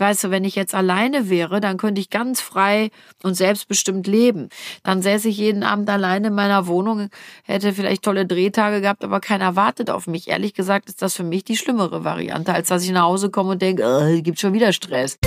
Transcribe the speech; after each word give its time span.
Weißt 0.00 0.24
du, 0.24 0.30
wenn 0.30 0.44
ich 0.44 0.54
jetzt 0.54 0.74
alleine 0.74 1.28
wäre, 1.28 1.60
dann 1.60 1.76
könnte 1.76 2.00
ich 2.00 2.08
ganz 2.08 2.40
frei 2.40 2.90
und 3.22 3.34
selbstbestimmt 3.34 4.06
leben. 4.06 4.48
Dann 4.82 5.02
säße 5.02 5.28
ich 5.28 5.36
jeden 5.36 5.62
Abend 5.62 5.90
alleine 5.90 6.28
in 6.28 6.34
meiner 6.34 6.66
Wohnung, 6.66 7.10
hätte 7.44 7.74
vielleicht 7.74 8.02
tolle 8.02 8.24
Drehtage 8.24 8.80
gehabt, 8.80 9.04
aber 9.04 9.20
keiner 9.20 9.56
wartet 9.56 9.90
auf 9.90 10.06
mich. 10.06 10.28
Ehrlich 10.28 10.54
gesagt 10.54 10.88
ist 10.88 11.02
das 11.02 11.14
für 11.14 11.24
mich 11.24 11.44
die 11.44 11.56
schlimmere 11.56 12.02
Variante, 12.02 12.54
als 12.54 12.68
dass 12.68 12.82
ich 12.82 12.92
nach 12.92 13.02
Hause 13.02 13.30
komme 13.30 13.50
und 13.50 13.62
denke, 13.62 13.82
äh, 13.82 14.22
gibt 14.22 14.40
schon 14.40 14.54
wieder 14.54 14.72
Stress. 14.72 15.18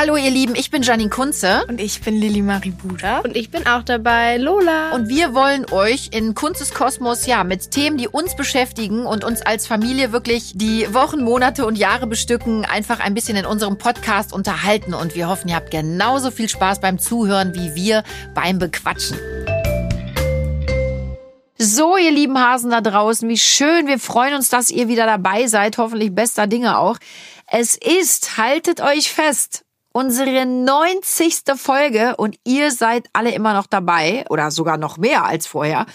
Hallo 0.00 0.14
ihr 0.14 0.30
Lieben, 0.30 0.54
ich 0.54 0.70
bin 0.70 0.82
Janine 0.82 1.10
Kunze. 1.10 1.64
Und 1.66 1.80
ich 1.80 2.00
bin 2.02 2.14
Lilly 2.14 2.40
Marie 2.40 2.70
Buda. 2.70 3.18
Und 3.18 3.34
ich 3.34 3.50
bin 3.50 3.66
auch 3.66 3.82
dabei, 3.82 4.36
Lola. 4.36 4.92
Und 4.92 5.08
wir 5.08 5.34
wollen 5.34 5.66
euch 5.72 6.10
in 6.12 6.36
Kunzes 6.36 6.72
Kosmos 6.72 7.26
ja 7.26 7.42
mit 7.42 7.72
Themen, 7.72 7.98
die 7.98 8.06
uns 8.06 8.36
beschäftigen 8.36 9.06
und 9.06 9.24
uns 9.24 9.42
als 9.42 9.66
Familie 9.66 10.12
wirklich 10.12 10.52
die 10.54 10.94
Wochen, 10.94 11.24
Monate 11.24 11.66
und 11.66 11.76
Jahre 11.76 12.06
bestücken, 12.06 12.64
einfach 12.64 13.00
ein 13.00 13.12
bisschen 13.12 13.36
in 13.36 13.44
unserem 13.44 13.76
Podcast 13.76 14.32
unterhalten. 14.32 14.94
Und 14.94 15.16
wir 15.16 15.28
hoffen, 15.28 15.48
ihr 15.48 15.56
habt 15.56 15.72
genauso 15.72 16.30
viel 16.30 16.48
Spaß 16.48 16.80
beim 16.80 17.00
Zuhören 17.00 17.56
wie 17.56 17.74
wir 17.74 18.04
beim 18.36 18.60
Bequatschen. 18.60 19.18
So, 21.58 21.96
ihr 21.96 22.12
lieben 22.12 22.38
Hasen 22.38 22.70
da 22.70 22.80
draußen, 22.80 23.28
wie 23.28 23.36
schön. 23.36 23.88
Wir 23.88 23.98
freuen 23.98 24.34
uns, 24.34 24.48
dass 24.48 24.70
ihr 24.70 24.86
wieder 24.86 25.06
dabei 25.06 25.48
seid. 25.48 25.76
Hoffentlich 25.76 26.14
bester 26.14 26.46
Dinge 26.46 26.78
auch. 26.78 26.98
Es 27.48 27.74
ist, 27.74 28.36
haltet 28.38 28.80
euch 28.80 29.10
fest, 29.10 29.64
unsere 29.92 30.46
90. 30.46 31.42
Folge 31.56 32.16
und 32.16 32.36
ihr 32.44 32.70
seid 32.70 33.08
alle 33.12 33.32
immer 33.32 33.54
noch 33.54 33.66
dabei 33.66 34.24
oder 34.30 34.50
sogar 34.50 34.76
noch 34.76 34.96
mehr 34.96 35.24
als 35.24 35.46
vorher. 35.46 35.86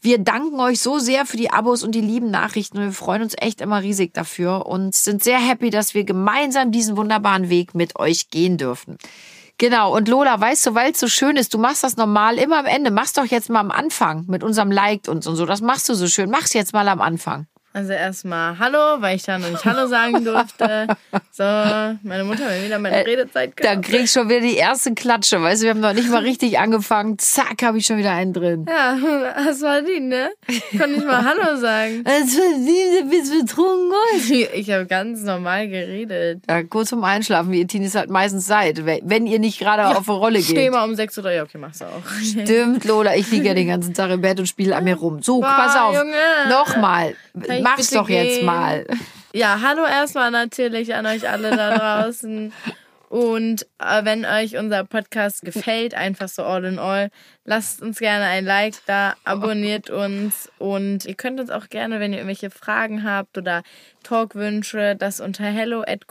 Wir 0.00 0.18
danken 0.18 0.60
euch 0.60 0.80
so 0.80 0.98
sehr 0.98 1.26
für 1.26 1.36
die 1.36 1.50
Abos 1.50 1.82
und 1.82 1.94
die 1.94 2.00
lieben 2.00 2.30
Nachrichten 2.30 2.78
und 2.78 2.84
wir 2.84 2.92
freuen 2.92 3.22
uns 3.22 3.34
echt 3.38 3.60
immer 3.60 3.82
riesig 3.82 4.14
dafür 4.14 4.66
und 4.66 4.94
sind 4.94 5.22
sehr 5.22 5.38
happy, 5.38 5.70
dass 5.70 5.94
wir 5.94 6.04
gemeinsam 6.04 6.72
diesen 6.72 6.96
wunderbaren 6.96 7.50
Weg 7.50 7.74
mit 7.74 7.98
euch 7.98 8.30
gehen 8.30 8.56
dürfen. 8.56 8.98
Genau, 9.60 9.94
und 9.94 10.08
Lola, 10.08 10.40
weißt 10.40 10.68
du, 10.68 10.74
weil 10.74 10.92
es 10.92 11.00
so 11.00 11.06
schön 11.06 11.36
ist, 11.36 11.52
du 11.52 11.58
machst 11.58 11.84
das 11.84 11.98
normal 11.98 12.38
immer 12.38 12.60
am 12.60 12.64
Ende. 12.64 12.90
Mach's 12.90 13.12
doch 13.12 13.26
jetzt 13.26 13.50
mal 13.50 13.60
am 13.60 13.70
Anfang 13.70 14.24
mit 14.26 14.42
unserem 14.42 14.70
Liked 14.70 15.06
und 15.06 15.22
so. 15.22 15.44
Das 15.44 15.60
machst 15.60 15.86
du 15.90 15.94
so 15.94 16.06
schön. 16.06 16.30
Mach's 16.30 16.54
jetzt 16.54 16.72
mal 16.72 16.88
am 16.88 17.02
Anfang. 17.02 17.46
Also 17.72 17.92
erstmal 17.92 18.58
Hallo, 18.58 19.00
weil 19.00 19.14
ich 19.14 19.22
da 19.22 19.38
noch 19.38 19.48
nicht 19.48 19.64
Hallo 19.64 19.86
sagen 19.86 20.24
durfte. 20.24 20.88
So, 21.30 21.44
meine 21.44 22.24
Mutter 22.24 22.44
hat 22.44 22.58
mir 22.58 22.64
wieder 22.64 22.80
meine 22.80 22.96
äh, 22.96 23.02
Redezeit 23.02 23.56
gehabt. 23.56 23.74
Dann 23.74 23.80
krieg 23.80 24.02
ich 24.02 24.10
schon 24.10 24.28
wieder 24.28 24.40
die 24.40 24.56
erste 24.56 24.92
Klatsche. 24.92 25.40
Weißt 25.40 25.62
du, 25.62 25.66
wir 25.66 25.70
haben 25.70 25.80
noch 25.80 25.92
nicht 25.92 26.10
mal 26.10 26.22
richtig 26.22 26.58
angefangen. 26.58 27.16
Zack, 27.18 27.62
habe 27.62 27.78
ich 27.78 27.86
schon 27.86 27.98
wieder 27.98 28.10
einen 28.10 28.32
drin. 28.32 28.66
Ja, 28.68 28.98
hast 29.36 29.60
verdient, 29.60 30.08
ne? 30.08 30.30
Konnte 30.72 30.94
nicht 30.94 31.06
mal 31.06 31.24
Hallo 31.24 31.56
sagen. 31.56 32.04
Das 32.10 32.34
verdient, 32.34 33.00
du 33.00 33.08
bist 33.08 33.32
betrunken. 33.32 34.50
Ich 34.54 34.70
habe 34.70 34.86
ganz 34.86 35.22
normal 35.22 35.68
geredet. 35.68 36.42
Ja, 36.48 36.62
kurz 36.64 36.88
zum 36.88 37.04
Einschlafen, 37.04 37.52
wie 37.52 37.60
ihr 37.60 37.68
Teenies 37.68 37.94
halt 37.94 38.10
meistens 38.10 38.46
seid. 38.46 38.84
Wenn 38.84 39.26
ihr 39.26 39.38
nicht 39.38 39.60
gerade 39.60 39.82
ja, 39.82 39.96
auf 39.96 40.08
eine 40.08 40.18
Rolle 40.18 40.38
geht. 40.38 40.48
Ich 40.48 40.50
stehe 40.50 40.70
mal 40.70 40.84
um 40.84 40.96
6 40.96 41.18
Uhr. 41.18 41.30
Ja, 41.30 41.44
okay, 41.44 41.58
mach's 41.58 41.80
auch. 41.82 42.02
Stimmt, 42.20 42.84
Lola. 42.84 43.14
Ich 43.14 43.30
liege 43.30 43.46
ja 43.46 43.54
den 43.54 43.68
ganzen 43.68 43.94
Tag 43.94 44.10
im 44.10 44.20
Bett 44.20 44.40
und 44.40 44.46
spiele 44.46 44.74
an 44.74 44.84
mir 44.84 44.96
rum. 44.96 45.22
So, 45.22 45.40
Boah, 45.40 45.48
pass 45.48 45.76
auf. 45.76 45.94
Junge. 45.94 46.14
Nochmal 46.48 47.14
mach's 47.62 47.90
doch 47.90 48.06
gehen? 48.06 48.26
jetzt 48.26 48.42
mal. 48.42 48.86
Ja, 49.32 49.60
hallo 49.62 49.84
erstmal 49.84 50.30
natürlich 50.30 50.94
an 50.94 51.06
euch 51.06 51.28
alle 51.28 51.56
da 51.56 51.78
draußen. 52.04 52.52
Und 53.10 53.66
äh, 53.80 54.04
wenn 54.04 54.24
euch 54.24 54.56
unser 54.56 54.84
Podcast 54.84 55.42
gefällt, 55.42 55.94
einfach 55.94 56.28
so 56.28 56.44
all 56.44 56.64
in 56.64 56.78
all, 56.78 57.10
lasst 57.44 57.82
uns 57.82 57.98
gerne 57.98 58.26
ein 58.26 58.44
Like 58.44 58.76
da, 58.86 59.16
abonniert 59.24 59.90
uns 59.90 60.48
und 60.58 61.06
ihr 61.06 61.14
könnt 61.14 61.40
uns 61.40 61.50
auch 61.50 61.68
gerne, 61.68 61.98
wenn 61.98 62.12
ihr 62.12 62.18
irgendwelche 62.18 62.50
Fragen 62.50 63.02
habt 63.02 63.36
oder 63.36 63.64
Talkwünsche, 64.04 64.94
das 64.94 65.18
unter 65.18 65.42
hello 65.44 65.82
at 65.82 66.06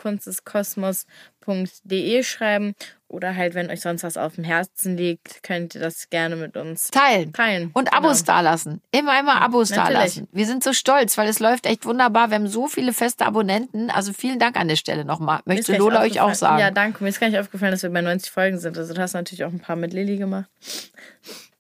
kunsteskosmos.de 1.50 2.24
schreiben 2.24 2.76
oder 3.08 3.36
halt, 3.36 3.56
wenn 3.56 3.72
euch 3.72 3.82
sonst 3.82 4.04
was 4.04 4.18
auf 4.18 4.36
dem 4.36 4.44
Herzen 4.44 4.96
liegt, 4.96 5.42
könnt 5.42 5.74
ihr 5.74 5.82
das 5.82 6.10
gerne 6.12 6.36
mit 6.36 6.56
uns 6.56 6.92
teilen. 6.92 7.34
teilen. 7.34 7.72
Und 7.74 7.92
Abos 7.92 8.24
genau. 8.24 8.38
dalassen. 8.38 8.82
Immer, 8.92 9.20
immer 9.20 9.42
Abos 9.42 9.72
Natürlich. 9.72 9.94
dalassen. 9.94 10.28
Wir 10.32 10.46
sind 10.46 10.64
so 10.64 10.74
stolz, 10.74 11.18
weil 11.18 11.28
es 11.28 11.40
läuft 11.40 11.66
echt 11.66 11.86
wunderbar. 11.86 12.30
Wir 12.30 12.36
haben 12.36 12.48
so 12.48 12.68
viele 12.68 12.94
feste 12.94 13.26
Abonnenten. 13.26 13.90
Also 13.90 14.14
vielen 14.14 14.38
Dank 14.38 14.58
an 14.58 14.68
der 14.68 14.76
Stelle 14.76 15.06
nochmal. 15.06 15.40
Möchte 15.46 15.76
Lola 15.76 16.02
euch 16.02 16.22
auch 16.22 16.36
sagen. 16.36 16.60
Ja, 16.60 16.70
danke. 16.70 17.04
Mir 17.04 17.10
ist 17.10 17.20
gar 17.20 17.30
nicht 17.30 17.40
aufgefallen, 17.40 17.72
dass 17.72 17.82
wir 17.82 17.90
bei 17.90 18.02
90 18.02 18.30
Folgen 18.30 18.60
sind. 18.60 18.78
Also 18.78 18.94
du 18.94 19.02
hast 19.02 19.14
natürlich 19.14 19.44
auch 19.44 19.52
ein 19.52 19.60
paar 19.60 19.76
mit 19.76 19.92
Lilly 19.92 20.18
gemacht. 20.18 20.50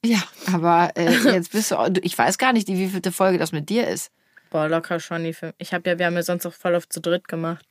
Ja, 0.06 0.22
aber 0.54 0.92
äh, 0.96 1.12
jetzt 1.34 1.52
bist 1.52 1.72
du, 1.72 1.78
ich 2.04 2.16
weiß 2.16 2.38
gar 2.38 2.54
nicht, 2.54 2.68
die 2.68 2.78
wievielte 2.78 3.12
Folge 3.12 3.40
das 3.40 3.52
mit 3.52 3.70
dir 3.70 3.88
ist. 3.88 4.12
Boah, 4.52 4.68
locker 4.68 5.00
schon. 5.00 5.24
Die 5.24 5.36
ich 5.58 5.74
habe 5.74 5.90
ja, 5.90 5.98
wir 5.98 6.06
haben 6.06 6.16
ja 6.16 6.24
sonst 6.24 6.46
auch 6.46 6.54
voll 6.54 6.76
oft 6.76 6.94
zu 6.94 7.02
dritt 7.02 7.28
gemacht. 7.28 7.66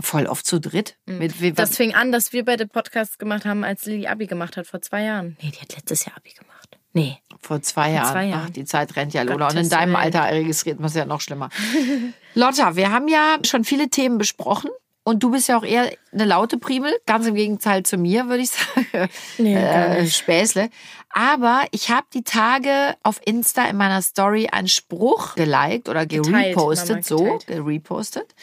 Voll 0.00 0.26
oft 0.26 0.46
zu 0.46 0.60
dritt. 0.60 0.96
Mhm. 1.06 1.18
Mit, 1.18 1.58
das 1.58 1.76
fing 1.76 1.94
an, 1.94 2.12
dass 2.12 2.32
wir 2.32 2.44
beide 2.44 2.66
Podcasts 2.66 3.18
gemacht 3.18 3.44
haben, 3.44 3.64
als 3.64 3.84
Lilly 3.86 4.06
Abi 4.06 4.26
gemacht 4.26 4.56
hat, 4.56 4.66
vor 4.66 4.80
zwei 4.80 5.04
Jahren. 5.04 5.36
Nee, 5.42 5.50
die 5.50 5.60
hat 5.60 5.74
letztes 5.74 6.04
Jahr 6.04 6.16
Abi 6.16 6.30
gemacht. 6.30 6.78
Nee. 6.92 7.18
Vor 7.40 7.62
zwei 7.62 7.92
Jahren. 7.92 8.12
Zwei 8.12 8.26
Jahren. 8.26 8.46
Ach, 8.48 8.50
die 8.50 8.64
Zeit 8.64 8.96
rennt 8.96 9.14
ja, 9.14 9.22
Lola. 9.22 9.48
Und 9.48 9.56
in 9.56 9.68
deinem 9.68 9.96
Alter 9.96 10.24
registriert 10.24 10.78
man 10.78 10.88
es 10.88 10.94
ja 10.94 11.04
noch 11.04 11.20
schlimmer. 11.20 11.48
Lotta, 12.34 12.76
wir 12.76 12.90
haben 12.90 13.08
ja 13.08 13.38
schon 13.44 13.64
viele 13.64 13.88
Themen 13.88 14.18
besprochen. 14.18 14.70
Und 15.02 15.22
du 15.22 15.30
bist 15.30 15.48
ja 15.48 15.56
auch 15.56 15.64
eher 15.64 15.90
eine 16.12 16.24
laute 16.26 16.58
Primel, 16.58 16.92
ganz 17.06 17.26
im 17.26 17.34
Gegenteil 17.34 17.84
zu 17.84 17.96
mir, 17.96 18.28
würde 18.28 18.42
ich 18.42 18.50
sagen. 18.94 19.08
Nee, 19.38 19.56
äh, 19.56 20.06
Späßle. 20.06 20.68
Aber 21.08 21.62
ich 21.70 21.90
habe 21.90 22.06
die 22.12 22.22
Tage 22.22 22.94
auf 23.02 23.20
Insta 23.24 23.64
in 23.64 23.76
meiner 23.76 24.02
Story 24.02 24.48
einen 24.52 24.68
Spruch 24.68 25.34
geliked 25.36 25.88
oder 25.88 26.06
gerepostet, 26.06 27.04
so, 27.04 27.38
gerepostet 27.46 28.34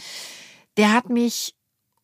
der 0.78 0.94
hat 0.94 1.10
mich 1.10 1.56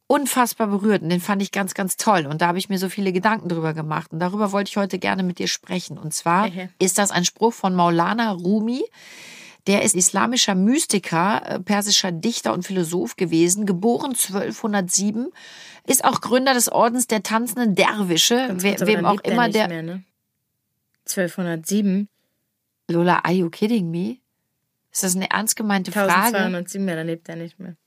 unfassbar 0.08 0.68
berührt 0.68 1.02
und 1.02 1.10
den 1.10 1.22
fand 1.22 1.42
ich 1.42 1.52
ganz, 1.52 1.74
ganz 1.74 1.98
toll. 1.98 2.26
Und 2.26 2.42
da 2.42 2.48
habe 2.48 2.58
ich 2.58 2.70
mir 2.70 2.78
so 2.78 2.90
viele 2.90 3.14
Gedanken 3.14 3.50
drüber 3.50 3.74
gemacht. 3.74 4.12
Und 4.12 4.20
darüber 4.20 4.52
wollte 4.52 4.70
ich 4.70 4.78
heute 4.78 5.00
gerne 5.00 5.24
mit 5.24 5.40
dir 5.40 5.48
sprechen. 5.48 5.98
Und 5.98 6.14
zwar 6.14 6.48
okay. 6.48 6.70
ist 6.80 6.98
das 6.98 7.12
ein 7.12 7.26
Spruch 7.26 7.54
von 7.54 7.74
Maulana 7.74 8.32
Rumi. 8.32 8.84
Der 9.66 9.84
ist 9.84 9.96
islamischer 9.96 10.56
Mystiker, 10.56 11.42
äh, 11.46 11.60
persischer 11.60 12.12
Dichter 12.12 12.54
und 12.54 12.64
Philosoph 12.64 13.16
gewesen, 13.16 13.66
geboren 13.66 14.12
1207, 14.12 15.32
ist 15.88 16.04
auch 16.04 16.20
Gründer 16.20 16.54
des 16.54 16.70
Ordens 16.70 17.08
der 17.08 17.24
tanzenden 17.24 17.74
Derwische, 17.74 18.50
we 18.58 18.76
wem 18.86 19.06
auch 19.06 19.22
immer 19.22 19.48
der. 19.48 19.70
Mehr, 19.70 19.84
ne? 19.84 20.04
1207? 21.08 22.10
Lola, 22.90 23.20
are 23.24 23.34
you 23.34 23.50
kidding 23.50 23.90
me? 23.90 24.18
Ist 24.92 25.04
das 25.04 25.16
eine 25.16 25.32
ernst 25.32 25.56
gemeinte 25.56 25.94
Frage? 25.94 26.14
1207, 26.14 26.88
ja, 26.88 26.96
dann 26.96 27.08
lebt 27.08 27.30
er 27.30 27.38
nicht 27.38 27.58
mehr. 27.58 27.78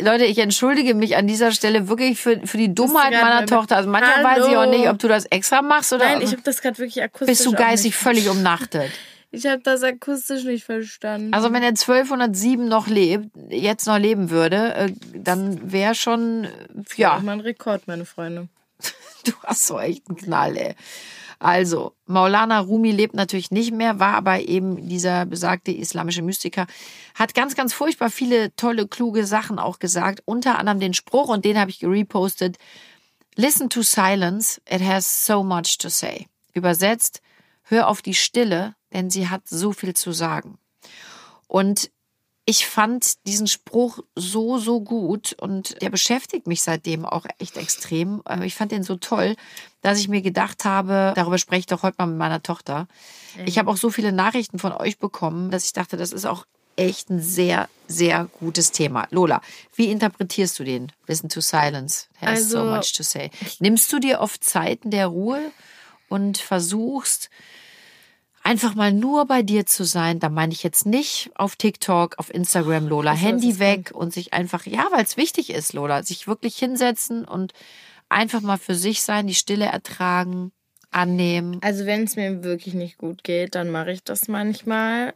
Leute, 0.00 0.24
ich 0.24 0.38
entschuldige 0.38 0.94
mich 0.94 1.16
an 1.16 1.26
dieser 1.26 1.50
Stelle 1.50 1.88
wirklich 1.88 2.20
für, 2.20 2.46
für 2.46 2.58
die 2.58 2.74
Dummheit 2.74 3.12
meiner 3.12 3.46
Tochter. 3.46 3.76
Also 3.76 3.90
manchmal 3.90 4.24
Hallo. 4.24 4.28
weiß 4.28 4.50
ich 4.50 4.56
auch 4.56 4.70
nicht, 4.70 4.88
ob 4.88 4.98
du 4.98 5.08
das 5.08 5.24
extra 5.26 5.62
machst 5.62 5.92
oder. 5.92 6.04
Nein, 6.04 6.22
ich 6.22 6.32
habe 6.32 6.42
das 6.42 6.62
gerade 6.62 6.78
wirklich 6.78 7.02
akustisch. 7.02 7.26
Bist 7.26 7.46
du 7.46 7.52
geistig 7.52 7.94
völlig 7.96 8.28
umnachtet? 8.28 8.90
Ich 9.34 9.46
habe 9.46 9.60
das 9.62 9.82
akustisch 9.82 10.44
nicht 10.44 10.64
verstanden. 10.64 11.34
Also 11.34 11.52
wenn 11.52 11.64
er 11.64 11.70
1207 11.70 12.68
noch 12.68 12.86
lebt, 12.86 13.30
jetzt 13.50 13.84
noch 13.84 13.98
leben 13.98 14.30
würde, 14.30 14.74
äh, 14.74 14.92
dann 15.12 15.72
wäre 15.72 15.96
schon 15.96 16.46
ja. 16.94 17.10
Das 17.10 17.18
ist 17.18 17.24
mein 17.24 17.40
Rekord, 17.40 17.88
meine 17.88 18.04
Freunde. 18.04 18.48
Du 19.24 19.32
hast 19.42 19.66
so 19.66 19.80
echt 19.80 20.08
einen 20.08 20.18
Knall, 20.18 20.56
ey. 20.56 20.74
Also, 21.44 21.92
Maulana 22.06 22.58
Rumi 22.60 22.90
lebt 22.90 23.14
natürlich 23.14 23.50
nicht 23.50 23.70
mehr, 23.70 24.00
war 24.00 24.14
aber 24.14 24.40
eben 24.40 24.88
dieser 24.88 25.26
besagte 25.26 25.72
islamische 25.72 26.22
Mystiker, 26.22 26.66
hat 27.14 27.34
ganz, 27.34 27.54
ganz 27.54 27.74
furchtbar 27.74 28.08
viele 28.08 28.56
tolle, 28.56 28.88
kluge 28.88 29.26
Sachen 29.26 29.58
auch 29.58 29.78
gesagt, 29.78 30.22
unter 30.24 30.58
anderem 30.58 30.80
den 30.80 30.94
Spruch, 30.94 31.28
und 31.28 31.44
den 31.44 31.58
habe 31.58 31.70
ich 31.70 31.80
gerepostet, 31.80 32.56
Listen 33.36 33.68
to 33.68 33.82
silence, 33.82 34.58
it 34.66 34.80
has 34.80 35.26
so 35.26 35.42
much 35.42 35.76
to 35.76 35.90
say. 35.90 36.28
Übersetzt, 36.54 37.20
hör 37.64 37.88
auf 37.88 38.00
die 38.00 38.14
Stille, 38.14 38.74
denn 38.94 39.10
sie 39.10 39.28
hat 39.28 39.46
so 39.46 39.72
viel 39.72 39.92
zu 39.92 40.12
sagen. 40.12 40.56
Und 41.46 41.90
ich 42.46 42.66
fand 42.66 43.26
diesen 43.26 43.46
Spruch 43.46 44.00
so, 44.14 44.58
so 44.58 44.80
gut 44.80 45.34
und 45.34 45.80
der 45.80 45.90
beschäftigt 45.90 46.46
mich 46.46 46.62
seitdem 46.62 47.06
auch 47.06 47.24
echt 47.38 47.56
extrem. 47.56 48.22
Äh, 48.28 48.44
ich 48.44 48.54
fand 48.54 48.72
den 48.72 48.82
so 48.82 48.96
toll, 48.96 49.36
dass 49.80 49.98
ich 49.98 50.08
mir 50.08 50.20
gedacht 50.20 50.64
habe, 50.64 51.12
darüber 51.16 51.38
spreche 51.38 51.60
ich 51.60 51.66
doch 51.66 51.82
heute 51.82 51.96
mal 51.98 52.06
mit 52.06 52.18
meiner 52.18 52.42
Tochter. 52.42 52.86
Ich 53.46 53.58
habe 53.58 53.70
auch 53.70 53.76
so 53.76 53.90
viele 53.90 54.12
Nachrichten 54.12 54.58
von 54.58 54.72
euch 54.72 54.98
bekommen, 54.98 55.50
dass 55.50 55.64
ich 55.64 55.72
dachte, 55.72 55.96
das 55.96 56.12
ist 56.12 56.26
auch 56.26 56.46
echt 56.76 57.10
ein 57.10 57.20
sehr, 57.20 57.68
sehr 57.86 58.28
gutes 58.38 58.72
Thema. 58.72 59.06
Lola, 59.10 59.40
wie 59.74 59.90
interpretierst 59.90 60.58
du 60.58 60.64
den? 60.64 60.92
Listen 61.06 61.28
to 61.28 61.40
silence. 61.40 62.08
Has 62.20 62.28
also, 62.28 62.58
so 62.58 62.64
much 62.64 62.92
to 62.92 63.02
say. 63.02 63.30
Nimmst 63.60 63.92
du 63.92 63.98
dir 63.98 64.20
oft 64.20 64.44
Zeiten 64.44 64.90
der 64.90 65.06
Ruhe 65.06 65.50
und 66.08 66.38
versuchst, 66.38 67.30
einfach 68.44 68.74
mal 68.76 68.92
nur 68.92 69.26
bei 69.26 69.42
dir 69.42 69.66
zu 69.66 69.84
sein. 69.84 70.20
Da 70.20 70.28
meine 70.28 70.52
ich 70.52 70.62
jetzt 70.62 70.86
nicht 70.86 71.30
auf 71.34 71.56
TikTok, 71.56 72.18
auf 72.18 72.32
Instagram, 72.32 72.86
Lola, 72.86 73.12
also, 73.12 73.22
Handy 73.24 73.58
weg 73.58 73.90
und 73.92 74.12
sich 74.12 74.32
einfach, 74.32 74.66
ja, 74.66 74.86
weil 74.92 75.02
es 75.02 75.16
wichtig 75.16 75.50
ist, 75.50 75.72
Lola, 75.72 76.04
sich 76.04 76.28
wirklich 76.28 76.56
hinsetzen 76.56 77.24
und 77.24 77.52
einfach 78.08 78.42
mal 78.42 78.58
für 78.58 78.74
sich 78.76 79.02
sein, 79.02 79.26
die 79.26 79.34
Stille 79.34 79.64
ertragen, 79.64 80.52
annehmen. 80.92 81.58
Also 81.62 81.86
wenn 81.86 82.04
es 82.04 82.14
mir 82.16 82.44
wirklich 82.44 82.74
nicht 82.74 82.98
gut 82.98 83.24
geht, 83.24 83.54
dann 83.56 83.70
mache 83.70 83.90
ich 83.90 84.04
das 84.04 84.28
manchmal. 84.28 85.14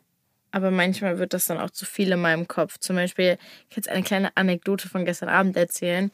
aber 0.50 0.70
manchmal 0.70 1.18
wird 1.18 1.34
das 1.34 1.44
dann 1.46 1.58
auch 1.58 1.70
zu 1.70 1.84
viel 1.84 2.10
in 2.12 2.20
meinem 2.20 2.48
Kopf. 2.48 2.78
Zum 2.78 2.96
Beispiel, 2.96 3.38
ich 3.68 3.74
kann 3.74 3.82
jetzt 3.82 3.88
eine 3.88 4.02
kleine 4.02 4.36
Anekdote 4.36 4.88
von 4.88 5.04
gestern 5.04 5.28
Abend 5.28 5.56
erzählen. 5.56 6.10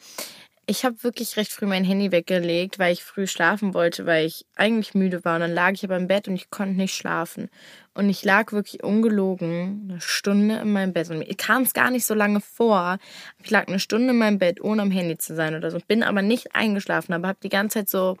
Ich 0.67 0.83
habe 0.83 1.03
wirklich 1.03 1.37
recht 1.37 1.51
früh 1.51 1.67
mein 1.67 1.83
Handy 1.83 2.11
weggelegt, 2.11 2.79
weil 2.79 2.91
ich 2.91 3.03
früh 3.03 3.27
schlafen 3.27 3.75
wollte, 3.75 4.07
weil 4.07 4.25
ich 4.25 4.47
eigentlich 4.55 4.95
müde 4.95 5.23
war. 5.23 5.35
Und 5.35 5.41
dann 5.41 5.53
lag 5.53 5.73
ich 5.73 5.83
aber 5.83 5.95
im 5.95 6.07
Bett 6.07 6.27
und 6.27 6.35
ich 6.35 6.49
konnte 6.49 6.75
nicht 6.75 6.95
schlafen. 6.95 7.49
Und 7.93 8.09
ich 8.09 8.23
lag 8.25 8.51
wirklich 8.51 8.83
ungelogen 8.83 9.87
eine 9.89 10.01
Stunde 10.01 10.57
in 10.57 10.73
meinem 10.73 10.91
Bett. 10.91 11.11
Und 11.11 11.19
mir 11.19 11.35
kam 11.35 11.61
es 11.61 11.73
gar 11.73 11.91
nicht 11.91 12.05
so 12.05 12.15
lange 12.15 12.41
vor. 12.41 12.97
Ich 13.43 13.51
lag 13.51 13.67
eine 13.67 13.79
Stunde 13.79 14.09
in 14.09 14.17
meinem 14.17 14.39
Bett, 14.39 14.59
ohne 14.59 14.81
am 14.81 14.91
Handy 14.91 15.19
zu 15.19 15.35
sein 15.35 15.55
oder 15.55 15.69
so. 15.69 15.77
Bin 15.87 16.01
aber 16.01 16.23
nicht 16.23 16.55
eingeschlafen, 16.55 17.13
aber 17.13 17.27
habe 17.27 17.39
die 17.43 17.49
ganze 17.49 17.79
Zeit 17.79 17.89
so, 17.89 18.17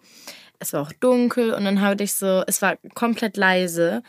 es 0.59 0.71
war 0.73 0.83
auch 0.83 0.91
dunkel 0.91 1.51
und 1.51 1.65
dann 1.65 1.81
hatte 1.81 2.03
ich 2.03 2.13
so, 2.13 2.43
es 2.45 2.61
war 2.61 2.77
komplett 2.93 3.37
leise. 3.37 4.03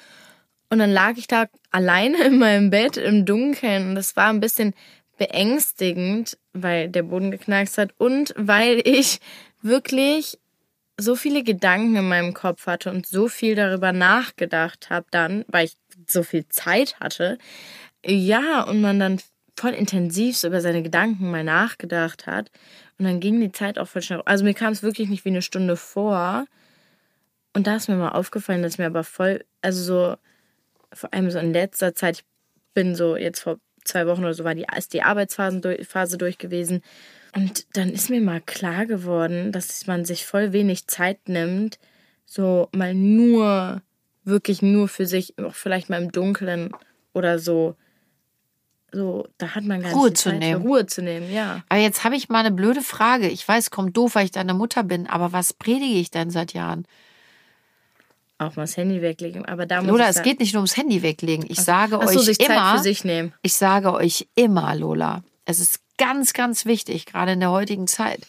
Und 0.68 0.78
dann 0.78 0.90
lag 0.90 1.16
ich 1.16 1.26
da 1.26 1.46
alleine 1.70 2.22
in 2.26 2.38
meinem 2.38 2.68
Bett 2.68 2.98
im 2.98 3.24
Dunkeln 3.24 3.90
und 3.90 3.96
es 3.96 4.14
war 4.14 4.28
ein 4.28 4.40
bisschen 4.40 4.74
beängstigend, 5.16 6.38
weil 6.52 6.88
der 6.88 7.02
Boden 7.02 7.30
geknackst 7.30 7.78
hat 7.78 7.90
und 7.98 8.34
weil 8.36 8.80
ich 8.84 9.20
wirklich 9.62 10.38
so 10.98 11.14
viele 11.14 11.42
Gedanken 11.42 11.96
in 11.96 12.08
meinem 12.08 12.32
Kopf 12.32 12.66
hatte 12.66 12.90
und 12.90 13.06
so 13.06 13.28
viel 13.28 13.54
darüber 13.54 13.92
nachgedacht 13.92 14.88
habe 14.90 15.06
dann, 15.10 15.44
weil 15.48 15.66
ich 15.66 15.76
so 16.06 16.22
viel 16.22 16.48
Zeit 16.48 16.98
hatte. 17.00 17.38
Ja, 18.04 18.62
und 18.62 18.80
man 18.80 18.98
dann 18.98 19.20
voll 19.58 19.72
intensiv 19.72 20.36
so 20.36 20.48
über 20.48 20.60
seine 20.60 20.82
Gedanken 20.82 21.30
mal 21.30 21.44
nachgedacht 21.44 22.26
hat. 22.26 22.50
Und 22.98 23.04
dann 23.04 23.20
ging 23.20 23.40
die 23.40 23.52
Zeit 23.52 23.78
auch 23.78 23.88
voll 23.88 24.02
schnell. 24.02 24.22
Also 24.24 24.44
mir 24.44 24.54
kam 24.54 24.72
es 24.72 24.82
wirklich 24.82 25.08
nicht 25.08 25.24
wie 25.24 25.30
eine 25.30 25.42
Stunde 25.42 25.76
vor. 25.76 26.46
Und 27.54 27.66
da 27.66 27.76
ist 27.76 27.88
mir 27.88 27.96
mal 27.96 28.10
aufgefallen, 28.10 28.62
dass 28.62 28.78
mir 28.78 28.86
aber 28.86 29.04
voll, 29.04 29.44
also 29.62 29.82
so, 29.82 30.16
vor 30.92 31.12
allem 31.12 31.30
so 31.30 31.38
in 31.38 31.52
letzter 31.52 31.94
Zeit, 31.94 32.18
ich 32.18 32.24
bin 32.74 32.94
so 32.94 33.16
jetzt 33.16 33.40
vor 33.40 33.58
zwei 33.86 34.06
Wochen 34.06 34.22
oder 34.22 34.34
so 34.34 34.44
war 34.44 34.54
die, 34.54 34.66
ist 34.76 34.92
die 34.92 35.02
Arbeitsphase 35.02 36.18
durch 36.18 36.38
gewesen. 36.38 36.82
Und 37.34 37.66
dann 37.74 37.90
ist 37.90 38.10
mir 38.10 38.20
mal 38.20 38.40
klar 38.40 38.86
geworden, 38.86 39.52
dass 39.52 39.86
man 39.86 40.04
sich 40.04 40.24
voll 40.24 40.52
wenig 40.52 40.86
Zeit 40.86 41.28
nimmt, 41.28 41.78
so 42.24 42.68
mal 42.72 42.94
nur, 42.94 43.82
wirklich 44.24 44.62
nur 44.62 44.88
für 44.88 45.06
sich, 45.06 45.38
auch 45.38 45.54
vielleicht 45.54 45.90
mal 45.90 46.02
im 46.02 46.12
Dunkeln 46.12 46.72
oder 47.12 47.38
so. 47.38 47.76
So, 48.92 49.28
da 49.36 49.54
hat 49.54 49.64
man 49.64 49.82
gar 49.82 49.92
Ruhe 49.92 50.12
zu 50.14 50.30
Zeit 50.30 50.38
nehmen. 50.38 50.62
Ruhe 50.62 50.86
zu 50.86 51.02
nehmen, 51.02 51.30
ja. 51.32 51.62
Aber 51.68 51.80
jetzt 51.80 52.04
habe 52.04 52.16
ich 52.16 52.28
mal 52.28 52.40
eine 52.40 52.52
blöde 52.52 52.80
Frage. 52.80 53.28
Ich 53.28 53.46
weiß, 53.46 53.70
kommt 53.70 53.96
doof, 53.96 54.14
weil 54.14 54.24
ich 54.24 54.30
deine 54.30 54.54
Mutter 54.54 54.82
bin, 54.82 55.06
aber 55.06 55.32
was 55.32 55.52
predige 55.52 55.98
ich 55.98 56.10
denn 56.10 56.30
seit 56.30 56.54
Jahren? 56.54 56.86
Auch 58.38 58.56
mal 58.56 58.64
das 58.64 58.76
Handy 58.76 59.00
weglegen. 59.00 59.46
Aber 59.46 59.64
da 59.64 59.80
muss 59.80 59.90
Lola, 59.90 60.10
ich 60.10 60.16
es 60.16 60.22
geht 60.22 60.40
nicht 60.40 60.52
nur 60.52 60.60
ums 60.60 60.76
Handy 60.76 61.02
weglegen. 61.02 61.46
Ich 61.48 61.60
sage 61.60 61.98
Ach 61.98 62.08
so, 62.08 62.18
euch 62.18 62.26
sich 62.26 62.38
Zeit 62.38 62.50
immer, 62.50 62.76
für 62.76 62.82
sich 62.82 63.04
nehmen. 63.04 63.32
ich 63.42 63.54
sage 63.54 63.92
euch 63.92 64.28
immer, 64.34 64.74
Lola, 64.74 65.22
es 65.46 65.58
ist 65.58 65.80
ganz, 65.96 66.32
ganz 66.34 66.66
wichtig, 66.66 67.06
gerade 67.06 67.32
in 67.32 67.40
der 67.40 67.50
heutigen 67.50 67.86
Zeit, 67.86 68.26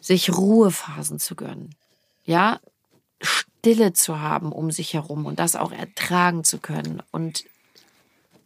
sich 0.00 0.34
Ruhephasen 0.34 1.18
zu 1.18 1.34
gönnen. 1.34 1.74
Ja, 2.24 2.60
Stille 3.20 3.92
zu 3.92 4.20
haben 4.20 4.52
um 4.52 4.70
sich 4.70 4.94
herum 4.94 5.26
und 5.26 5.38
das 5.38 5.56
auch 5.56 5.72
ertragen 5.72 6.44
zu 6.44 6.58
können. 6.58 7.02
Und 7.10 7.44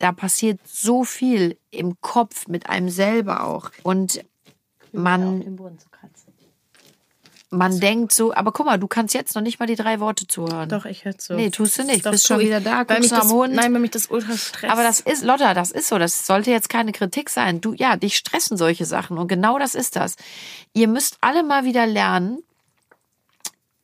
da 0.00 0.10
passiert 0.10 0.58
so 0.66 1.04
viel 1.04 1.56
im 1.70 2.00
Kopf 2.00 2.48
mit 2.48 2.68
einem 2.68 2.88
selber 2.88 3.44
auch. 3.44 3.70
Und 3.84 4.24
man, 4.92 5.58
man 7.56 7.80
denkt 7.80 8.12
so, 8.12 8.34
aber 8.34 8.52
guck 8.52 8.66
mal, 8.66 8.78
du 8.78 8.86
kannst 8.86 9.14
jetzt 9.14 9.34
noch 9.34 9.42
nicht 9.42 9.58
mal 9.58 9.66
die 9.66 9.76
drei 9.76 10.00
Worte 10.00 10.26
zuhören. 10.26 10.68
Doch, 10.68 10.84
ich 10.84 11.04
höre 11.04 11.16
zu. 11.16 11.34
Nee, 11.34 11.50
tust 11.50 11.78
du 11.78 11.84
nicht. 11.84 12.04
Doch, 12.04 12.10
Bist 12.10 12.26
schon 12.26 12.40
ich. 12.40 12.46
wieder 12.46 12.60
da, 12.60 12.78
Weil 12.78 12.84
guckst 12.86 13.00
mich 13.02 13.10
du 13.10 13.16
das, 13.16 13.32
Hund. 13.32 13.54
Nein, 13.54 13.72
weil 13.72 13.80
mich 13.80 13.90
das 13.90 14.06
ultra 14.10 14.36
stresst. 14.36 14.72
Aber 14.72 14.82
das 14.82 15.00
ist, 15.00 15.24
Lotta, 15.24 15.54
das 15.54 15.70
ist 15.70 15.88
so. 15.88 15.98
Das 15.98 16.26
sollte 16.26 16.50
jetzt 16.50 16.68
keine 16.68 16.92
Kritik 16.92 17.30
sein. 17.30 17.60
Du, 17.60 17.72
ja, 17.72 17.96
dich 17.96 18.16
stressen 18.16 18.56
solche 18.56 18.84
Sachen. 18.84 19.18
Und 19.18 19.28
genau 19.28 19.58
das 19.58 19.74
ist 19.74 19.96
das. 19.96 20.16
Ihr 20.72 20.88
müsst 20.88 21.18
alle 21.20 21.42
mal 21.42 21.64
wieder 21.64 21.86
lernen, 21.86 22.42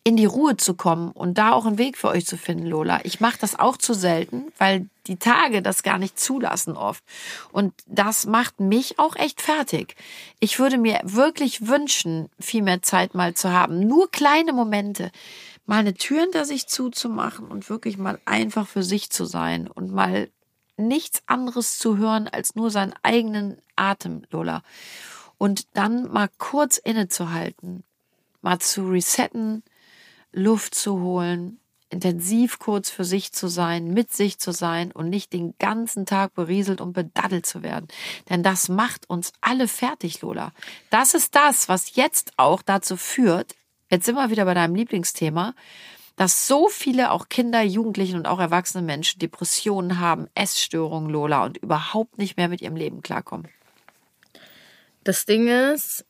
in 0.03 0.17
die 0.17 0.27
Ruhe 0.27 0.57
zu 0.57 0.75
kommen 0.75 1.11
und 1.13 1.37
da 1.39 1.53
auch 1.53 1.67
einen 1.67 1.79
Weg 1.79 1.99
für 1.99 2.09
euch 2.09 2.27
zu 2.27 2.37
finden, 2.37 2.67
Lola. 2.67 3.01
Ich 3.05 3.21
mache 3.21 3.39
das 3.41 3.59
auch 3.59 3.77
zu 3.77 3.93
selten, 3.95 4.53
weil 4.59 4.87
die 5.11 5.19
Tage 5.19 5.61
das 5.61 5.83
gar 5.83 5.99
nicht 5.99 6.19
zulassen 6.19 6.77
oft. 6.77 7.03
Und 7.51 7.75
das 7.87 8.27
macht 8.27 8.61
mich 8.61 8.99
auch 8.99 9.17
echt 9.17 9.43
fertig. 9.43 9.97
Ich 10.39 10.59
würde 10.61 10.79
mir 10.79 11.01
wirklich 11.03 11.67
wünschen, 11.67 12.31
viel 12.39 12.63
mehr 12.63 12.81
Zeit 12.81 13.15
mal 13.15 13.35
zu 13.35 13.53
haben. 13.53 13.81
Nur 13.81 14.11
kleine 14.11 14.53
Momente. 14.53 15.11
Mal 15.67 15.81
eine 15.81 15.95
Tür 15.95 16.21
hinter 16.23 16.45
sich 16.45 16.69
zuzumachen 16.69 17.49
und 17.49 17.69
wirklich 17.69 17.99
mal 17.99 18.21
einfach 18.25 18.67
für 18.67 18.85
sich 18.85 19.11
zu 19.11 19.25
sein 19.25 19.69
und 19.69 19.93
mal 19.93 20.31
nichts 20.77 21.23
anderes 21.27 21.79
zu 21.79 21.99
hören 21.99 22.29
als 22.29 22.55
nur 22.55 22.71
seinen 22.71 22.95
eigenen 23.03 23.61
Atem, 23.77 24.23
Lola. 24.31 24.63
Und 25.39 25.67
dann 25.75 26.11
mal 26.13 26.29
kurz 26.39 26.79
innezuhalten, 26.79 27.83
mal 28.43 28.61
zu 28.61 28.89
resetten, 28.89 29.65
Luft 30.33 30.75
zu 30.75 31.01
holen, 31.01 31.60
intensiv 31.91 32.59
kurz 32.59 32.89
für 32.89 33.05
sich 33.05 33.33
zu 33.33 33.49
sein, 33.49 33.93
mit 33.93 34.13
sich 34.13 34.39
zu 34.39 34.53
sein 34.53 34.93
und 34.93 35.11
nicht 35.11 35.33
den 35.33 35.55
ganzen 35.59 36.07
Tag 36.07 36.35
berieselt 36.35 36.81
und 36.81 36.93
bedaddelt 36.93 37.47
zu 37.47 37.63
werden. 37.63 37.89
Denn 38.29 38.43
das 38.43 38.69
macht 38.69 39.11
uns 39.11 39.33
alle 39.41 39.69
fertig, 39.69 40.23
Lola. 40.23 40.53
Das 40.89 41.15
ist 41.15 41.35
das, 41.35 41.69
was 41.69 41.97
jetzt 41.97 42.33
auch 42.37 42.63
dazu 42.63 42.97
führt, 42.97 43.55
jetzt 43.91 44.07
sind 44.07 44.15
wir 44.15 44.31
wieder 44.31 44.45
bei 44.45 44.55
deinem 44.55 44.77
Lieblingsthema, 44.77 45.55
dass 46.17 46.47
so 46.47 46.69
viele 46.69 47.13
auch 47.13 47.29
Kinder, 47.29 47.63
Jugendliche 47.63 48.17
und 48.17 48.27
auch 48.27 48.41
erwachsene 48.41 48.83
Menschen 48.83 49.19
Depressionen 49.19 49.99
haben, 49.99 50.29
Essstörungen, 50.35 51.11
Lola, 51.11 51.45
und 51.45 51.57
überhaupt 51.59 52.19
nicht 52.19 52.37
mehr 52.37 52.49
mit 52.49 52.61
ihrem 52.61 52.77
Leben 52.77 53.03
klarkommen. 53.03 53.49
Das 55.03 55.25
Ding 55.25 55.49
ist, 55.49 56.05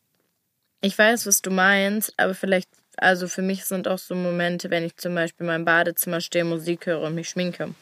ich 0.81 0.97
weiß, 0.97 1.27
was 1.27 1.41
du 1.41 1.49
meinst, 1.49 2.13
aber 2.17 2.35
vielleicht, 2.35 2.69
also 2.97 3.27
für 3.27 3.41
mich 3.41 3.65
sind 3.65 3.87
auch 3.87 3.97
so 3.99 4.15
Momente, 4.15 4.69
wenn 4.69 4.83
ich 4.83 4.95
zum 4.97 5.15
Beispiel 5.15 5.45
in 5.45 5.47
meinem 5.47 5.65
Badezimmer 5.65 6.21
stehe, 6.21 6.43
Musik 6.45 6.85
höre 6.85 7.01
und 7.01 7.15
mich 7.15 7.29
schminke. 7.29 7.73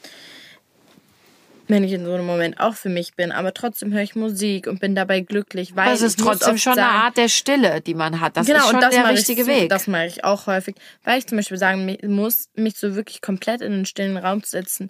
Wenn 1.67 1.83
ich 1.83 1.91
in 1.93 2.03
so 2.03 2.11
einem 2.13 2.25
Moment 2.25 2.59
auch 2.59 2.73
für 2.73 2.89
mich 2.89 3.13
bin, 3.15 3.31
aber 3.31 3.53
trotzdem 3.53 3.93
höre 3.93 4.01
ich 4.01 4.15
Musik 4.15 4.65
und 4.65 4.79
bin 4.79 4.95
dabei 4.95 5.19
glücklich, 5.19 5.75
weil 5.75 5.91
Das 5.91 6.01
ist 6.01 6.17
trotzdem 6.19 6.57
schon 6.57 6.73
eine 6.73 6.81
sagen- 6.81 6.95
Art 6.97 7.17
der 7.17 7.29
Stille, 7.29 7.81
die 7.81 7.93
man 7.93 8.19
hat. 8.21 8.37
Das 8.37 8.47
genau, 8.47 8.59
ist 8.59 8.65
schon 8.65 8.75
und 8.75 8.81
das 8.81 8.95
der 8.95 9.07
richtige 9.07 9.41
ich 9.41 9.47
so, 9.47 9.53
Weg. 9.53 9.69
Das 9.69 9.85
mache 9.85 10.07
ich 10.07 10.23
auch 10.23 10.47
häufig, 10.47 10.75
weil 11.03 11.19
ich 11.19 11.27
zum 11.27 11.37
Beispiel 11.37 11.57
sagen 11.57 11.95
muss, 12.07 12.49
mich 12.55 12.75
so 12.75 12.95
wirklich 12.95 13.21
komplett 13.21 13.61
in 13.61 13.71
den 13.71 13.85
stillen 13.85 14.17
Raum 14.17 14.41
zu 14.43 14.49
setzen, 14.49 14.89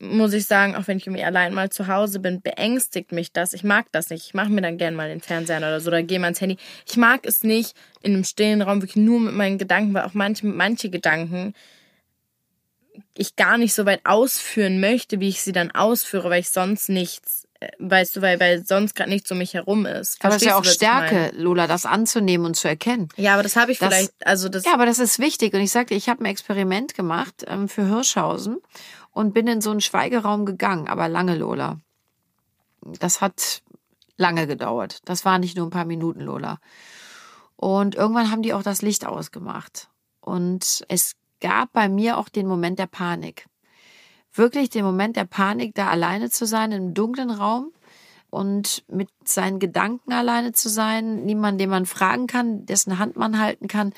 muss 0.00 0.32
ich 0.32 0.46
sagen, 0.46 0.74
auch 0.76 0.88
wenn 0.88 0.96
ich 0.96 1.06
irgendwie 1.06 1.24
allein 1.24 1.52
mal 1.52 1.70
zu 1.70 1.86
Hause 1.86 2.20
bin, 2.20 2.40
beängstigt 2.40 3.12
mich 3.12 3.32
das. 3.32 3.52
Ich 3.52 3.64
mag 3.64 3.86
das 3.92 4.08
nicht. 4.10 4.24
Ich 4.26 4.34
mache 4.34 4.48
mir 4.48 4.62
dann 4.62 4.78
gerne 4.78 4.96
mal 4.96 5.08
den 5.08 5.20
Fernseher 5.20 5.58
oder 5.58 5.78
so 5.80 5.88
oder 5.88 6.02
gehe 6.02 6.18
mal 6.18 6.28
ins 6.28 6.40
Handy. 6.40 6.56
Ich 6.88 6.96
mag 6.96 7.26
es 7.26 7.42
nicht 7.44 7.76
in 8.00 8.14
einem 8.14 8.24
stillen 8.24 8.62
Raum 8.62 8.80
wirklich 8.82 8.96
nur 8.96 9.20
mit 9.20 9.34
meinen 9.34 9.58
Gedanken, 9.58 9.92
weil 9.94 10.04
auch 10.04 10.14
manche, 10.14 10.46
manche 10.46 10.88
Gedanken 10.90 11.54
ich 13.16 13.36
gar 13.36 13.58
nicht 13.58 13.74
so 13.74 13.86
weit 13.86 14.00
ausführen 14.04 14.80
möchte, 14.80 15.20
wie 15.20 15.28
ich 15.28 15.42
sie 15.42 15.52
dann 15.52 15.70
ausführe, 15.70 16.30
weil 16.30 16.40
ich 16.40 16.50
sonst 16.50 16.88
nichts, 16.88 17.46
äh, 17.60 17.68
weißt 17.78 18.16
du, 18.16 18.22
weil, 18.22 18.40
weil 18.40 18.64
sonst 18.64 18.94
gerade 18.94 19.10
nichts 19.10 19.30
um 19.30 19.38
mich 19.38 19.54
herum 19.54 19.84
ist. 19.86 20.16
aber 20.24 20.36
es 20.36 20.42
ist 20.42 20.48
ja 20.48 20.56
auch 20.56 20.62
du? 20.62 20.68
Stärke, 20.70 21.30
Lola, 21.36 21.66
das 21.66 21.86
anzunehmen 21.86 22.46
und 22.46 22.54
zu 22.56 22.68
erkennen. 22.68 23.08
Ja, 23.16 23.34
aber 23.34 23.42
das 23.42 23.56
habe 23.56 23.72
ich 23.72 23.78
Das- 23.78 23.88
vielleicht, 23.94 24.26
also 24.26 24.48
das, 24.48 24.64
Ja, 24.64 24.74
aber 24.74 24.86
das 24.86 24.98
ist 24.98 25.18
wichtig. 25.18 25.52
Und 25.54 25.60
ich 25.60 25.70
sagte, 25.70 25.94
ich 25.94 26.08
habe 26.08 26.22
ein 26.22 26.26
Experiment 26.26 26.94
gemacht 26.94 27.44
ähm, 27.46 27.68
für 27.68 27.86
Hirschhausen 27.86 28.58
und 29.12 29.34
bin 29.34 29.46
in 29.46 29.60
so 29.60 29.70
einen 29.70 29.80
Schweigeraum 29.80 30.46
gegangen, 30.46 30.88
aber 30.88 31.08
lange, 31.08 31.36
Lola. 31.36 31.78
Das 32.82 33.20
hat 33.20 33.62
lange 34.16 34.46
gedauert. 34.46 35.00
Das 35.04 35.24
war 35.24 35.38
nicht 35.38 35.56
nur 35.56 35.66
ein 35.66 35.70
paar 35.70 35.84
Minuten, 35.84 36.20
Lola. 36.20 36.58
Und 37.56 37.94
irgendwann 37.94 38.30
haben 38.30 38.42
die 38.42 38.54
auch 38.54 38.62
das 38.62 38.82
Licht 38.82 39.04
ausgemacht. 39.04 39.88
Und 40.20 40.84
es 40.88 41.14
gab 41.40 41.72
bei 41.72 41.88
mir 41.88 42.18
auch 42.18 42.28
den 42.28 42.46
Moment 42.46 42.78
der 42.78 42.86
Panik. 42.86 43.46
Wirklich 44.32 44.70
den 44.70 44.84
Moment 44.84 45.16
der 45.16 45.24
Panik, 45.24 45.74
da 45.74 45.88
alleine 45.88 46.30
zu 46.30 46.46
sein, 46.46 46.72
im 46.72 46.94
dunklen 46.94 47.30
Raum 47.30 47.72
und 48.30 48.84
mit 48.88 49.08
seinen 49.24 49.58
Gedanken 49.58 50.12
alleine 50.12 50.52
zu 50.52 50.68
sein, 50.68 51.24
niemand, 51.24 51.60
den 51.60 51.70
man 51.70 51.84
fragen 51.84 52.26
kann, 52.26 52.64
dessen 52.64 52.98
Hand 52.98 53.16
man 53.16 53.40
halten 53.40 53.66
kann. 53.66 53.92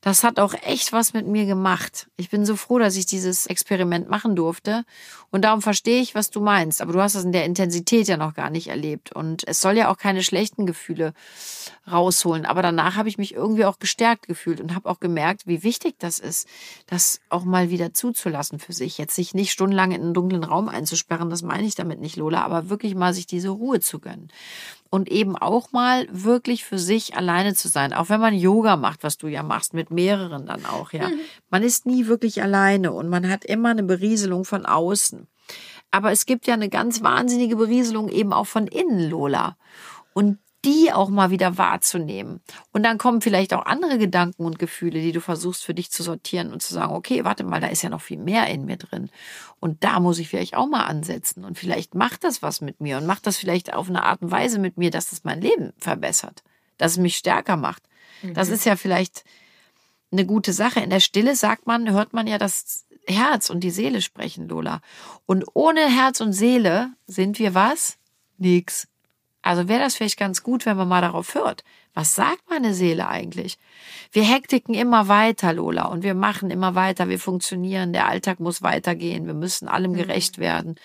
Das 0.00 0.22
hat 0.22 0.38
auch 0.38 0.54
echt 0.62 0.92
was 0.92 1.12
mit 1.12 1.26
mir 1.26 1.44
gemacht. 1.44 2.08
Ich 2.16 2.30
bin 2.30 2.46
so 2.46 2.54
froh, 2.54 2.78
dass 2.78 2.94
ich 2.96 3.06
dieses 3.06 3.46
Experiment 3.46 4.08
machen 4.08 4.36
durfte. 4.36 4.84
Und 5.30 5.42
darum 5.42 5.60
verstehe 5.60 6.00
ich, 6.00 6.14
was 6.14 6.30
du 6.30 6.40
meinst. 6.40 6.80
Aber 6.80 6.92
du 6.92 7.00
hast 7.02 7.16
das 7.16 7.24
in 7.24 7.32
der 7.32 7.44
Intensität 7.44 8.06
ja 8.06 8.16
noch 8.16 8.34
gar 8.34 8.50
nicht 8.50 8.68
erlebt. 8.68 9.12
Und 9.12 9.46
es 9.48 9.60
soll 9.60 9.76
ja 9.76 9.90
auch 9.90 9.98
keine 9.98 10.22
schlechten 10.22 10.66
Gefühle 10.66 11.14
rausholen. 11.90 12.46
Aber 12.46 12.62
danach 12.62 12.96
habe 12.96 13.08
ich 13.08 13.18
mich 13.18 13.34
irgendwie 13.34 13.64
auch 13.64 13.78
gestärkt 13.78 14.26
gefühlt 14.26 14.60
und 14.60 14.74
habe 14.74 14.88
auch 14.88 15.00
gemerkt, 15.00 15.46
wie 15.46 15.62
wichtig 15.62 15.96
das 15.98 16.18
ist, 16.18 16.48
das 16.86 17.20
auch 17.28 17.44
mal 17.44 17.70
wieder 17.70 17.92
zuzulassen 17.94 18.58
für 18.58 18.72
sich. 18.72 18.98
Jetzt 18.98 19.14
sich 19.14 19.34
nicht 19.34 19.52
stundenlang 19.52 19.92
in 19.92 20.02
einen 20.02 20.14
dunklen 20.14 20.44
Raum 20.44 20.68
einzusperren, 20.68 21.30
das 21.30 21.42
meine 21.42 21.66
ich 21.66 21.74
damit 21.74 22.00
nicht, 22.00 22.16
Lola, 22.16 22.42
aber 22.42 22.70
wirklich 22.70 22.94
mal 22.94 23.14
sich 23.14 23.26
diese 23.26 23.50
Ruhe 23.50 23.80
zu 23.80 23.98
gönnen. 23.98 24.28
Und 24.90 25.10
eben 25.10 25.36
auch 25.36 25.72
mal 25.72 26.06
wirklich 26.10 26.64
für 26.64 26.78
sich 26.78 27.14
alleine 27.14 27.54
zu 27.54 27.68
sein. 27.68 27.92
Auch 27.92 28.08
wenn 28.08 28.20
man 28.20 28.32
Yoga 28.32 28.76
macht, 28.76 29.02
was 29.02 29.18
du 29.18 29.26
ja 29.26 29.42
machst, 29.42 29.74
mit 29.74 29.90
mehreren 29.90 30.46
dann 30.46 30.64
auch, 30.64 30.92
ja. 30.92 31.10
Man 31.50 31.62
ist 31.62 31.84
nie 31.84 32.06
wirklich 32.06 32.42
alleine 32.42 32.92
und 32.92 33.08
man 33.08 33.28
hat 33.28 33.44
immer 33.44 33.70
eine 33.70 33.82
Berieselung 33.82 34.46
von 34.46 34.64
außen. 34.64 35.26
Aber 35.90 36.12
es 36.12 36.26
gibt 36.26 36.46
ja 36.46 36.54
eine 36.54 36.68
ganz 36.68 37.02
wahnsinnige 37.02 37.56
Berieselung 37.56 38.08
eben 38.08 38.32
auch 38.32 38.46
von 38.46 38.66
innen, 38.66 39.08
Lola. 39.08 39.56
Und 40.12 40.38
die 40.64 40.92
auch 40.92 41.08
mal 41.08 41.30
wieder 41.30 41.56
wahrzunehmen. 41.56 42.40
Und 42.72 42.82
dann 42.82 42.98
kommen 42.98 43.20
vielleicht 43.20 43.54
auch 43.54 43.64
andere 43.66 43.98
Gedanken 43.98 44.44
und 44.44 44.58
Gefühle, 44.58 45.00
die 45.00 45.12
du 45.12 45.20
versuchst 45.20 45.64
für 45.64 45.74
dich 45.74 45.90
zu 45.90 46.02
sortieren 46.02 46.52
und 46.52 46.62
zu 46.62 46.74
sagen, 46.74 46.94
okay, 46.94 47.24
warte 47.24 47.44
mal, 47.44 47.60
da 47.60 47.68
ist 47.68 47.82
ja 47.82 47.90
noch 47.90 48.00
viel 48.00 48.18
mehr 48.18 48.48
in 48.48 48.64
mir 48.64 48.76
drin. 48.76 49.10
Und 49.60 49.84
da 49.84 50.00
muss 50.00 50.18
ich 50.18 50.28
vielleicht 50.28 50.56
auch 50.56 50.66
mal 50.66 50.84
ansetzen. 50.84 51.44
Und 51.44 51.58
vielleicht 51.58 51.94
macht 51.94 52.24
das 52.24 52.42
was 52.42 52.60
mit 52.60 52.80
mir 52.80 52.98
und 52.98 53.06
macht 53.06 53.26
das 53.26 53.36
vielleicht 53.36 53.72
auf 53.72 53.88
eine 53.88 54.02
Art 54.02 54.22
und 54.22 54.30
Weise 54.30 54.58
mit 54.58 54.76
mir, 54.76 54.90
dass 54.90 55.12
es 55.12 55.22
mein 55.22 55.40
Leben 55.40 55.72
verbessert, 55.78 56.42
dass 56.76 56.92
es 56.92 56.98
mich 56.98 57.16
stärker 57.16 57.56
macht. 57.56 57.84
Mhm. 58.22 58.34
Das 58.34 58.48
ist 58.48 58.64
ja 58.64 58.74
vielleicht 58.74 59.24
eine 60.10 60.26
gute 60.26 60.52
Sache. 60.52 60.80
In 60.80 60.90
der 60.90 61.00
Stille 61.00 61.36
sagt 61.36 61.66
man, 61.66 61.90
hört 61.90 62.12
man 62.12 62.26
ja 62.26 62.38
das 62.38 62.84
Herz 63.06 63.48
und 63.48 63.60
die 63.60 63.70
Seele 63.70 64.02
sprechen, 64.02 64.48
Lola. 64.48 64.80
Und 65.24 65.44
ohne 65.54 65.88
Herz 65.88 66.20
und 66.20 66.32
Seele 66.32 66.90
sind 67.06 67.38
wir 67.38 67.54
was? 67.54 67.96
Nix. 68.38 68.88
Also 69.42 69.68
wäre 69.68 69.80
das 69.80 69.96
vielleicht 69.96 70.18
ganz 70.18 70.42
gut, 70.42 70.66
wenn 70.66 70.76
man 70.76 70.88
mal 70.88 71.00
darauf 71.00 71.34
hört. 71.34 71.64
Was 71.94 72.14
sagt 72.14 72.48
meine 72.50 72.74
Seele 72.74 73.08
eigentlich? 73.08 73.58
Wir 74.12 74.24
hektiken 74.24 74.74
immer 74.74 75.08
weiter, 75.08 75.52
Lola, 75.52 75.86
und 75.86 76.02
wir 76.02 76.14
machen 76.14 76.50
immer 76.50 76.74
weiter, 76.74 77.08
wir 77.08 77.18
funktionieren, 77.18 77.92
der 77.92 78.08
Alltag 78.08 78.40
muss 78.40 78.62
weitergehen, 78.62 79.26
wir 79.26 79.34
müssen 79.34 79.68
allem 79.68 79.92
mhm. 79.92 79.96
gerecht 79.96 80.38
werden. 80.38 80.76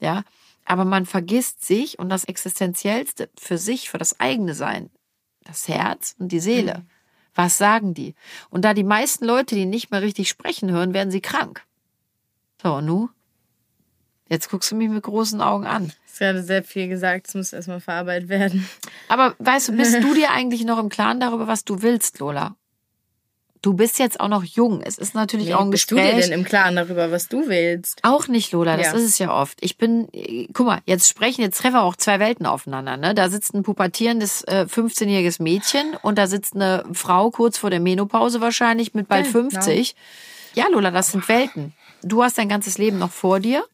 Ja, 0.00 0.24
aber 0.64 0.84
man 0.84 1.06
vergisst 1.06 1.64
sich 1.64 1.98
und 1.98 2.08
das 2.08 2.24
Existenziellste 2.24 3.30
für 3.38 3.58
sich, 3.58 3.90
für 3.90 3.98
das 3.98 4.20
eigene 4.20 4.54
Sein, 4.54 4.90
das 5.44 5.68
Herz 5.68 6.14
und 6.18 6.32
die 6.32 6.40
Seele. 6.40 6.78
Mhm. 6.78 6.90
Was 7.34 7.58
sagen 7.58 7.94
die? 7.94 8.14
Und 8.48 8.64
da 8.64 8.74
die 8.74 8.84
meisten 8.84 9.24
Leute, 9.24 9.54
die 9.54 9.66
nicht 9.66 9.90
mehr 9.90 10.02
richtig 10.02 10.28
sprechen 10.28 10.70
hören, 10.70 10.94
werden 10.94 11.10
sie 11.10 11.20
krank. 11.20 11.64
So, 12.62 12.76
und 12.76 12.86
nu? 12.86 13.10
Jetzt 14.28 14.50
guckst 14.50 14.70
du 14.70 14.76
mich 14.76 14.88
mit 14.88 15.02
großen 15.02 15.40
Augen 15.40 15.66
an. 15.66 15.92
Hast 16.06 16.18
gerade 16.18 16.42
sehr 16.42 16.62
viel 16.62 16.88
gesagt, 16.88 17.28
es 17.28 17.34
muss 17.34 17.52
erstmal 17.52 17.80
verarbeitet 17.80 18.28
werden. 18.28 18.68
Aber 19.08 19.34
weißt 19.38 19.68
du, 19.68 19.72
bist 19.76 19.94
du 20.02 20.14
dir 20.14 20.30
eigentlich 20.30 20.64
noch 20.64 20.78
im 20.78 20.88
Klaren 20.88 21.20
darüber, 21.20 21.46
was 21.46 21.64
du 21.64 21.82
willst, 21.82 22.20
Lola? 22.20 22.56
Du 23.64 23.72
bist 23.72 23.98
jetzt 23.98 24.20
auch 24.20 24.28
noch 24.28 24.44
jung. 24.44 24.82
Es 24.82 24.98
ist 24.98 25.14
natürlich 25.14 25.46
nee, 25.46 25.54
auch 25.54 25.62
ein 25.62 25.70
bist 25.70 25.88
Gespräch. 25.88 26.16
Bist 26.16 26.16
du 26.16 26.20
dir 26.20 26.36
denn 26.36 26.40
im 26.40 26.44
Klaren 26.44 26.76
darüber, 26.76 27.10
was 27.10 27.28
du 27.28 27.48
willst? 27.48 27.98
Auch 28.02 28.28
nicht, 28.28 28.52
Lola. 28.52 28.76
Das 28.76 28.88
ja. 28.88 28.92
ist 28.92 29.04
es 29.04 29.18
ja 29.18 29.32
oft. 29.32 29.56
Ich 29.62 29.78
bin, 29.78 30.06
guck 30.52 30.66
mal, 30.66 30.80
jetzt 30.84 31.08
sprechen, 31.08 31.40
jetzt 31.40 31.58
treffen 31.58 31.76
wir 31.76 31.82
auch 31.82 31.96
zwei 31.96 32.20
Welten 32.20 32.44
aufeinander. 32.44 32.98
Ne? 32.98 33.14
Da 33.14 33.30
sitzt 33.30 33.54
ein 33.54 33.62
pubertierendes 33.62 34.42
äh, 34.42 34.66
15-jähriges 34.68 35.42
Mädchen 35.42 35.96
und 36.02 36.18
da 36.18 36.26
sitzt 36.26 36.54
eine 36.54 36.84
Frau 36.92 37.30
kurz 37.30 37.56
vor 37.56 37.70
der 37.70 37.80
Menopause 37.80 38.42
wahrscheinlich 38.42 38.92
mit 38.92 39.08
bald 39.08 39.24
ja, 39.24 39.32
50. 39.32 39.94
Genau. 40.54 40.66
Ja, 40.66 40.70
Lola, 40.70 40.90
das 40.90 41.12
sind 41.12 41.26
Welten. 41.26 41.72
Du 42.02 42.22
hast 42.22 42.36
dein 42.36 42.50
ganzes 42.50 42.76
Leben 42.76 42.98
noch 42.98 43.10
vor 43.10 43.40
dir. 43.40 43.64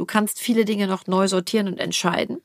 Du 0.00 0.06
kannst 0.06 0.40
viele 0.40 0.64
Dinge 0.64 0.86
noch 0.86 1.06
neu 1.06 1.28
sortieren 1.28 1.68
und 1.68 1.78
entscheiden. 1.78 2.40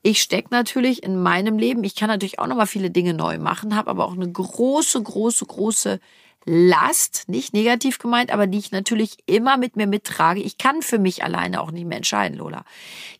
Ich 0.00 0.22
stecke 0.22 0.50
natürlich 0.52 1.02
in 1.02 1.20
meinem 1.20 1.58
Leben. 1.58 1.82
Ich 1.82 1.96
kann 1.96 2.06
natürlich 2.06 2.38
auch 2.38 2.46
noch 2.46 2.54
mal 2.54 2.66
viele 2.66 2.92
Dinge 2.92 3.14
neu 3.14 3.36
machen, 3.38 3.74
habe 3.74 3.90
aber 3.90 4.04
auch 4.04 4.12
eine 4.12 4.30
große, 4.30 5.02
große, 5.02 5.44
große 5.44 5.98
Last, 6.44 7.24
nicht 7.26 7.52
negativ 7.52 7.98
gemeint, 7.98 8.30
aber 8.30 8.46
die 8.46 8.58
ich 8.58 8.70
natürlich 8.70 9.16
immer 9.26 9.56
mit 9.56 9.74
mir 9.74 9.88
mittrage. 9.88 10.40
Ich 10.40 10.56
kann 10.56 10.82
für 10.82 11.00
mich 11.00 11.24
alleine 11.24 11.60
auch 11.62 11.72
nicht 11.72 11.84
mehr 11.84 11.96
entscheiden, 11.96 12.38
Lola. 12.38 12.64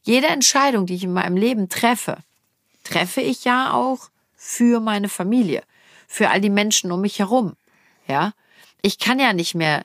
Jede 0.04 0.28
Entscheidung, 0.28 0.87
die 0.87 0.94
ich 0.94 1.02
in 1.02 1.12
meinem 1.12 1.37
Leben 1.37 1.68
treffe, 1.68 2.18
treffe 2.85 3.23
ich 3.23 3.42
ja 3.42 3.73
auch 3.73 4.09
für 4.37 4.78
meine 4.78 5.09
Familie, 5.09 5.64
für 6.06 6.30
all 6.30 6.40
die 6.40 6.49
Menschen 6.49 6.92
um 6.92 7.00
mich 7.00 7.18
herum. 7.18 7.56
Ja, 8.06 8.35
ich 8.82 9.00
kann 9.00 9.18
ja 9.18 9.32
nicht 9.32 9.56
mehr 9.56 9.82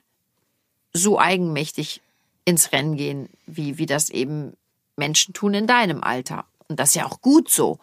so 0.93 1.19
eigenmächtig 1.19 2.01
ins 2.45 2.71
Rennen 2.71 2.95
gehen, 2.95 3.29
wie, 3.45 3.77
wie 3.77 3.85
das 3.85 4.09
eben 4.09 4.53
Menschen 4.95 5.33
tun 5.33 5.53
in 5.53 5.67
deinem 5.67 6.03
Alter. 6.03 6.45
Und 6.67 6.79
das 6.79 6.89
ist 6.89 6.95
ja 6.95 7.05
auch 7.05 7.21
gut 7.21 7.49
so. 7.49 7.79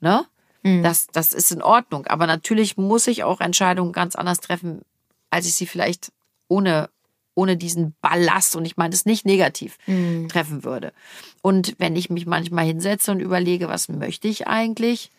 Ne? 0.00 0.26
Mhm. 0.62 0.82
Das, 0.82 1.06
das 1.08 1.32
ist 1.32 1.52
in 1.52 1.62
Ordnung. 1.62 2.06
Aber 2.06 2.26
natürlich 2.26 2.76
muss 2.76 3.06
ich 3.06 3.22
auch 3.22 3.40
Entscheidungen 3.40 3.92
ganz 3.92 4.16
anders 4.16 4.40
treffen, 4.40 4.82
als 5.30 5.46
ich 5.46 5.54
sie 5.54 5.66
vielleicht 5.66 6.12
ohne, 6.48 6.88
ohne 7.34 7.56
diesen 7.56 7.94
Ballast, 8.00 8.56
und 8.56 8.64
ich 8.64 8.76
meine 8.76 8.90
das 8.90 9.04
nicht 9.04 9.26
negativ, 9.26 9.76
mhm. 9.86 10.28
treffen 10.28 10.64
würde. 10.64 10.92
Und 11.42 11.74
wenn 11.78 11.94
ich 11.94 12.10
mich 12.10 12.26
manchmal 12.26 12.64
hinsetze 12.64 13.12
und 13.12 13.20
überlege, 13.20 13.68
was 13.68 13.88
möchte 13.88 14.28
ich 14.28 14.46
eigentlich, 14.46 15.10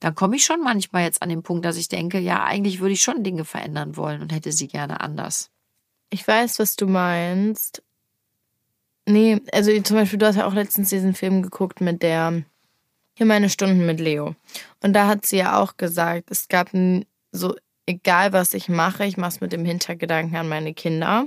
dann 0.00 0.14
komme 0.14 0.36
ich 0.36 0.44
schon 0.44 0.62
manchmal 0.62 1.04
jetzt 1.04 1.20
an 1.20 1.28
den 1.28 1.42
Punkt, 1.42 1.66
dass 1.66 1.76
ich 1.76 1.88
denke, 1.88 2.18
ja, 2.18 2.42
eigentlich 2.42 2.80
würde 2.80 2.94
ich 2.94 3.02
schon 3.02 3.22
Dinge 3.22 3.44
verändern 3.44 3.96
wollen 3.96 4.22
und 4.22 4.32
hätte 4.32 4.50
sie 4.50 4.66
gerne 4.66 5.00
anders. 5.00 5.50
Ich 6.08 6.26
weiß, 6.26 6.58
was 6.58 6.74
du 6.74 6.86
meinst. 6.86 7.82
Nee, 9.10 9.40
also 9.52 9.78
zum 9.80 9.96
Beispiel, 9.96 10.18
du 10.18 10.26
hast 10.26 10.36
ja 10.36 10.46
auch 10.46 10.54
letztens 10.54 10.88
diesen 10.90 11.14
Film 11.14 11.42
geguckt 11.42 11.80
mit 11.80 12.02
der 12.02 12.42
Hier 13.16 13.26
meine 13.26 13.50
Stunden 13.50 13.84
mit 13.86 14.00
Leo. 14.00 14.34
Und 14.82 14.92
da 14.92 15.06
hat 15.06 15.26
sie 15.26 15.38
ja 15.38 15.60
auch 15.60 15.76
gesagt, 15.76 16.30
es 16.30 16.48
gab 16.48 16.70
so, 17.32 17.54
egal 17.86 18.32
was 18.32 18.54
ich 18.54 18.68
mache, 18.68 19.04
ich 19.04 19.16
mache 19.16 19.30
es 19.30 19.40
mit 19.40 19.52
dem 19.52 19.64
Hintergedanken 19.64 20.36
an 20.36 20.48
meine 20.48 20.74
Kinder. 20.74 21.26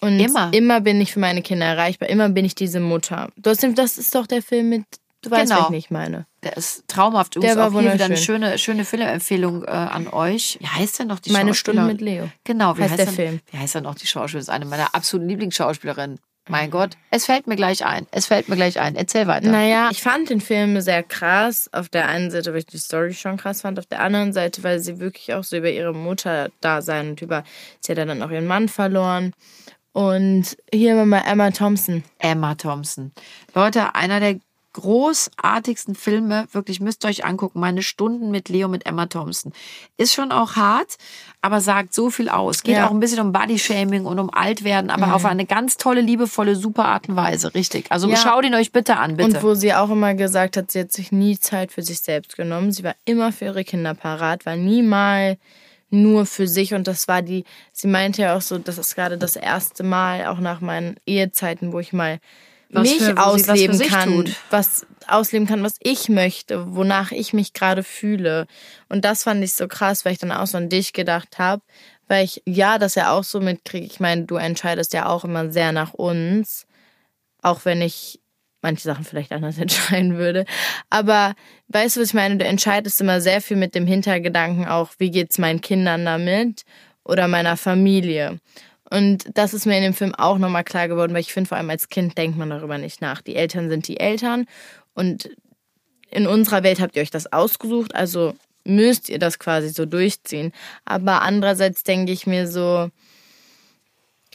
Und 0.00 0.20
immer. 0.20 0.52
immer 0.52 0.80
bin 0.80 1.00
ich 1.00 1.12
für 1.12 1.20
meine 1.20 1.42
Kinder 1.42 1.66
erreichbar, 1.66 2.08
immer 2.08 2.28
bin 2.28 2.44
ich 2.44 2.54
diese 2.54 2.80
Mutter. 2.80 3.30
Du 3.36 3.50
hast, 3.50 3.66
das 3.76 3.98
ist 3.98 4.14
doch 4.14 4.26
der 4.26 4.42
Film 4.42 4.68
mit 4.68 4.84
Du 5.24 5.30
weißt, 5.30 5.48
genau. 5.48 5.60
was 5.60 5.66
ich 5.68 5.70
nicht 5.70 5.90
meine. 5.90 6.26
Der 6.42 6.54
ist 6.58 6.86
traumhaft. 6.86 7.42
Der 7.42 7.56
war 7.56 7.68
auch 7.68 7.80
hier 7.80 7.94
wieder 7.94 8.04
eine 8.04 8.18
schöne, 8.18 8.58
schöne 8.58 8.84
Filmempfehlung 8.84 9.64
äh, 9.64 9.70
an 9.70 10.06
euch. 10.08 10.58
Wie 10.60 10.66
heißt 10.66 10.98
denn 10.98 11.06
noch 11.08 11.18
die 11.18 11.32
Meine 11.32 11.54
Stunde 11.54 11.82
mit 11.82 12.02
Leo. 12.02 12.28
Genau, 12.44 12.76
wie 12.76 12.82
heißt, 12.82 12.90
heißt 12.90 12.98
der 12.98 13.06
denn, 13.06 13.14
Film? 13.14 13.40
Wie 13.50 13.56
heißt 13.56 13.74
denn 13.74 13.84
noch 13.84 13.94
die 13.94 14.06
Schauspielerin? 14.06 14.40
Das 14.40 14.48
ist 14.48 14.54
eine 14.54 14.66
meiner 14.66 14.94
absoluten 14.94 15.30
Lieblingsschauspielerinnen. 15.30 16.20
Mein 16.48 16.70
Gott, 16.70 16.96
es 17.10 17.24
fällt 17.24 17.46
mir 17.46 17.56
gleich 17.56 17.86
ein. 17.86 18.06
Es 18.10 18.26
fällt 18.26 18.50
mir 18.50 18.56
gleich 18.56 18.78
ein. 18.78 18.96
Erzähl 18.96 19.26
weiter. 19.26 19.48
Naja, 19.48 19.88
ich 19.90 20.02
fand 20.02 20.28
den 20.28 20.42
Film 20.42 20.78
sehr 20.82 21.02
krass. 21.02 21.70
Auf 21.72 21.88
der 21.88 22.06
einen 22.08 22.30
Seite, 22.30 22.52
weil 22.52 22.58
ich 22.58 22.66
die 22.66 22.78
Story 22.78 23.14
schon 23.14 23.38
krass 23.38 23.62
fand. 23.62 23.78
Auf 23.78 23.86
der 23.86 24.00
anderen 24.00 24.34
Seite, 24.34 24.62
weil 24.62 24.78
sie 24.78 24.98
wirklich 24.98 25.32
auch 25.32 25.42
so 25.42 25.56
über 25.56 25.70
ihre 25.70 25.94
Mutter 25.94 26.50
da 26.60 26.82
sein 26.82 27.10
und 27.10 27.22
über, 27.22 27.44
sie 27.80 27.92
hat 27.92 27.98
dann 27.98 28.22
auch 28.22 28.30
ihren 28.30 28.46
Mann 28.46 28.68
verloren. 28.68 29.32
Und 29.92 30.56
hier 30.72 30.90
haben 30.90 30.98
wir 30.98 31.06
mal 31.06 31.22
Emma 31.26 31.50
Thompson. 31.50 32.04
Emma 32.18 32.54
Thompson. 32.56 33.12
Leute, 33.54 33.94
einer 33.94 34.20
der 34.20 34.38
großartigsten 34.74 35.94
Filme. 35.94 36.46
Wirklich 36.52 36.80
müsst 36.80 37.04
ihr 37.04 37.08
euch 37.08 37.24
angucken. 37.24 37.60
Meine 37.60 37.82
Stunden 37.82 38.30
mit 38.30 38.48
Leo 38.48 38.68
mit 38.68 38.84
Emma 38.86 39.06
Thompson. 39.06 39.52
Ist 39.96 40.12
schon 40.12 40.30
auch 40.30 40.56
hart, 40.56 40.96
aber 41.40 41.60
sagt 41.60 41.94
so 41.94 42.10
viel 42.10 42.28
aus. 42.28 42.62
Geht 42.62 42.76
ja. 42.76 42.86
auch 42.86 42.90
ein 42.90 43.00
bisschen 43.00 43.20
um 43.20 43.32
Bodyshaming 43.32 44.04
und 44.04 44.18
um 44.18 44.30
Altwerden, 44.32 44.90
aber 44.90 45.06
mhm. 45.06 45.12
auf 45.12 45.24
eine 45.24 45.46
ganz 45.46 45.78
tolle, 45.78 46.02
liebevolle, 46.02 46.56
super 46.56 46.84
Art 46.84 47.08
und 47.08 47.16
Weise. 47.16 47.54
Richtig. 47.54 47.86
Also 47.90 48.08
ja. 48.08 48.16
schaut 48.16 48.44
ihn 48.44 48.54
euch 48.54 48.72
bitte 48.72 48.96
an, 48.96 49.16
bitte. 49.16 49.36
Und 49.36 49.42
wo 49.42 49.54
sie 49.54 49.72
auch 49.72 49.90
immer 49.90 50.14
gesagt 50.14 50.56
hat, 50.56 50.70
sie 50.70 50.80
hat 50.80 50.92
sich 50.92 51.10
nie 51.10 51.38
Zeit 51.38 51.72
für 51.72 51.82
sich 51.82 52.00
selbst 52.00 52.36
genommen. 52.36 52.72
Sie 52.72 52.84
war 52.84 52.94
immer 53.04 53.32
für 53.32 53.46
ihre 53.46 53.64
Kinder 53.64 53.94
parat, 53.94 54.44
war 54.44 54.56
nie 54.56 54.82
mal 54.82 55.38
nur 55.90 56.26
für 56.26 56.48
sich 56.48 56.74
und 56.74 56.88
das 56.88 57.08
war 57.08 57.22
die, 57.22 57.44
sie 57.72 57.86
meinte 57.86 58.22
ja 58.22 58.36
auch 58.36 58.40
so, 58.40 58.58
das 58.58 58.78
ist 58.78 58.96
gerade 58.96 59.16
das 59.16 59.36
erste 59.36 59.84
Mal, 59.84 60.26
auch 60.26 60.40
nach 60.40 60.60
meinen 60.60 60.96
Ehezeiten, 61.06 61.72
wo 61.72 61.78
ich 61.78 61.92
mal 61.92 62.18
was 62.74 62.88
mich 62.88 63.02
für, 63.02 63.16
ausleben 63.18 63.78
was 63.78 63.88
kann, 63.88 64.08
tut. 64.08 64.36
was 64.50 64.86
ausleben 65.06 65.46
kann, 65.46 65.62
was 65.62 65.76
ich 65.80 66.08
möchte, 66.08 66.74
wonach 66.74 67.12
ich 67.12 67.32
mich 67.32 67.52
gerade 67.52 67.82
fühle. 67.82 68.46
Und 68.88 69.04
das 69.04 69.24
fand 69.24 69.42
ich 69.44 69.54
so 69.54 69.68
krass, 69.68 70.04
weil 70.04 70.12
ich 70.12 70.18
dann 70.18 70.32
auch 70.32 70.46
so 70.46 70.58
an 70.58 70.68
dich 70.68 70.92
gedacht 70.92 71.38
habe, 71.38 71.62
weil 72.08 72.24
ich 72.24 72.42
ja 72.46 72.78
das 72.78 72.94
ja 72.94 73.12
auch 73.12 73.24
so 73.24 73.40
mitkriege. 73.40 73.86
Ich 73.86 74.00
meine, 74.00 74.24
du 74.24 74.36
entscheidest 74.36 74.92
ja 74.92 75.06
auch 75.06 75.24
immer 75.24 75.50
sehr 75.50 75.72
nach 75.72 75.94
uns, 75.94 76.66
auch 77.42 77.64
wenn 77.64 77.82
ich 77.82 78.20
manche 78.62 78.82
Sachen 78.82 79.04
vielleicht 79.04 79.32
anders 79.32 79.58
entscheiden 79.58 80.16
würde. 80.16 80.44
Aber 80.90 81.34
weißt 81.68 81.96
du, 81.96 82.00
was 82.00 82.08
ich 82.08 82.14
meine? 82.14 82.38
Du 82.38 82.44
entscheidest 82.44 83.00
immer 83.00 83.20
sehr 83.20 83.40
viel 83.40 83.56
mit 83.56 83.74
dem 83.74 83.86
Hintergedanken 83.86 84.66
auch, 84.66 84.90
wie 84.98 85.10
geht's 85.10 85.38
meinen 85.38 85.60
Kindern 85.60 86.04
damit 86.04 86.64
oder 87.04 87.28
meiner 87.28 87.56
Familie. 87.56 88.40
Und 88.94 89.36
das 89.36 89.54
ist 89.54 89.66
mir 89.66 89.76
in 89.76 89.82
dem 89.82 89.92
Film 89.92 90.14
auch 90.14 90.38
nochmal 90.38 90.62
klar 90.62 90.86
geworden, 90.86 91.14
weil 91.14 91.20
ich 91.20 91.32
finde, 91.32 91.48
vor 91.48 91.58
allem 91.58 91.68
als 91.68 91.88
Kind 91.88 92.16
denkt 92.16 92.38
man 92.38 92.50
darüber 92.50 92.78
nicht 92.78 93.00
nach. 93.00 93.22
Die 93.22 93.34
Eltern 93.34 93.68
sind 93.68 93.88
die 93.88 93.98
Eltern 93.98 94.46
und 94.94 95.30
in 96.10 96.28
unserer 96.28 96.62
Welt 96.62 96.78
habt 96.78 96.94
ihr 96.94 97.02
euch 97.02 97.10
das 97.10 97.32
ausgesucht, 97.32 97.92
also 97.92 98.34
müsst 98.62 99.08
ihr 99.08 99.18
das 99.18 99.40
quasi 99.40 99.70
so 99.70 99.84
durchziehen. 99.84 100.52
Aber 100.84 101.22
andererseits 101.22 101.82
denke 101.82 102.12
ich 102.12 102.28
mir 102.28 102.46
so, 102.46 102.88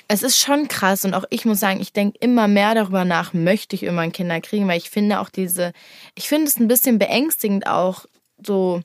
es 0.09 0.23
ist 0.23 0.37
schon 0.37 0.67
krass 0.67 1.05
und 1.05 1.13
auch 1.13 1.23
ich 1.29 1.45
muss 1.45 1.61
sagen, 1.61 1.79
ich 1.79 1.93
denke 1.93 2.17
immer 2.19 2.49
mehr 2.49 2.75
darüber 2.75 3.05
nach, 3.05 3.31
möchte 3.31 3.77
ich 3.77 3.83
irgendwann 3.83 4.11
Kinder 4.11 4.41
kriegen, 4.41 4.67
weil 4.67 4.77
ich 4.77 4.89
finde 4.89 5.21
auch 5.21 5.29
diese, 5.29 5.71
ich 6.15 6.27
finde 6.27 6.47
es 6.47 6.59
ein 6.59 6.67
bisschen 6.67 6.99
beängstigend 6.99 7.65
auch 7.65 8.07
so 8.45 8.81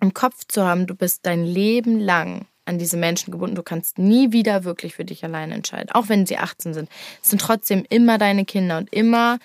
im 0.00 0.14
Kopf 0.14 0.46
zu 0.48 0.64
haben, 0.64 0.88
du 0.88 0.96
bist 0.96 1.26
dein 1.26 1.44
Leben 1.44 2.00
lang 2.00 2.48
an 2.64 2.78
diese 2.78 2.96
Menschen 2.96 3.30
gebunden. 3.30 3.56
Du 3.56 3.62
kannst 3.62 3.98
nie 3.98 4.32
wieder 4.32 4.64
wirklich 4.64 4.94
für 4.94 5.04
dich 5.04 5.24
alleine 5.24 5.54
entscheiden, 5.54 5.90
auch 5.90 6.08
wenn 6.08 6.26
sie 6.26 6.38
18 6.38 6.74
sind. 6.74 6.88
Es 7.22 7.30
sind 7.30 7.40
trotzdem 7.40 7.84
immer 7.88 8.18
deine 8.18 8.44
Kinder 8.44 8.78
und 8.78 8.92
immer 8.92 9.38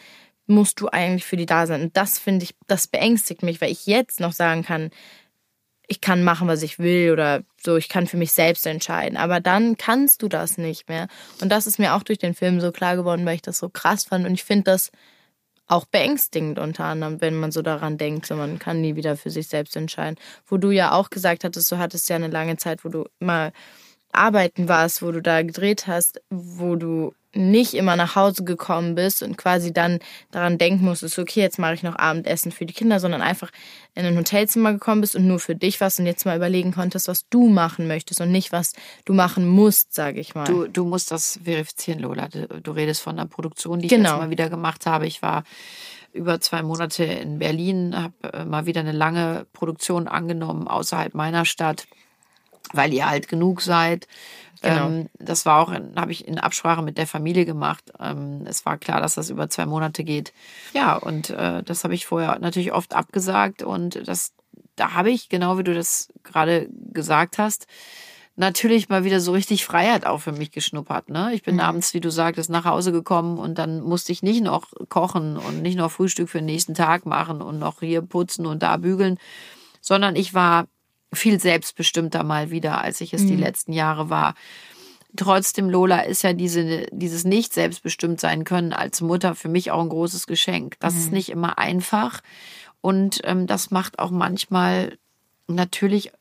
musst 0.47 0.79
du 0.79 0.89
eigentlich 0.89 1.25
für 1.25 1.37
die 1.37 1.45
da 1.45 1.65
sein. 1.65 1.81
Und 1.81 1.97
das 1.97 2.19
finde 2.19 2.43
ich, 2.43 2.55
das 2.67 2.87
beängstigt 2.87 3.43
mich, 3.43 3.61
weil 3.61 3.71
ich 3.71 3.87
jetzt 3.87 4.19
noch 4.19 4.31
sagen 4.31 4.63
kann, 4.63 4.91
ich 5.87 6.01
kann 6.01 6.23
machen, 6.23 6.47
was 6.47 6.63
ich 6.63 6.79
will 6.79 7.11
oder 7.11 7.43
So, 7.63 7.77
ich 7.77 7.89
kann 7.89 8.07
für 8.07 8.17
mich 8.17 8.31
selbst 8.31 8.65
entscheiden. 8.65 9.17
Aber 9.17 9.39
dann 9.39 9.77
kannst 9.77 10.21
du 10.21 10.27
das 10.27 10.57
nicht 10.57 10.89
mehr. 10.89 11.07
Und 11.41 11.51
das 11.51 11.67
ist 11.67 11.79
mir 11.79 11.93
auch 11.93 12.03
durch 12.03 12.19
den 12.19 12.33
Film 12.33 12.59
so 12.59 12.71
klar 12.71 12.95
geworden, 12.95 13.25
weil 13.25 13.35
ich 13.35 13.41
das 13.41 13.57
so 13.57 13.69
krass 13.69 14.05
fand. 14.05 14.25
Und 14.25 14.33
ich 14.33 14.43
finde 14.43 14.65
das 14.65 14.91
auch 15.67 15.85
beängstigend 15.85 16.59
unter 16.59 16.85
anderem, 16.85 17.21
wenn 17.21 17.35
man 17.35 17.51
so 17.51 17.61
daran 17.61 17.97
denkt, 17.97 18.25
so 18.25 18.35
man 18.35 18.59
kann 18.59 18.81
nie 18.81 18.95
wieder 18.95 19.17
für 19.17 19.31
sich 19.31 19.47
selbst 19.47 19.75
entscheiden. 19.75 20.17
Wo 20.45 20.57
du 20.57 20.71
ja 20.71 20.91
auch 20.91 21.09
gesagt 21.09 21.43
hattest, 21.43 21.71
du 21.71 21.77
hattest 21.77 22.09
ja 22.09 22.15
eine 22.15 22.27
lange 22.27 22.57
Zeit, 22.57 22.85
wo 22.85 22.89
du 22.89 23.05
mal 23.19 23.51
arbeiten 24.17 24.67
warst, 24.67 25.01
wo 25.01 25.11
du 25.11 25.21
da 25.21 25.41
gedreht 25.41 25.87
hast, 25.87 26.21
wo 26.29 26.75
du 26.75 27.13
nicht 27.35 27.73
immer 27.73 27.95
nach 27.95 28.15
Hause 28.15 28.43
gekommen 28.43 28.95
bist 28.95 29.21
und 29.21 29.37
quasi 29.37 29.73
dann 29.73 29.99
daran 30.31 30.57
denken 30.57 30.85
musstest, 30.85 31.19
okay, 31.19 31.41
jetzt 31.41 31.59
mache 31.59 31.73
ich 31.73 31.83
noch 31.83 31.97
Abendessen 31.97 32.51
für 32.51 32.65
die 32.65 32.73
Kinder, 32.73 32.99
sondern 32.99 33.21
einfach 33.21 33.51
in 33.93 34.05
ein 34.05 34.17
Hotelzimmer 34.17 34.71
gekommen 34.73 35.01
bist 35.01 35.15
und 35.15 35.27
nur 35.27 35.39
für 35.39 35.55
dich 35.55 35.81
was 35.81 35.99
und 35.99 36.05
jetzt 36.05 36.25
mal 36.25 36.37
überlegen 36.37 36.71
konntest, 36.71 37.07
was 37.07 37.27
du 37.29 37.47
machen 37.47 37.87
möchtest 37.87 38.21
und 38.21 38.31
nicht, 38.31 38.51
was 38.51 38.73
du 39.03 39.13
machen 39.13 39.47
musst, 39.47 39.93
sage 39.93 40.19
ich 40.19 40.33
mal. 40.33 40.45
Du, 40.45 40.67
du 40.67 40.85
musst 40.85 41.11
das 41.11 41.39
verifizieren, 41.43 41.99
Lola. 41.99 42.29
Du, 42.29 42.71
redest 42.71 43.01
von 43.01 43.19
einer 43.19 43.27
Produktion, 43.27 43.79
die 43.79 43.87
ich 43.87 43.91
genau. 43.91 44.11
jetzt 44.11 44.19
mal 44.19 44.29
wieder 44.29 44.49
gemacht 44.49 44.85
habe. 44.85 45.05
Ich 45.05 45.21
war 45.21 45.43
über 46.13 46.39
zwei 46.39 46.61
Monate 46.63 47.03
in 47.03 47.39
Berlin, 47.39 47.95
habe 47.95 48.33
äh, 48.33 48.45
mal 48.45 48.65
wieder 48.65 48.79
eine 48.79 48.93
lange 48.93 49.45
Produktion 49.51 50.07
angenommen 50.07 50.67
außerhalb 50.67 51.13
meiner 51.13 51.43
Stadt 51.43 51.87
weil 52.73 52.93
ihr 52.93 53.07
alt 53.07 53.27
genug 53.27 53.61
seid. 53.61 54.07
Genau. 54.61 54.87
Ähm, 54.87 55.09
das 55.19 55.45
war 55.45 55.61
auch, 55.61 55.73
habe 55.95 56.11
ich 56.11 56.27
in 56.27 56.39
Absprache 56.39 56.81
mit 56.81 56.97
der 56.97 57.07
Familie 57.07 57.45
gemacht. 57.45 57.91
Ähm, 57.99 58.45
es 58.45 58.65
war 58.65 58.77
klar, 58.77 59.01
dass 59.01 59.15
das 59.15 59.29
über 59.29 59.49
zwei 59.49 59.65
Monate 59.65 60.03
geht. 60.03 60.33
Ja, 60.73 60.95
und 60.95 61.29
äh, 61.29 61.61
das 61.63 61.83
habe 61.83 61.93
ich 61.93 62.05
vorher 62.05 62.39
natürlich 62.39 62.73
oft 62.73 62.93
abgesagt. 62.93 63.63
Und 63.63 64.07
das, 64.07 64.33
da 64.75 64.93
habe 64.93 65.11
ich, 65.11 65.29
genau 65.29 65.57
wie 65.57 65.63
du 65.63 65.73
das 65.73 66.09
gerade 66.23 66.69
gesagt 66.91 67.37
hast, 67.37 67.67
natürlich 68.35 68.89
mal 68.89 69.03
wieder 69.03 69.19
so 69.19 69.31
richtig 69.31 69.65
Freiheit 69.65 70.05
auch 70.05 70.19
für 70.19 70.31
mich 70.31 70.51
geschnuppert. 70.51 71.09
Ne? 71.09 71.31
Ich 71.33 71.43
bin 71.43 71.55
mhm. 71.55 71.61
abends, 71.61 71.93
wie 71.93 72.01
du 72.01 72.09
sagtest, 72.09 72.49
nach 72.49 72.65
Hause 72.65 72.91
gekommen 72.91 73.37
und 73.37 73.57
dann 73.57 73.81
musste 73.81 74.11
ich 74.11 74.23
nicht 74.23 74.43
noch 74.43 74.71
kochen 74.89 75.37
und 75.37 75.61
nicht 75.61 75.77
noch 75.77 75.91
Frühstück 75.91 76.29
für 76.29 76.39
den 76.39 76.45
nächsten 76.45 76.73
Tag 76.73 77.05
machen 77.05 77.41
und 77.41 77.59
noch 77.59 77.79
hier 77.79 78.01
putzen 78.01 78.45
und 78.45 78.61
da 78.61 78.77
bügeln, 78.77 79.17
sondern 79.79 80.15
ich 80.15 80.33
war 80.33 80.65
viel 81.13 81.39
selbstbestimmter 81.39 82.23
mal 82.23 82.51
wieder, 82.51 82.81
als 82.81 83.01
ich 83.01 83.13
es 83.13 83.23
mhm. 83.23 83.27
die 83.27 83.35
letzten 83.37 83.73
Jahre 83.73 84.09
war. 84.09 84.35
Trotzdem, 85.15 85.69
Lola, 85.69 86.01
ist 86.01 86.23
ja 86.23 86.33
diese, 86.33 86.87
dieses 86.91 87.23
nicht 87.23 87.53
selbstbestimmt 87.53 88.19
sein 88.19 88.43
können 88.43 88.73
als 88.73 89.01
Mutter 89.01 89.33
für 89.33 89.47
mich 89.47 89.71
auch 89.71 89.81
ein 89.81 89.89
großes 89.89 90.27
Geschenk. 90.27 90.75
Das 90.79 90.93
mhm. 90.93 90.99
ist 90.99 91.11
nicht 91.11 91.29
immer 91.29 91.57
einfach. 91.57 92.21
Und 92.81 93.21
ähm, 93.23 93.47
das 93.47 93.71
macht 93.71 93.99
auch 93.99 94.11
manchmal 94.11 94.97
natürlich 95.47 96.11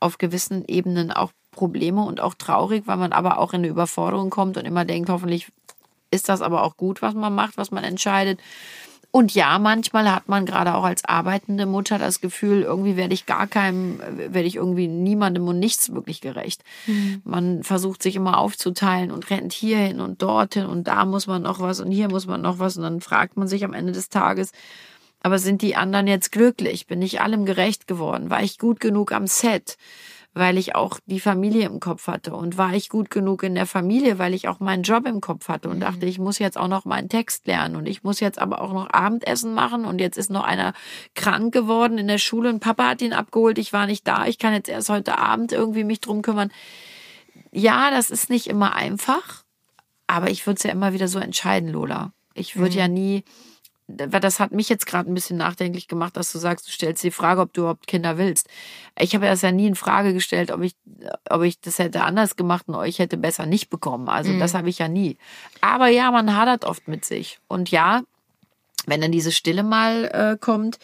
auf 0.00 0.18
gewissen 0.18 0.64
Ebenen 0.66 1.12
auch 1.12 1.32
Probleme 1.50 2.02
und 2.02 2.20
auch 2.20 2.34
traurig, 2.34 2.86
weil 2.86 2.96
man 2.96 3.12
aber 3.12 3.38
auch 3.38 3.52
in 3.52 3.60
eine 3.60 3.68
Überforderung 3.68 4.30
kommt 4.30 4.56
und 4.56 4.64
immer 4.64 4.84
denkt, 4.84 5.10
hoffentlich 5.10 5.48
ist 6.10 6.28
das 6.28 6.42
aber 6.42 6.62
auch 6.62 6.76
gut, 6.76 7.02
was 7.02 7.14
man 7.14 7.34
macht, 7.34 7.56
was 7.56 7.70
man 7.70 7.84
entscheidet. 7.84 8.40
Und 9.14 9.34
ja, 9.34 9.58
manchmal 9.58 10.10
hat 10.10 10.30
man 10.30 10.46
gerade 10.46 10.74
auch 10.74 10.84
als 10.84 11.04
arbeitende 11.04 11.66
Mutter 11.66 11.98
das 11.98 12.22
Gefühl, 12.22 12.62
irgendwie 12.62 12.96
werde 12.96 13.12
ich 13.12 13.26
gar 13.26 13.46
keinem, 13.46 14.00
werde 14.16 14.48
ich 14.48 14.56
irgendwie 14.56 14.88
niemandem 14.88 15.46
und 15.46 15.58
nichts 15.58 15.92
wirklich 15.92 16.22
gerecht. 16.22 16.64
Mhm. 16.86 17.20
Man 17.22 17.62
versucht 17.62 18.02
sich 18.02 18.16
immer 18.16 18.38
aufzuteilen 18.38 19.10
und 19.10 19.28
rennt 19.28 19.52
hierhin 19.52 20.00
und 20.00 20.22
dorthin 20.22 20.64
und 20.64 20.88
da 20.88 21.04
muss 21.04 21.26
man 21.26 21.42
noch 21.42 21.60
was 21.60 21.80
und 21.80 21.90
hier 21.90 22.08
muss 22.08 22.26
man 22.26 22.40
noch 22.40 22.58
was 22.58 22.78
und 22.78 22.84
dann 22.84 23.02
fragt 23.02 23.36
man 23.36 23.48
sich 23.48 23.66
am 23.66 23.74
Ende 23.74 23.92
des 23.92 24.08
Tages, 24.08 24.50
aber 25.22 25.38
sind 25.38 25.60
die 25.60 25.76
anderen 25.76 26.06
jetzt 26.06 26.32
glücklich? 26.32 26.86
Bin 26.86 27.02
ich 27.02 27.20
allem 27.20 27.44
gerecht 27.44 27.86
geworden? 27.86 28.30
War 28.30 28.42
ich 28.42 28.58
gut 28.58 28.80
genug 28.80 29.12
am 29.12 29.26
Set? 29.26 29.76
Weil 30.34 30.56
ich 30.56 30.74
auch 30.74 30.98
die 31.06 31.20
Familie 31.20 31.66
im 31.66 31.80
Kopf 31.80 32.06
hatte. 32.06 32.34
Und 32.34 32.56
war 32.56 32.74
ich 32.74 32.88
gut 32.88 33.10
genug 33.10 33.42
in 33.42 33.54
der 33.54 33.66
Familie, 33.66 34.18
weil 34.18 34.34
ich 34.34 34.48
auch 34.48 34.60
meinen 34.60 34.82
Job 34.82 35.06
im 35.06 35.20
Kopf 35.20 35.48
hatte 35.48 35.68
und 35.68 35.76
mhm. 35.76 35.80
dachte, 35.80 36.06
ich 36.06 36.18
muss 36.18 36.38
jetzt 36.38 36.56
auch 36.56 36.68
noch 36.68 36.84
meinen 36.84 37.08
Text 37.08 37.46
lernen 37.46 37.76
und 37.76 37.86
ich 37.86 38.02
muss 38.02 38.20
jetzt 38.20 38.38
aber 38.38 38.60
auch 38.60 38.72
noch 38.72 38.88
Abendessen 38.90 39.54
machen 39.54 39.84
und 39.84 40.00
jetzt 40.00 40.16
ist 40.16 40.30
noch 40.30 40.44
einer 40.44 40.72
krank 41.14 41.52
geworden 41.52 41.98
in 41.98 42.08
der 42.08 42.18
Schule 42.18 42.48
und 42.48 42.60
Papa 42.60 42.88
hat 42.88 43.02
ihn 43.02 43.12
abgeholt, 43.12 43.58
ich 43.58 43.72
war 43.72 43.86
nicht 43.86 44.06
da, 44.08 44.26
ich 44.26 44.38
kann 44.38 44.54
jetzt 44.54 44.68
erst 44.68 44.88
heute 44.88 45.18
Abend 45.18 45.52
irgendwie 45.52 45.84
mich 45.84 46.00
drum 46.00 46.22
kümmern. 46.22 46.50
Ja, 47.50 47.90
das 47.90 48.10
ist 48.10 48.30
nicht 48.30 48.46
immer 48.46 48.74
einfach, 48.74 49.44
aber 50.06 50.30
ich 50.30 50.46
würde 50.46 50.56
es 50.56 50.62
ja 50.62 50.70
immer 50.70 50.94
wieder 50.94 51.08
so 51.08 51.18
entscheiden, 51.18 51.68
Lola. 51.68 52.12
Ich 52.34 52.56
würde 52.56 52.72
mhm. 52.72 52.78
ja 52.78 52.88
nie 52.88 53.24
das 53.96 54.40
hat 54.40 54.52
mich 54.52 54.68
jetzt 54.68 54.86
gerade 54.86 55.10
ein 55.10 55.14
bisschen 55.14 55.36
nachdenklich 55.36 55.88
gemacht, 55.88 56.16
dass 56.16 56.32
du 56.32 56.38
sagst, 56.38 56.66
du 56.66 56.72
stellst 56.72 57.02
die 57.02 57.10
Frage, 57.10 57.40
ob 57.40 57.52
du 57.52 57.62
überhaupt 57.62 57.86
Kinder 57.86 58.18
willst. 58.18 58.48
Ich 58.98 59.14
habe 59.14 59.26
das 59.26 59.42
ja 59.42 59.52
nie 59.52 59.66
in 59.66 59.74
Frage 59.74 60.12
gestellt, 60.12 60.50
ob 60.50 60.62
ich, 60.62 60.74
ob 61.28 61.42
ich 61.42 61.60
das 61.60 61.78
hätte 61.78 62.02
anders 62.02 62.36
gemacht 62.36 62.68
und 62.68 62.74
euch 62.74 62.98
hätte 62.98 63.16
besser 63.16 63.46
nicht 63.46 63.70
bekommen. 63.70 64.08
Also 64.08 64.32
mhm. 64.32 64.40
das 64.40 64.54
habe 64.54 64.68
ich 64.68 64.78
ja 64.78 64.88
nie. 64.88 65.16
Aber 65.60 65.88
ja, 65.88 66.10
man 66.10 66.36
hadert 66.36 66.64
oft 66.64 66.88
mit 66.88 67.04
sich. 67.04 67.38
Und 67.48 67.70
ja, 67.70 68.02
wenn 68.86 69.00
dann 69.00 69.12
diese 69.12 69.32
Stille 69.32 69.62
mal 69.62 70.04
äh, 70.06 70.38
kommt, 70.38 70.78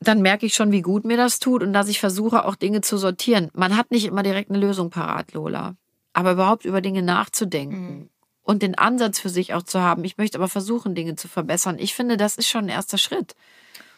dann 0.00 0.22
merke 0.22 0.46
ich 0.46 0.54
schon, 0.54 0.70
wie 0.72 0.82
gut 0.82 1.04
mir 1.04 1.16
das 1.16 1.40
tut 1.40 1.62
und 1.62 1.72
dass 1.72 1.88
ich 1.88 2.00
versuche, 2.00 2.44
auch 2.44 2.54
Dinge 2.54 2.82
zu 2.82 2.98
sortieren. 2.98 3.50
Man 3.54 3.76
hat 3.76 3.90
nicht 3.90 4.06
immer 4.06 4.22
direkt 4.22 4.50
eine 4.50 4.60
Lösung 4.60 4.90
parat, 4.90 5.32
Lola. 5.32 5.74
Aber 6.12 6.32
überhaupt 6.32 6.64
über 6.64 6.80
Dinge 6.80 7.02
nachzudenken. 7.02 7.98
Mhm 7.98 8.08
und 8.48 8.62
den 8.62 8.76
Ansatz 8.76 9.20
für 9.20 9.28
sich 9.28 9.52
auch 9.52 9.62
zu 9.62 9.82
haben. 9.82 10.04
Ich 10.04 10.16
möchte 10.16 10.38
aber 10.38 10.48
versuchen, 10.48 10.94
Dinge 10.94 11.16
zu 11.16 11.28
verbessern. 11.28 11.76
Ich 11.78 11.94
finde, 11.94 12.16
das 12.16 12.38
ist 12.38 12.48
schon 12.48 12.64
ein 12.64 12.70
erster 12.70 12.96
Schritt. 12.96 13.34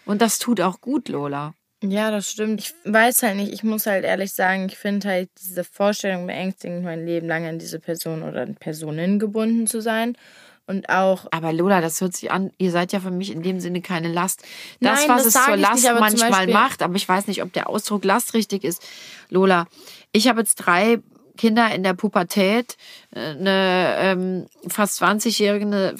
Und 0.06 0.20
das 0.20 0.40
tut 0.40 0.60
auch 0.60 0.80
gut, 0.80 1.08
Lola. 1.08 1.54
Ja, 1.84 2.10
das 2.10 2.32
stimmt. 2.32 2.60
Ich 2.60 2.74
weiß 2.84 3.22
halt 3.22 3.36
nicht, 3.36 3.52
ich 3.52 3.62
muss 3.62 3.86
halt 3.86 4.04
ehrlich 4.04 4.32
sagen, 4.32 4.66
ich 4.66 4.76
finde 4.76 5.08
halt 5.08 5.30
diese 5.40 5.62
Vorstellung 5.62 6.26
beängstigend, 6.26 6.82
mein 6.82 7.06
Leben 7.06 7.28
lang 7.28 7.46
an 7.46 7.60
diese 7.60 7.78
Person 7.78 8.24
oder 8.24 8.42
an 8.42 8.56
Personen 8.56 9.20
gebunden 9.20 9.68
zu 9.68 9.80
sein. 9.80 10.16
Und 10.66 10.88
auch. 10.88 11.26
Aber 11.30 11.52
Lola, 11.52 11.80
das 11.80 12.00
hört 12.00 12.16
sich 12.16 12.32
an, 12.32 12.50
ihr 12.58 12.72
seid 12.72 12.92
ja 12.92 12.98
für 12.98 13.12
mich 13.12 13.30
in 13.30 13.44
dem 13.44 13.60
Sinne 13.60 13.82
keine 13.82 14.08
Last. 14.08 14.42
Das, 14.80 14.98
Nein, 14.98 15.10
was 15.10 15.24
das 15.24 15.34
es 15.36 15.44
zur 15.44 15.56
Last 15.58 15.84
nicht, 15.84 16.00
manchmal 16.00 16.48
macht, 16.48 16.82
aber 16.82 16.96
ich 16.96 17.08
weiß 17.08 17.28
nicht, 17.28 17.44
ob 17.44 17.52
der 17.52 17.70
Ausdruck 17.70 18.04
Last 18.04 18.34
richtig 18.34 18.64
ist. 18.64 18.84
Lola, 19.28 19.68
ich 20.10 20.26
habe 20.26 20.40
jetzt 20.40 20.56
drei 20.56 20.98
Kinder 21.40 21.74
in 21.74 21.82
der 21.82 21.94
Pubertät, 21.94 22.76
äh, 23.14 23.30
eine 23.30 23.94
ähm, 23.98 24.46
fast 24.68 25.02
20-Jährige, 25.02 25.64
eine 25.64 25.94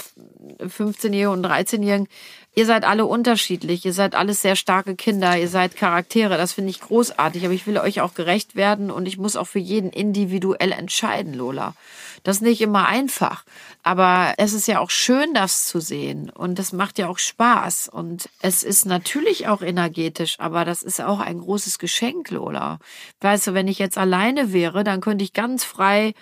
15-Jährige 0.59 1.31
und 1.31 1.46
13-Jährige. 1.46 2.11
Ihr 2.54 2.66
seid 2.66 2.84
alle 2.84 3.06
unterschiedlich, 3.06 3.84
ihr 3.84 3.92
seid 3.92 4.16
alles 4.16 4.42
sehr 4.42 4.56
starke 4.56 4.96
Kinder, 4.96 5.38
ihr 5.38 5.48
seid 5.48 5.76
Charaktere, 5.76 6.36
das 6.36 6.52
finde 6.52 6.70
ich 6.70 6.80
großartig, 6.80 7.44
aber 7.44 7.54
ich 7.54 7.66
will 7.68 7.78
euch 7.78 8.00
auch 8.00 8.14
gerecht 8.14 8.56
werden 8.56 8.90
und 8.90 9.06
ich 9.06 9.18
muss 9.18 9.36
auch 9.36 9.46
für 9.46 9.60
jeden 9.60 9.90
individuell 9.90 10.72
entscheiden, 10.72 11.32
Lola. 11.32 11.74
Das 12.22 12.36
ist 12.36 12.42
nicht 12.42 12.60
immer 12.60 12.86
einfach. 12.86 13.44
Aber 13.82 14.34
es 14.36 14.52
ist 14.52 14.68
ja 14.68 14.80
auch 14.80 14.90
schön, 14.90 15.32
das 15.32 15.66
zu 15.66 15.80
sehen. 15.80 16.28
Und 16.30 16.58
das 16.58 16.72
macht 16.72 16.98
ja 16.98 17.08
auch 17.08 17.18
Spaß. 17.18 17.88
Und 17.88 18.28
es 18.42 18.62
ist 18.62 18.84
natürlich 18.84 19.48
auch 19.48 19.62
energetisch, 19.62 20.36
aber 20.38 20.64
das 20.64 20.82
ist 20.82 21.00
auch 21.00 21.20
ein 21.20 21.40
großes 21.40 21.78
Geschenk, 21.78 22.30
Lola. 22.30 22.78
Weißt 23.20 23.46
du, 23.46 23.54
wenn 23.54 23.68
ich 23.68 23.78
jetzt 23.78 23.96
alleine 23.96 24.52
wäre, 24.52 24.84
dann 24.84 25.00
könnte 25.00 25.24
ich 25.24 25.32
ganz 25.32 25.64
frei 25.64 26.14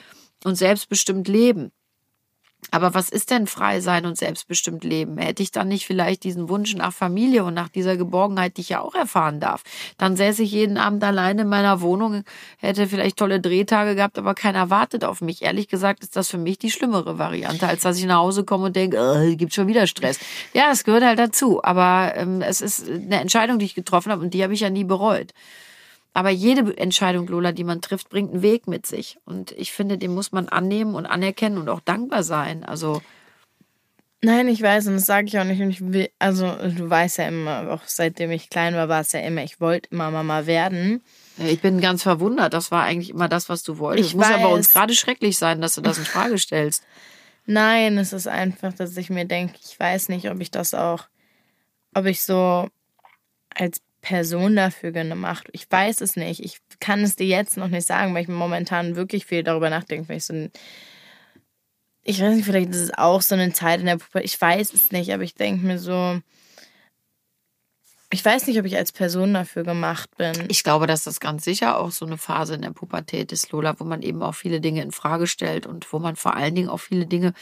und 0.45 0.57
selbstbestimmt 0.57 1.27
leben. 1.27 1.73
Aber 2.71 2.93
was 2.93 3.09
ist 3.09 3.31
denn 3.31 3.47
frei 3.47 3.81
sein 3.81 4.05
und 4.05 4.19
selbstbestimmt 4.19 4.85
leben? 4.85 5.17
Hätte 5.17 5.43
ich 5.43 5.51
dann 5.51 5.69
nicht 5.69 5.87
vielleicht 5.87 6.25
diesen 6.25 6.49
Wunsch 6.49 6.75
nach 6.75 6.93
Familie 6.93 7.45
und 7.45 7.55
nach 7.55 7.69
dieser 7.69 7.97
Geborgenheit, 7.97 8.57
die 8.57 8.61
ich 8.61 8.69
ja 8.69 8.81
auch 8.81 8.95
erfahren 8.95 9.41
darf? 9.41 9.63
Dann 9.97 10.17
säße 10.17 10.43
ich 10.43 10.53
jeden 10.53 10.77
Abend 10.77 11.03
alleine 11.03 11.43
in 11.43 11.49
meiner 11.49 11.81
Wohnung, 11.81 12.25
hätte 12.59 12.87
vielleicht 12.87 13.17
tolle 13.17 13.41
Drehtage 13.41 13.95
gehabt, 13.95 14.19
aber 14.19 14.35
keiner 14.35 14.69
wartet 14.69 15.05
auf 15.05 15.23
mich. 15.23 15.43
Ehrlich 15.43 15.69
gesagt 15.69 16.03
ist 16.03 16.15
das 16.15 16.29
für 16.29 16.39
mich 16.39 16.59
die 16.59 16.71
schlimmere 16.71 17.19
Variante, 17.19 17.67
als 17.67 17.83
dass 17.83 17.99
ich 17.99 18.05
nach 18.05 18.19
Hause 18.19 18.45
komme 18.45 18.67
und 18.67 18.77
denke, 18.77 18.99
äh, 18.99 19.37
gibt 19.37 19.55
schon 19.55 19.67
wieder 19.67 19.87
Stress. 19.87 20.19
Ja, 20.53 20.71
es 20.71 20.85
gehört 20.85 21.05
halt 21.05 21.19
dazu. 21.19 21.63
Aber 21.65 22.13
ähm, 22.17 22.43
es 22.43 22.61
ist 22.61 22.89
eine 22.89 23.21
Entscheidung, 23.21 23.59
die 23.59 23.67
ich 23.67 23.75
getroffen 23.75 24.13
habe 24.13 24.23
und 24.23 24.35
die 24.35 24.43
habe 24.43 24.53
ich 24.53 24.61
ja 24.61 24.69
nie 24.69 24.85
bereut. 24.85 25.33
Aber 26.19 26.31
jede 26.31 26.77
Entscheidung, 26.77 27.29
Lola, 27.29 27.53
die 27.53 27.63
man 27.63 27.81
trifft, 27.81 28.09
bringt 28.09 28.33
einen 28.33 28.43
Weg 28.43 28.67
mit 28.67 28.87
sich. 28.87 29.19
Und 29.25 29.53
ich 29.53 29.71
finde, 29.71 29.99
den 29.99 30.13
muss 30.13 30.33
man 30.33 30.49
annehmen 30.49 30.97
und 30.97 31.07
anerkennen 31.07 31.59
und 31.59 31.69
auch 31.69 31.79
dankbar 31.79 32.25
sein. 32.25 32.65
Also. 32.65 33.01
Nein, 34.21 34.49
ich 34.49 34.61
weiß 34.61 34.89
und 34.89 34.95
das 34.95 35.07
sage 35.07 35.29
ich 35.29 35.39
auch 35.39 35.45
nicht. 35.45 35.63
Und 35.63 35.71
ich 35.71 35.81
will, 35.81 36.11
also 36.19 36.53
du 36.57 36.91
weißt 36.91 37.19
ja 37.19 37.29
immer, 37.29 37.71
auch 37.71 37.83
seitdem 37.87 38.33
ich 38.33 38.51
klein 38.51 38.75
war, 38.75 38.89
war 38.89 39.03
es 39.03 39.13
ja 39.13 39.21
immer, 39.21 39.45
ich 39.45 39.61
wollte 39.61 39.91
immer 39.93 40.11
Mama 40.11 40.47
werden. 40.47 41.05
Ich 41.37 41.61
bin 41.61 41.81
ganz 41.81 42.03
verwundert. 42.03 42.53
Das 42.53 42.73
war 42.73 42.83
eigentlich 42.83 43.11
immer 43.11 43.29
das, 43.29 43.49
was 43.49 43.63
du 43.63 43.79
wolltest. 43.79 44.09
Ich 44.09 44.17
muss 44.17 44.27
weiß. 44.27 44.35
aber 44.35 44.49
uns 44.49 44.71
gerade 44.71 44.95
schrecklich 44.95 45.39
sein, 45.39 45.61
dass 45.61 45.77
du 45.77 45.83
das 45.83 45.99
in 45.99 46.05
Frage 46.05 46.37
stellst. 46.37 46.83
Nein, 47.47 47.97
es 47.97 48.13
ist 48.13 48.27
einfach, 48.27 48.73
dass 48.73 48.97
ich 48.97 49.09
mir 49.09 49.25
denke, 49.25 49.55
ich 49.65 49.79
weiß 49.79 50.09
nicht, 50.09 50.29
ob 50.29 50.41
ich 50.41 50.51
das 50.51 50.75
auch, 50.75 51.05
ob 51.95 52.07
ich 52.07 52.25
so 52.25 52.69
als 53.55 53.81
Person 54.01 54.57
dafür 54.57 54.93
gemacht? 54.93 55.49
Ich 55.53 55.71
weiß 55.71 56.01
es 56.01 56.17
nicht. 56.17 56.45
Ich 56.45 56.59
kann 56.81 57.03
es 57.03 57.17
dir 57.17 57.27
jetzt 57.27 57.57
noch 57.57 57.69
nicht 57.69 57.87
sagen, 57.87 58.15
weil 58.15 58.23
ich 58.23 58.29
momentan 58.29 58.97
wirklich 58.97 59.27
viel 59.27 59.43
darüber 59.43 59.71
nachdenke, 59.71 60.15
ich 60.15 60.25
so 60.25 60.35
ein 60.35 60.51
ich 62.05 62.23
weiß 62.23 62.37
nicht, 62.37 62.47
vielleicht 62.47 62.71
ist 62.71 62.81
es 62.81 62.95
auch 62.97 63.21
so 63.21 63.35
eine 63.35 63.53
Zeit 63.53 63.81
in 63.81 63.87
der 63.87 63.99
Pubertät. 63.99 64.25
Ich 64.31 64.41
weiß 64.41 64.73
es 64.73 64.93
nicht, 64.93 65.13
aber 65.13 65.25
ich 65.25 65.35
denke 65.35 65.67
mir 65.67 65.79
so, 65.79 66.19
Ich 68.11 68.25
weiß 68.25 68.47
nicht, 68.47 68.59
ob 68.59 68.65
ich 68.65 68.77
als 68.77 68.91
Person 68.93 69.35
dafür 69.35 69.65
gemacht 69.65 70.09
bin. 70.17 70.33
Ich 70.49 70.65
glaube, 70.65 70.87
dass 70.87 71.05
das 71.05 71.21
ganz 71.21 71.45
sicher 71.45 71.79
auch 71.79 71.91
so 71.91 72.07
eine 72.07 72.17
Phase 72.17 72.55
in 72.55 72.63
der 72.63 72.71
Pubertät 72.71 73.33
ist, 73.33 73.53
Lola, 73.53 73.75
wo 73.79 73.85
man 73.85 74.01
eben 74.01 74.23
auch 74.23 74.35
viele 74.35 74.61
Dinge 74.63 74.81
in 74.83 74.93
Frage 74.93 75.27
stellt 75.27 75.67
und 75.67 75.93
wo 75.93 75.99
man 75.99 76.17
vor 76.17 76.35
allen 76.35 76.55
Dingen 76.55 76.71
auch 76.71 76.79
viele 76.81 77.05
Dinge, 77.05 77.35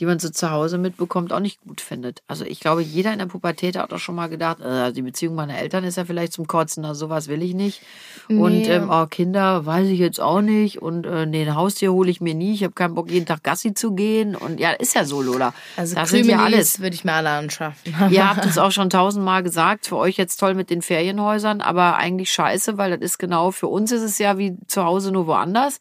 die 0.00 0.04
man 0.06 0.18
so 0.18 0.28
zu 0.28 0.50
Hause 0.50 0.76
mitbekommt, 0.76 1.32
auch 1.32 1.40
nicht 1.40 1.60
gut 1.62 1.80
findet. 1.80 2.22
Also 2.26 2.44
ich 2.44 2.60
glaube, 2.60 2.82
jeder 2.82 3.12
in 3.12 3.20
der 3.20 3.26
Pubertät 3.26 3.76
hat 3.78 3.90
auch 3.92 3.98
schon 3.98 4.14
mal 4.14 4.28
gedacht, 4.28 4.60
äh, 4.60 4.92
die 4.92 5.00
Beziehung 5.02 5.34
meiner 5.34 5.56
Eltern 5.58 5.84
ist 5.84 5.96
ja 5.96 6.04
vielleicht 6.04 6.34
zum 6.34 6.46
Kotzen, 6.46 6.84
also 6.84 7.06
sowas 7.06 7.28
will 7.28 7.42
ich 7.42 7.54
nicht. 7.54 7.80
Und 8.28 8.52
Nee. 8.52 8.68
ähm, 8.68 8.90
oh, 8.90 9.06
Kinder 9.06 9.64
weiß 9.64 9.88
ich 9.88 9.98
jetzt 9.98 10.20
auch 10.20 10.42
nicht 10.42 10.82
und 10.82 11.06
äh, 11.06 11.24
nee, 11.24 11.42
ein 11.42 11.54
Haustier 11.54 11.90
hole 11.92 12.10
ich 12.10 12.20
mir 12.20 12.34
nie. 12.34 12.52
Ich 12.54 12.64
habe 12.64 12.74
keinen 12.74 12.94
Bock, 12.94 13.10
jeden 13.10 13.24
Tag 13.26 13.42
Gassi 13.44 13.72
zu 13.72 13.92
gehen. 13.94 14.36
Und 14.36 14.60
ja, 14.60 14.72
ist 14.72 14.94
ja 14.94 15.04
so, 15.06 15.22
Lola. 15.22 15.54
Also 15.76 15.94
das 15.94 16.10
sind 16.10 16.26
ja 16.26 16.36
Krümelis 16.36 16.54
alles. 16.54 16.80
würde 16.80 16.94
ich 16.94 17.04
mir 17.04 17.12
alle 17.14 17.30
anschaffen. 17.30 17.94
Ihr 18.10 18.28
habt 18.28 18.44
es 18.44 18.58
auch 18.58 18.72
schon 18.72 18.90
tausendmal 18.90 19.42
gesagt, 19.42 19.86
für 19.86 20.01
euch 20.02 20.16
jetzt 20.16 20.36
toll 20.38 20.54
mit 20.54 20.68
den 20.68 20.82
Ferienhäusern, 20.82 21.60
aber 21.60 21.96
eigentlich 21.96 22.30
scheiße, 22.32 22.76
weil 22.76 22.90
das 22.90 23.00
ist 23.00 23.18
genau, 23.18 23.50
für 23.50 23.68
uns 23.68 23.90
ist 23.92 24.02
es 24.02 24.18
ja 24.18 24.36
wie 24.38 24.56
zu 24.66 24.84
Hause 24.84 25.12
nur 25.12 25.26
woanders. 25.26 25.78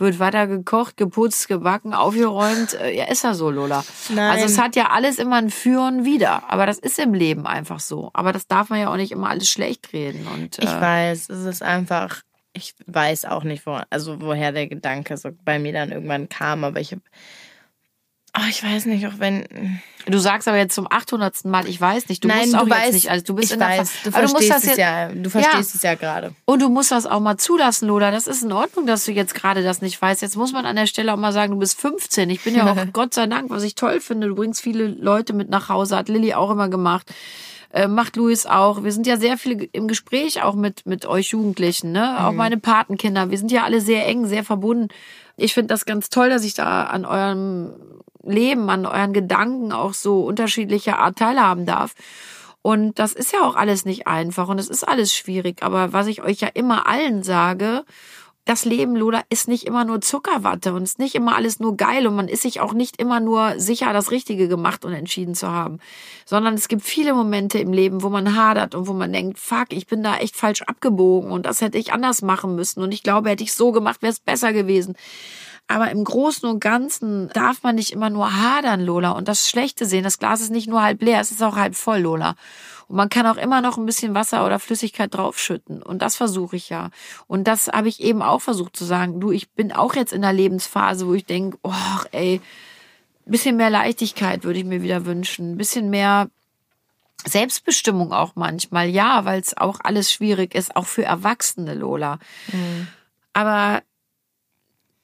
Wird 0.00 0.20
weiter 0.20 0.46
gekocht, 0.46 0.96
geputzt, 0.96 1.48
gebacken, 1.48 1.92
aufgeräumt. 1.92 2.74
Äh, 2.74 2.96
Ja, 2.96 3.06
ist 3.06 3.24
ja 3.24 3.34
so, 3.34 3.50
Lola. 3.50 3.84
Nein. 4.14 4.30
Also 4.30 4.44
es 4.44 4.56
hat 4.56 4.76
ja 4.76 4.90
alles 4.90 5.18
immer 5.18 5.36
ein 5.36 5.50
Für 5.50 5.86
und 5.88 6.04
Wider. 6.04 6.48
Aber 6.48 6.66
das 6.66 6.78
ist 6.78 7.00
im 7.00 7.14
Leben 7.14 7.48
einfach 7.48 7.80
so. 7.80 8.10
Aber 8.14 8.32
das 8.32 8.46
darf 8.46 8.70
man 8.70 8.78
ja 8.80 8.92
auch 8.92 8.96
nicht 8.96 9.10
immer 9.10 9.28
alles 9.28 9.48
schlecht 9.50 9.92
reden. 9.92 10.28
Und, 10.32 10.58
Ich 10.58 10.70
äh, 10.70 10.80
weiß, 10.80 11.28
es 11.30 11.44
ist 11.44 11.62
einfach, 11.64 12.22
ich 12.52 12.74
weiß 12.86 13.24
auch 13.24 13.42
nicht, 13.42 13.66
wo, 13.66 13.80
also 13.90 14.20
woher 14.20 14.52
der 14.52 14.68
Gedanke 14.68 15.16
so 15.16 15.30
bei 15.44 15.58
mir 15.58 15.72
dann 15.72 15.90
irgendwann 15.90 16.28
kam, 16.28 16.62
aber 16.62 16.78
ich 16.78 16.92
habe, 16.92 17.02
oh, 18.36 18.42
ich 18.48 18.62
weiß 18.62 18.86
nicht, 18.86 19.06
auch 19.06 19.18
wenn, 19.18 19.80
Du 20.06 20.18
sagst 20.18 20.48
aber 20.48 20.56
jetzt 20.56 20.74
zum 20.74 20.90
800. 20.90 21.44
Mal, 21.44 21.68
ich 21.68 21.78
weiß 21.78 22.08
nicht. 22.08 22.24
Du 22.24 22.28
nein, 22.28 22.40
musst 22.50 22.54
auch 22.56 22.60
du 22.62 22.68
jetzt 22.68 22.78
weißt, 22.78 22.92
nicht. 22.94 23.10
Also 23.10 23.24
du 23.26 23.34
bist 23.34 23.52
in 23.52 23.58
der 23.58 23.68
weiß, 23.68 23.90
Ver- 23.90 24.10
du 24.10 24.16
Aber 24.16 24.22
musst 24.22 24.32
verstehst 24.46 24.54
das 24.54 24.62
es 24.62 24.68
jetzt- 24.70 24.78
ja, 24.78 25.08
du 25.10 25.28
verstehst 25.30 25.74
es 25.74 25.82
ja 25.82 25.94
gerade. 25.96 26.32
Und 26.46 26.62
du 26.62 26.70
musst 26.70 26.90
das 26.92 27.04
auch 27.04 27.20
mal 27.20 27.36
zulassen, 27.36 27.88
Lola. 27.88 28.10
Das 28.10 28.26
ist 28.26 28.42
in 28.42 28.52
Ordnung, 28.52 28.86
dass 28.86 29.04
du 29.04 29.12
jetzt 29.12 29.34
gerade 29.34 29.62
das 29.62 29.82
nicht 29.82 30.00
weißt. 30.00 30.22
Jetzt 30.22 30.36
muss 30.36 30.52
man 30.52 30.64
an 30.64 30.76
der 30.76 30.86
Stelle 30.86 31.12
auch 31.12 31.18
mal 31.18 31.32
sagen, 31.32 31.52
du 31.52 31.58
bist 31.58 31.78
15. 31.78 32.30
Ich 32.30 32.42
bin 32.42 32.54
ja 32.54 32.70
auch, 32.72 32.76
Gott 32.94 33.12
sei 33.12 33.26
Dank, 33.26 33.50
was 33.50 33.62
ich 33.64 33.74
toll 33.74 34.00
finde, 34.00 34.28
du 34.28 34.34
bringst 34.34 34.62
viele 34.62 34.86
Leute 34.86 35.34
mit 35.34 35.50
nach 35.50 35.68
Hause, 35.68 35.96
hat 35.98 36.08
Lilly 36.08 36.32
auch 36.32 36.50
immer 36.50 36.68
gemacht. 36.70 37.12
Äh, 37.70 37.86
macht 37.86 38.16
Luis 38.16 38.46
auch. 38.46 38.82
Wir 38.84 38.92
sind 38.92 39.06
ja 39.06 39.18
sehr 39.18 39.36
viele 39.36 39.64
im 39.72 39.88
Gespräch 39.88 40.42
auch 40.42 40.54
mit, 40.54 40.86
mit 40.86 41.04
euch 41.04 41.28
Jugendlichen, 41.32 41.92
ne? 41.92 42.24
Auch 42.26 42.32
meine 42.32 42.56
Patenkinder. 42.56 43.30
Wir 43.30 43.36
sind 43.36 43.52
ja 43.52 43.64
alle 43.64 43.82
sehr 43.82 44.06
eng, 44.06 44.24
sehr 44.24 44.42
verbunden. 44.42 44.88
Ich 45.36 45.52
finde 45.52 45.68
das 45.74 45.84
ganz 45.84 46.08
toll, 46.08 46.30
dass 46.30 46.44
ich 46.44 46.54
da 46.54 46.84
an 46.84 47.04
eurem 47.04 47.74
Leben, 48.28 48.70
an 48.70 48.86
euren 48.86 49.12
Gedanken 49.12 49.72
auch 49.72 49.94
so 49.94 50.24
unterschiedlicher 50.24 50.98
Art 50.98 51.18
teilhaben 51.18 51.66
darf. 51.66 51.94
Und 52.62 52.98
das 52.98 53.12
ist 53.12 53.32
ja 53.32 53.40
auch 53.42 53.56
alles 53.56 53.84
nicht 53.84 54.06
einfach 54.06 54.48
und 54.48 54.58
es 54.58 54.68
ist 54.68 54.86
alles 54.86 55.14
schwierig. 55.14 55.62
Aber 55.62 55.92
was 55.92 56.06
ich 56.06 56.22
euch 56.22 56.40
ja 56.40 56.48
immer 56.48 56.86
allen 56.86 57.22
sage, 57.22 57.84
das 58.48 58.64
Leben, 58.64 58.96
Lola, 58.96 59.22
ist 59.28 59.46
nicht 59.46 59.64
immer 59.64 59.84
nur 59.84 60.00
Zuckerwatte 60.00 60.72
und 60.72 60.82
ist 60.82 60.98
nicht 60.98 61.14
immer 61.14 61.36
alles 61.36 61.60
nur 61.60 61.76
geil 61.76 62.06
und 62.06 62.16
man 62.16 62.28
ist 62.28 62.40
sich 62.42 62.60
auch 62.60 62.72
nicht 62.72 62.98
immer 62.98 63.20
nur 63.20 63.60
sicher, 63.60 63.92
das 63.92 64.10
Richtige 64.10 64.48
gemacht 64.48 64.86
und 64.86 64.94
entschieden 64.94 65.34
zu 65.34 65.48
haben. 65.48 65.80
Sondern 66.24 66.54
es 66.54 66.68
gibt 66.68 66.82
viele 66.82 67.12
Momente 67.12 67.58
im 67.58 67.74
Leben, 67.74 68.02
wo 68.02 68.08
man 68.08 68.36
hadert 68.36 68.74
und 68.74 68.88
wo 68.88 68.94
man 68.94 69.12
denkt, 69.12 69.38
fuck, 69.38 69.66
ich 69.68 69.86
bin 69.86 70.02
da 70.02 70.16
echt 70.16 70.34
falsch 70.34 70.62
abgebogen 70.62 71.30
und 71.30 71.44
das 71.44 71.60
hätte 71.60 71.76
ich 71.76 71.92
anders 71.92 72.22
machen 72.22 72.54
müssen 72.54 72.82
und 72.82 72.92
ich 72.92 73.02
glaube, 73.02 73.28
hätte 73.28 73.44
ich 73.44 73.52
so 73.52 73.70
gemacht, 73.70 74.00
wäre 74.00 74.12
es 74.12 74.20
besser 74.20 74.54
gewesen. 74.54 74.96
Aber 75.68 75.90
im 75.90 76.02
Großen 76.02 76.48
und 76.48 76.60
Ganzen 76.60 77.28
darf 77.28 77.62
man 77.62 77.74
nicht 77.74 77.92
immer 77.92 78.08
nur 78.08 78.34
hadern, 78.34 78.80
Lola, 78.80 79.10
und 79.10 79.28
das 79.28 79.48
Schlechte 79.48 79.84
sehen. 79.84 80.02
Das 80.02 80.18
Glas 80.18 80.40
ist 80.40 80.50
nicht 80.50 80.66
nur 80.66 80.82
halb 80.82 81.02
leer, 81.02 81.20
es 81.20 81.30
ist 81.30 81.42
auch 81.42 81.56
halb 81.56 81.76
voll, 81.76 82.00
Lola. 82.00 82.36
Und 82.88 82.96
man 82.96 83.10
kann 83.10 83.26
auch 83.26 83.36
immer 83.36 83.60
noch 83.60 83.76
ein 83.76 83.84
bisschen 83.84 84.14
Wasser 84.14 84.46
oder 84.46 84.58
Flüssigkeit 84.58 85.14
draufschütten. 85.14 85.82
Und 85.82 86.00
das 86.00 86.16
versuche 86.16 86.56
ich 86.56 86.70
ja. 86.70 86.88
Und 87.26 87.44
das 87.46 87.68
habe 87.68 87.88
ich 87.88 88.02
eben 88.02 88.22
auch 88.22 88.40
versucht 88.40 88.76
zu 88.76 88.86
sagen. 88.86 89.20
Du, 89.20 89.30
ich 89.30 89.50
bin 89.50 89.70
auch 89.72 89.94
jetzt 89.94 90.14
in 90.14 90.22
der 90.22 90.32
Lebensphase, 90.32 91.06
wo 91.06 91.12
ich 91.12 91.26
denke, 91.26 91.58
oh, 91.62 91.72
ey, 92.12 92.40
bisschen 93.26 93.56
mehr 93.56 93.68
Leichtigkeit 93.68 94.44
würde 94.44 94.58
ich 94.58 94.64
mir 94.64 94.82
wieder 94.82 95.04
wünschen. 95.04 95.52
Ein 95.52 95.58
bisschen 95.58 95.90
mehr 95.90 96.30
Selbstbestimmung 97.26 98.14
auch 98.14 98.32
manchmal. 98.36 98.88
Ja, 98.88 99.26
weil 99.26 99.40
es 99.40 99.54
auch 99.54 99.80
alles 99.82 100.10
schwierig 100.10 100.54
ist, 100.54 100.74
auch 100.74 100.86
für 100.86 101.04
Erwachsene, 101.04 101.74
Lola. 101.74 102.18
Aber 103.34 103.82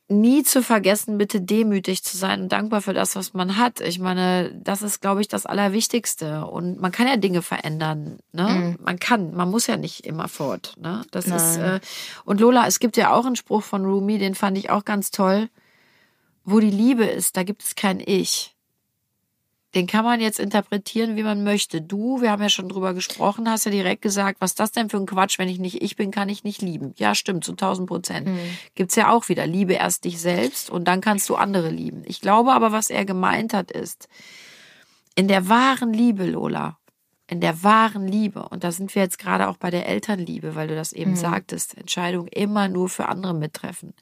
nie 0.08 0.42
zu 0.42 0.62
vergessen, 0.62 1.16
bitte 1.16 1.40
demütig 1.40 2.04
zu 2.04 2.16
sein 2.16 2.42
und 2.42 2.52
dankbar 2.52 2.82
für 2.82 2.92
das, 2.92 3.16
was 3.16 3.32
man 3.32 3.56
hat. 3.56 3.80
Ich 3.80 3.98
meine, 3.98 4.54
das 4.54 4.82
ist, 4.82 5.00
glaube 5.00 5.22
ich, 5.22 5.28
das 5.28 5.46
Allerwichtigste. 5.46 6.46
Und 6.46 6.80
man 6.80 6.92
kann 6.92 7.06
ja 7.06 7.16
Dinge 7.16 7.40
verändern. 7.40 8.18
Ne? 8.32 8.76
Man 8.82 8.98
kann, 8.98 9.34
man 9.34 9.50
muss 9.50 9.66
ja 9.66 9.76
nicht 9.76 10.06
immer 10.06 10.28
fort. 10.28 10.74
Ne? 10.78 11.02
Das 11.10 11.26
ist 11.26 11.56
äh, 11.56 11.80
und 12.24 12.40
Lola, 12.40 12.66
es 12.66 12.80
gibt 12.80 12.96
ja 12.96 13.12
auch 13.12 13.24
einen 13.24 13.36
Spruch 13.36 13.62
von 13.62 13.84
Rumi, 13.84 14.18
den 14.18 14.34
fand 14.34 14.58
ich 14.58 14.70
auch 14.70 14.84
ganz 14.84 15.10
toll. 15.10 15.48
Wo 16.44 16.60
die 16.60 16.70
Liebe 16.70 17.04
ist, 17.04 17.38
da 17.38 17.42
gibt 17.42 17.64
es 17.64 17.74
kein 17.74 18.00
Ich. 18.04 18.53
Den 19.74 19.86
kann 19.86 20.04
man 20.04 20.20
jetzt 20.20 20.38
interpretieren, 20.38 21.16
wie 21.16 21.22
man 21.22 21.42
möchte. 21.42 21.82
Du, 21.82 22.20
wir 22.20 22.30
haben 22.30 22.42
ja 22.42 22.48
schon 22.48 22.68
drüber 22.68 22.94
gesprochen, 22.94 23.50
hast 23.50 23.64
ja 23.64 23.72
direkt 23.72 24.02
gesagt, 24.02 24.40
was 24.40 24.52
ist 24.52 24.60
das 24.60 24.72
denn 24.72 24.88
für 24.88 24.98
ein 24.98 25.06
Quatsch, 25.06 25.38
wenn 25.38 25.48
ich 25.48 25.58
nicht 25.58 25.82
ich 25.82 25.96
bin, 25.96 26.10
kann 26.10 26.28
ich 26.28 26.44
nicht 26.44 26.62
lieben. 26.62 26.94
Ja, 26.96 27.14
stimmt, 27.14 27.44
zu 27.44 27.52
1000 27.52 27.88
Prozent. 27.88 28.28
Gibt's 28.74 28.94
ja 28.94 29.10
auch 29.10 29.28
wieder. 29.28 29.46
Liebe 29.46 29.74
erst 29.74 30.04
dich 30.04 30.20
selbst 30.20 30.70
und 30.70 30.84
dann 30.86 31.00
kannst 31.00 31.28
du 31.28 31.34
andere 31.34 31.70
lieben. 31.70 32.02
Ich 32.06 32.20
glaube 32.20 32.52
aber, 32.52 32.72
was 32.72 32.90
er 32.90 33.04
gemeint 33.04 33.52
hat, 33.52 33.70
ist, 33.72 34.08
in 35.16 35.28
der 35.28 35.48
wahren 35.48 35.92
Liebe, 35.92 36.26
Lola, 36.26 36.78
in 37.26 37.40
der 37.40 37.62
wahren 37.62 38.06
Liebe, 38.06 38.48
und 38.48 38.64
da 38.64 38.72
sind 38.72 38.94
wir 38.94 39.02
jetzt 39.02 39.18
gerade 39.18 39.48
auch 39.48 39.56
bei 39.56 39.70
der 39.70 39.88
Elternliebe, 39.88 40.54
weil 40.54 40.68
du 40.68 40.74
das 40.74 40.92
eben 40.92 41.16
sagtest, 41.16 41.76
Entscheidung 41.76 42.26
immer 42.28 42.68
nur 42.68 42.88
für 42.88 43.08
andere 43.08 43.34
mittreffen. 43.34 43.94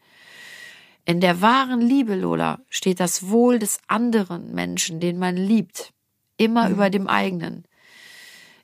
In 1.05 1.21
der 1.21 1.41
wahren 1.41 1.81
Liebe, 1.81 2.15
Lola, 2.15 2.61
steht 2.69 3.01
das 3.01 3.29
Wohl 3.29 3.59
des 3.59 3.81
anderen 3.89 4.55
Menschen, 4.55 5.01
den 5.01 5.19
man 5.19 5.37
liebt, 5.37 5.93
immer 6.37 6.71
über 6.71 6.91
dem 6.91 7.09
eigenen. 7.09 7.67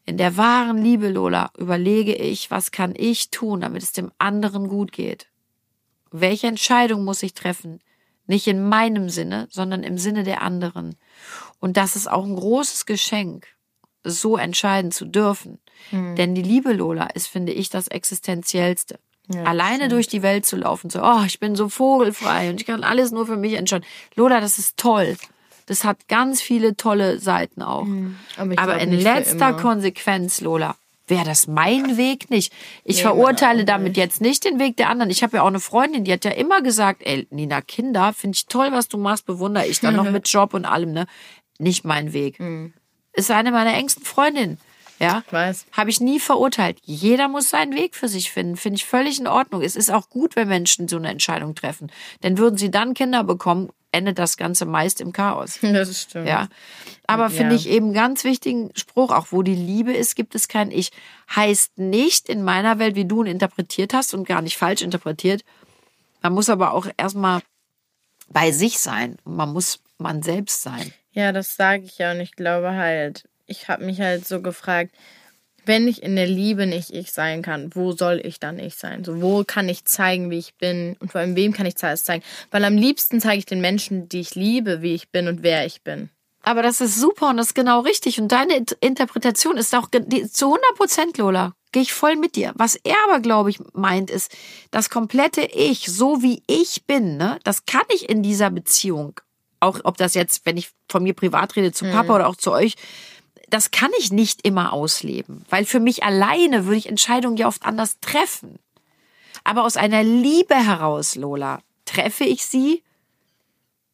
In 0.04 0.16
der 0.16 0.36
wahren 0.36 0.82
Liebe, 0.82 1.08
Lola, 1.08 1.50
überlege 1.58 2.14
ich, 2.14 2.50
was 2.50 2.70
kann 2.70 2.94
ich 2.96 3.30
tun, 3.30 3.60
damit 3.60 3.82
es 3.82 3.92
dem 3.92 4.12
anderen 4.18 4.68
gut 4.68 4.92
geht. 4.92 5.28
Welche 6.10 6.46
Entscheidung 6.46 7.04
muss 7.04 7.22
ich 7.22 7.34
treffen? 7.34 7.80
Nicht 8.26 8.46
in 8.46 8.68
meinem 8.68 9.08
Sinne, 9.10 9.48
sondern 9.50 9.82
im 9.82 9.98
Sinne 9.98 10.22
der 10.22 10.42
anderen. 10.42 10.96
Und 11.60 11.76
das 11.76 11.96
ist 11.96 12.10
auch 12.10 12.24
ein 12.24 12.36
großes 12.36 12.86
Geschenk, 12.86 13.48
so 14.04 14.36
entscheiden 14.36 14.92
zu 14.92 15.06
dürfen. 15.06 15.58
Denn 16.16 16.34
die 16.34 16.42
Liebe, 16.42 16.72
Lola, 16.72 17.06
ist, 17.08 17.26
finde 17.26 17.52
ich, 17.52 17.68
das 17.68 17.88
Existenziellste. 17.88 19.00
Alleine 19.44 19.88
durch 19.88 20.08
die 20.08 20.22
Welt 20.22 20.46
zu 20.46 20.56
laufen, 20.56 20.88
so, 20.90 21.02
oh, 21.02 21.22
ich 21.26 21.38
bin 21.38 21.54
so 21.54 21.68
vogelfrei 21.68 22.50
und 22.50 22.60
ich 22.60 22.66
kann 22.66 22.82
alles 22.82 23.10
nur 23.10 23.26
für 23.26 23.36
mich 23.36 23.54
entscheiden. 23.54 23.86
Lola, 24.14 24.40
das 24.40 24.58
ist 24.58 24.76
toll. 24.78 25.16
Das 25.66 25.84
hat 25.84 26.08
ganz 26.08 26.40
viele 26.40 26.76
tolle 26.76 27.18
Seiten 27.18 27.60
auch. 27.60 27.86
Aber, 28.38 28.52
ich 28.52 28.58
Aber 28.58 28.76
glaub 28.76 28.82
in 28.88 28.92
letzter. 29.00 29.52
Konsequenz, 29.52 30.40
Lola, 30.40 30.76
wäre 31.06 31.26
das 31.26 31.46
mein 31.46 31.98
Weg 31.98 32.30
nicht. 32.30 32.52
Ich 32.84 32.96
Nee, 32.96 33.02
verurteile 33.02 33.66
damit 33.66 33.98
jetzt 33.98 34.22
nicht 34.22 34.44
den 34.44 34.58
Weg 34.58 34.78
der 34.78 34.88
anderen. 34.88 35.10
Ich 35.10 35.22
habe 35.22 35.36
ja 35.36 35.42
auch 35.42 35.48
eine 35.48 35.60
Freundin, 35.60 36.04
die 36.04 36.12
hat 36.12 36.24
ja 36.24 36.30
immer 36.30 36.62
gesagt, 36.62 37.02
ey, 37.04 37.26
Nina, 37.30 37.60
Kinder, 37.60 38.14
finde 38.14 38.36
ich 38.36 38.46
toll, 38.46 38.68
was 38.72 38.88
du 38.88 38.96
machst, 38.96 39.26
bewundere 39.26 39.66
ich 39.66 39.80
dann 39.80 39.96
noch 39.96 40.10
mit 40.10 40.26
Job 40.28 40.54
und 40.54 40.64
allem, 40.64 40.92
ne? 40.92 41.06
Nicht 41.58 41.84
mein 41.84 42.14
Weg. 42.14 42.38
Ist 43.12 43.30
eine 43.30 43.50
meiner 43.50 43.74
engsten 43.74 44.04
Freundinnen. 44.04 44.58
Ja, 44.98 45.22
Ich 45.26 45.32
weiß. 45.32 45.66
habe 45.72 45.90
ich 45.90 46.00
nie 46.00 46.18
verurteilt. 46.20 46.78
Jeder 46.82 47.28
muss 47.28 47.50
seinen 47.50 47.74
Weg 47.74 47.94
für 47.94 48.08
sich 48.08 48.30
finden. 48.32 48.56
Finde 48.56 48.76
ich 48.76 48.84
völlig 48.84 49.18
in 49.20 49.26
Ordnung. 49.26 49.62
Es 49.62 49.76
ist 49.76 49.90
auch 49.90 50.08
gut, 50.10 50.34
wenn 50.36 50.48
Menschen 50.48 50.88
so 50.88 50.96
eine 50.96 51.08
Entscheidung 51.08 51.54
treffen. 51.54 51.90
Denn 52.22 52.38
würden 52.38 52.56
sie 52.58 52.70
dann 52.70 52.94
Kinder 52.94 53.22
bekommen, 53.24 53.70
endet 53.92 54.18
das 54.18 54.36
Ganze 54.36 54.66
meist 54.66 55.00
im 55.00 55.12
Chaos. 55.12 55.58
Das 55.62 56.02
stimmt. 56.02 56.28
Ja. 56.28 56.48
Aber 57.06 57.30
finde 57.30 57.54
ich 57.54 57.68
eben 57.68 57.92
ganz 57.94 58.24
wichtigen 58.24 58.70
Spruch, 58.74 59.12
auch 59.12 59.28
wo 59.30 59.42
die 59.42 59.54
Liebe 59.54 59.92
ist, 59.92 60.14
gibt 60.14 60.34
es 60.34 60.48
kein 60.48 60.70
Ich. 60.70 60.90
Heißt 61.34 61.78
nicht 61.78 62.28
in 62.28 62.42
meiner 62.42 62.78
Welt, 62.78 62.96
wie 62.96 63.06
du 63.06 63.22
ihn 63.22 63.30
interpretiert 63.30 63.94
hast 63.94 64.12
und 64.14 64.26
gar 64.28 64.42
nicht 64.42 64.58
falsch 64.58 64.82
interpretiert. 64.82 65.42
Man 66.20 66.34
muss 66.34 66.50
aber 66.50 66.74
auch 66.74 66.86
erstmal 66.96 67.40
bei 68.28 68.50
sich 68.52 68.78
sein. 68.78 69.16
Man 69.24 69.52
muss 69.52 69.80
man 69.96 70.22
selbst 70.22 70.62
sein. 70.62 70.92
Ja, 71.12 71.32
das 71.32 71.56
sage 71.56 71.84
ich 71.84 71.98
ja 71.98 72.12
und 72.12 72.20
ich 72.20 72.32
glaube 72.36 72.72
halt, 72.72 73.24
ich 73.48 73.68
habe 73.68 73.84
mich 73.84 74.00
halt 74.00 74.26
so 74.26 74.40
gefragt, 74.40 74.94
wenn 75.64 75.86
ich 75.88 76.02
in 76.02 76.16
der 76.16 76.26
Liebe 76.26 76.66
nicht 76.66 76.90
ich 76.90 77.12
sein 77.12 77.42
kann, 77.42 77.70
wo 77.74 77.92
soll 77.92 78.20
ich 78.24 78.40
dann 78.40 78.58
ich 78.58 78.76
sein? 78.76 79.04
So, 79.04 79.20
wo 79.20 79.44
kann 79.44 79.68
ich 79.68 79.84
zeigen, 79.84 80.30
wie 80.30 80.38
ich 80.38 80.54
bin 80.54 80.96
und 81.00 81.12
vor 81.12 81.20
allem 81.20 81.36
wem 81.36 81.52
kann 81.52 81.66
ich 81.66 81.74
das 81.74 82.04
zeigen? 82.04 82.24
Weil 82.50 82.64
am 82.64 82.76
liebsten 82.76 83.20
zeige 83.20 83.38
ich 83.40 83.46
den 83.46 83.60
Menschen, 83.60 84.08
die 84.08 84.20
ich 84.20 84.34
liebe, 84.34 84.80
wie 84.80 84.94
ich 84.94 85.10
bin 85.10 85.28
und 85.28 85.42
wer 85.42 85.66
ich 85.66 85.82
bin. 85.82 86.08
Aber 86.42 86.62
das 86.62 86.80
ist 86.80 86.98
super 86.98 87.28
und 87.28 87.36
das 87.36 87.48
ist 87.48 87.54
genau 87.54 87.80
richtig. 87.80 88.18
Und 88.20 88.28
deine 88.32 88.54
Int- 88.56 88.76
Interpretation 88.80 89.58
ist 89.58 89.74
auch 89.74 89.88
zu 89.90 90.46
100 90.46 90.62
Prozent, 90.76 91.18
Lola. 91.18 91.52
Gehe 91.72 91.82
ich 91.82 91.92
voll 91.92 92.16
mit 92.16 92.36
dir. 92.36 92.52
Was 92.54 92.76
er 92.76 92.96
aber, 93.06 93.20
glaube 93.20 93.50
ich, 93.50 93.58
meint, 93.74 94.10
ist, 94.10 94.34
das 94.70 94.88
komplette 94.88 95.42
Ich, 95.42 95.80
so 95.86 96.22
wie 96.22 96.42
ich 96.46 96.86
bin, 96.86 97.18
ne, 97.18 97.38
das 97.44 97.66
kann 97.66 97.82
ich 97.94 98.08
in 98.08 98.22
dieser 98.22 98.48
Beziehung. 98.48 99.20
Auch 99.60 99.80
ob 99.84 99.98
das 99.98 100.14
jetzt, 100.14 100.46
wenn 100.46 100.56
ich 100.56 100.70
von 100.88 101.02
mir 101.02 101.12
privat 101.12 101.56
rede, 101.56 101.72
zu 101.72 101.84
Papa 101.84 102.14
oder 102.14 102.28
auch 102.28 102.36
zu 102.36 102.52
euch, 102.52 102.76
das 103.50 103.70
kann 103.70 103.90
ich 103.98 104.12
nicht 104.12 104.46
immer 104.46 104.72
ausleben, 104.72 105.44
weil 105.48 105.64
für 105.64 105.80
mich 105.80 106.02
alleine 106.02 106.66
würde 106.66 106.76
ich 106.78 106.88
Entscheidungen 106.88 107.36
ja 107.36 107.46
oft 107.46 107.64
anders 107.64 107.98
treffen. 108.00 108.58
Aber 109.44 109.64
aus 109.64 109.76
einer 109.76 110.02
Liebe 110.02 110.54
heraus, 110.54 111.14
Lola, 111.14 111.62
treffe 111.84 112.24
ich 112.24 112.44
sie 112.44 112.82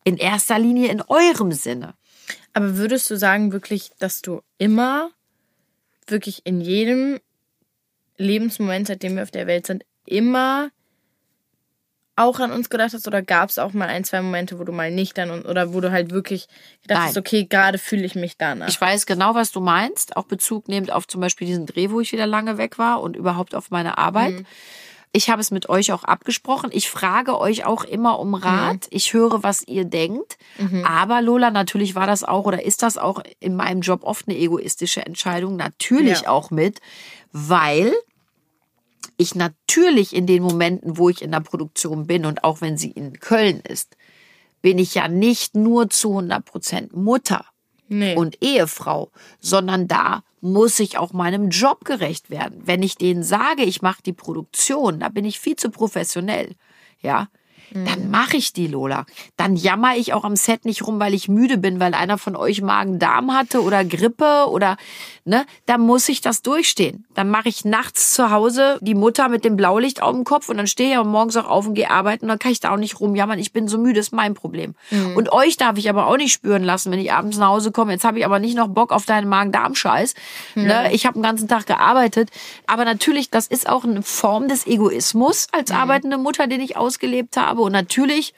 in 0.04 0.16
erster 0.16 0.58
Linie 0.58 0.88
in 0.88 1.02
eurem 1.02 1.52
Sinne. 1.52 1.94
Aber 2.52 2.76
würdest 2.76 3.10
du 3.10 3.16
sagen 3.16 3.52
wirklich, 3.52 3.90
dass 3.98 4.22
du 4.22 4.42
immer, 4.58 5.10
wirklich 6.06 6.42
in 6.44 6.60
jedem 6.60 7.20
Lebensmoment, 8.16 8.86
seitdem 8.86 9.16
wir 9.16 9.22
auf 9.22 9.30
der 9.30 9.46
Welt 9.46 9.66
sind, 9.66 9.84
immer 10.06 10.70
auch 12.16 12.38
an 12.40 12.52
uns 12.52 12.70
gedacht 12.70 12.92
hast? 12.92 13.06
Oder 13.06 13.22
gab 13.22 13.50
es 13.50 13.58
auch 13.58 13.72
mal 13.72 13.88
ein, 13.88 14.04
zwei 14.04 14.22
Momente, 14.22 14.58
wo 14.58 14.64
du 14.64 14.72
mal 14.72 14.90
nicht 14.90 15.18
an 15.18 15.30
uns, 15.30 15.46
oder 15.46 15.74
wo 15.74 15.80
du 15.80 15.90
halt 15.90 16.10
wirklich 16.10 16.46
gedacht 16.82 16.98
Nein. 17.00 17.08
hast, 17.08 17.16
okay, 17.18 17.44
gerade 17.44 17.78
fühle 17.78 18.04
ich 18.04 18.14
mich 18.14 18.36
danach? 18.36 18.68
Ich 18.68 18.80
weiß 18.80 19.06
genau, 19.06 19.34
was 19.34 19.50
du 19.52 19.60
meinst, 19.60 20.16
auch 20.16 20.24
Bezug 20.24 20.68
nehmend 20.68 20.92
auf 20.92 21.06
zum 21.06 21.20
Beispiel 21.20 21.46
diesen 21.46 21.66
Dreh, 21.66 21.90
wo 21.90 22.00
ich 22.00 22.12
wieder 22.12 22.26
lange 22.26 22.58
weg 22.58 22.78
war 22.78 23.00
und 23.00 23.16
überhaupt 23.16 23.54
auf 23.54 23.70
meine 23.70 23.98
Arbeit. 23.98 24.44
Ich 25.16 25.30
habe 25.30 25.40
es 25.40 25.52
mit 25.52 25.68
euch 25.68 25.92
auch 25.92 26.02
abgesprochen. 26.02 26.70
Ich 26.72 26.90
frage 26.90 27.38
euch 27.38 27.64
auch 27.64 27.84
immer 27.84 28.18
um 28.18 28.34
Rat. 28.34 28.88
Ich 28.90 29.12
höre, 29.12 29.44
was 29.44 29.62
ihr 29.62 29.84
denkt. 29.84 30.38
Aber 30.84 31.22
Lola, 31.22 31.52
natürlich 31.52 31.94
war 31.94 32.08
das 32.08 32.24
auch 32.24 32.46
oder 32.46 32.64
ist 32.64 32.82
das 32.82 32.98
auch 32.98 33.22
in 33.38 33.54
meinem 33.54 33.80
Job 33.80 34.02
oft 34.02 34.26
eine 34.28 34.36
egoistische 34.36 35.06
Entscheidung. 35.06 35.54
Natürlich 35.56 36.22
Ja. 36.22 36.28
auch 36.30 36.50
mit, 36.50 36.80
weil 37.30 37.92
ich 39.16 39.34
natürlich 39.34 40.14
in 40.14 40.26
den 40.26 40.42
Momenten, 40.42 40.98
wo 40.98 41.08
ich 41.08 41.22
in 41.22 41.32
der 41.32 41.40
Produktion 41.40 42.06
bin 42.06 42.26
und 42.26 42.44
auch 42.44 42.60
wenn 42.60 42.76
sie 42.76 42.90
in 42.90 43.20
Köln 43.20 43.60
ist, 43.60 43.96
bin 44.62 44.78
ich 44.78 44.94
ja 44.94 45.08
nicht 45.08 45.54
nur 45.54 45.90
zu 45.90 46.10
100 46.10 46.44
Prozent 46.44 46.96
Mutter 46.96 47.44
nee. 47.88 48.16
und 48.16 48.42
Ehefrau, 48.42 49.10
sondern 49.40 49.88
da 49.88 50.22
muss 50.40 50.78
ich 50.80 50.98
auch 50.98 51.12
meinem 51.12 51.48
Job 51.50 51.84
gerecht 51.84 52.30
werden. 52.30 52.62
Wenn 52.64 52.82
ich 52.82 52.96
denen 52.96 53.22
sage, 53.22 53.62
ich 53.62 53.82
mache 53.82 54.02
die 54.02 54.12
Produktion, 54.12 55.00
da 55.00 55.08
bin 55.08 55.24
ich 55.24 55.40
viel 55.40 55.56
zu 55.56 55.70
professionell, 55.70 56.54
ja, 57.00 57.28
dann 57.74 58.10
mache 58.10 58.36
ich 58.36 58.52
die, 58.52 58.68
Lola. 58.68 59.04
Dann 59.36 59.56
jammer 59.56 59.96
ich 59.96 60.12
auch 60.12 60.24
am 60.24 60.36
Set 60.36 60.64
nicht 60.64 60.86
rum, 60.86 61.00
weil 61.00 61.12
ich 61.12 61.28
müde 61.28 61.58
bin, 61.58 61.80
weil 61.80 61.94
einer 61.94 62.18
von 62.18 62.36
euch 62.36 62.62
Magen-Darm 62.62 63.34
hatte 63.34 63.62
oder 63.62 63.84
Grippe 63.84 64.46
oder, 64.48 64.76
ne, 65.24 65.44
dann 65.66 65.80
muss 65.80 66.08
ich 66.08 66.20
das 66.20 66.42
durchstehen. 66.42 67.04
Dann 67.14 67.28
mache 67.30 67.48
ich 67.48 67.64
nachts 67.64 68.14
zu 68.14 68.30
Hause 68.30 68.78
die 68.80 68.94
Mutter 68.94 69.28
mit 69.28 69.44
dem 69.44 69.56
Blaulicht 69.56 70.02
auf 70.02 70.12
dem 70.12 70.24
Kopf 70.24 70.48
und 70.48 70.56
dann 70.56 70.66
stehe 70.66 70.90
ich 70.90 70.96
aber 70.96 71.08
morgens 71.08 71.36
auch 71.36 71.48
auf 71.48 71.66
und 71.66 71.74
gehe 71.74 71.90
arbeiten 71.90 72.26
und 72.26 72.28
dann 72.28 72.38
kann 72.38 72.52
ich 72.52 72.60
da 72.60 72.72
auch 72.72 72.76
nicht 72.76 73.00
rumjammern. 73.00 73.38
Ich 73.38 73.52
bin 73.52 73.66
so 73.66 73.78
müde, 73.78 74.00
ist 74.00 74.12
mein 74.12 74.34
Problem. 74.34 74.74
Und 75.16 75.32
euch 75.32 75.56
darf 75.56 75.76
ich 75.76 75.90
aber 75.90 76.06
auch 76.06 76.16
nicht 76.16 76.32
spüren 76.32 76.62
lassen, 76.62 76.92
wenn 76.92 77.00
ich 77.00 77.12
abends 77.12 77.38
nach 77.38 77.48
Hause 77.48 77.72
komme. 77.72 77.92
Jetzt 77.92 78.04
habe 78.04 78.18
ich 78.18 78.24
aber 78.24 78.38
nicht 78.38 78.56
noch 78.56 78.68
Bock 78.68 78.92
auf 78.92 79.06
deinen 79.06 79.28
Magen-Darm-Scheiß. 79.28 80.14
Ne? 80.54 80.92
Ich 80.92 81.06
habe 81.06 81.14
den 81.14 81.22
ganzen 81.22 81.48
Tag 81.48 81.66
gearbeitet. 81.66 82.30
Aber 82.66 82.84
natürlich, 82.84 83.30
das 83.30 83.46
ist 83.46 83.68
auch 83.68 83.84
eine 83.84 84.02
Form 84.02 84.48
des 84.48 84.66
Egoismus 84.66 85.48
als 85.52 85.70
arbeitende 85.70 86.18
Mutter, 86.18 86.46
den 86.46 86.60
ich 86.60 86.76
ausgelebt 86.76 87.36
habe. 87.36 87.63
Und 87.64 87.72
natürlich 87.72 88.34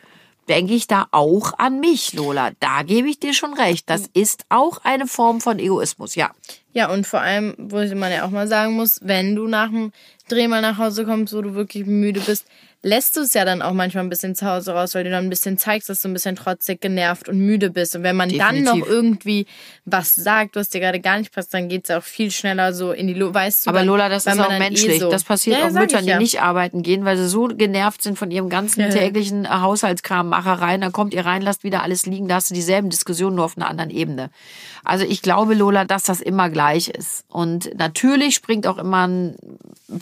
denke 0.48 0.74
ich 0.74 0.86
da 0.86 1.08
auch 1.10 1.58
an 1.58 1.80
mich, 1.80 2.12
Lola. 2.12 2.52
Da 2.60 2.82
gebe 2.84 3.08
ich 3.08 3.18
dir 3.18 3.34
schon 3.34 3.54
recht. 3.54 3.90
Das 3.90 4.08
ist 4.14 4.44
auch 4.48 4.78
eine 4.84 5.06
Form 5.06 5.40
von 5.40 5.58
Egoismus, 5.58 6.14
ja. 6.14 6.30
Ja, 6.72 6.90
und 6.90 7.06
vor 7.06 7.20
allem, 7.20 7.54
wo 7.58 7.78
man 7.96 8.12
ja 8.12 8.24
auch 8.24 8.30
mal 8.30 8.46
sagen 8.46 8.74
muss, 8.74 9.00
wenn 9.02 9.34
du 9.34 9.48
nach 9.48 9.70
dem 9.70 9.92
Dreh 10.28 10.46
mal 10.46 10.62
nach 10.62 10.78
Hause 10.78 11.04
kommst, 11.04 11.34
wo 11.34 11.42
du 11.42 11.54
wirklich 11.54 11.86
müde 11.86 12.20
bist, 12.20 12.46
lässt 12.82 13.16
du 13.16 13.20
es 13.22 13.34
ja 13.34 13.44
dann 13.44 13.62
auch 13.62 13.72
manchmal 13.72 14.04
ein 14.04 14.10
bisschen 14.10 14.34
zu 14.36 14.46
Hause 14.46 14.72
raus, 14.72 14.94
weil 14.94 15.02
du 15.02 15.10
dann 15.10 15.24
ein 15.24 15.30
bisschen 15.30 15.58
zeigst, 15.58 15.88
dass 15.88 16.02
du 16.02 16.08
ein 16.08 16.12
bisschen 16.12 16.36
trotzig 16.36 16.80
genervt 16.80 17.28
und 17.28 17.38
müde 17.38 17.70
bist. 17.70 17.96
Und 17.96 18.04
wenn 18.04 18.14
man 18.14 18.28
dann 18.28 18.54
Definitiv. 18.54 18.80
noch 18.84 18.86
irgendwie 18.88 19.46
was 19.84 20.14
sagt, 20.14 20.54
was 20.54 20.68
dir 20.68 20.80
gerade 20.80 21.00
gar 21.00 21.18
nicht 21.18 21.34
passt, 21.34 21.52
dann 21.52 21.68
geht's 21.68 21.90
auch 21.90 22.02
viel 22.02 22.30
schneller 22.30 22.72
so 22.72 22.92
in 22.92 23.08
die 23.08 23.14
Lo 23.14 23.34
weißt 23.34 23.66
du. 23.66 23.70
Aber 23.70 23.78
dann, 23.80 23.88
Lola, 23.88 24.08
das 24.08 24.26
ist 24.26 24.32
auch 24.38 24.46
dann 24.46 24.52
eh 24.56 24.58
menschlich. 24.60 25.00
so- 25.00 25.10
Das 25.10 25.24
passiert 25.24 25.58
Ja, 25.58 25.66
auch 25.66 25.72
Müttern, 25.72 26.04
ja. 26.04 26.16
die 26.18 26.22
nicht 26.22 26.40
arbeiten 26.42 26.82
gehen, 26.84 27.04
weil 27.04 27.16
sie 27.16 27.28
so 27.28 27.48
genervt 27.48 28.02
sind 28.02 28.16
von 28.18 28.30
ihrem 28.30 28.48
ganzen 28.48 28.80
Ja, 28.80 28.86
ja. 28.88 28.92
täglichen 28.92 29.46
äh, 29.46 29.48
Haushaltskrammachereien. 29.48 30.80
Dann 30.80 30.92
kommt 30.92 31.12
ihr 31.14 31.26
rein, 31.26 31.42
lasst 31.42 31.64
wieder 31.64 31.82
alles 31.82 32.06
liegen. 32.06 32.28
Da 32.28 32.36
hast 32.36 32.50
du 32.50 32.54
dieselben 32.54 32.90
Diskussionen, 32.90 33.36
nur 33.36 33.46
auf 33.46 33.56
einer 33.56 33.68
anderen 33.68 33.90
Ebene. 33.90 34.30
Also 34.84 35.04
ich 35.04 35.22
glaube, 35.22 35.54
Lola, 35.54 35.84
dass 35.84 36.04
das 36.04 36.20
immer 36.20 36.50
gleich 36.50 36.88
ist. 36.88 37.24
Und 37.28 37.76
natürlich 37.76 38.36
springt 38.36 38.66
auch 38.68 38.78
immer 38.78 39.08
ein 39.08 39.36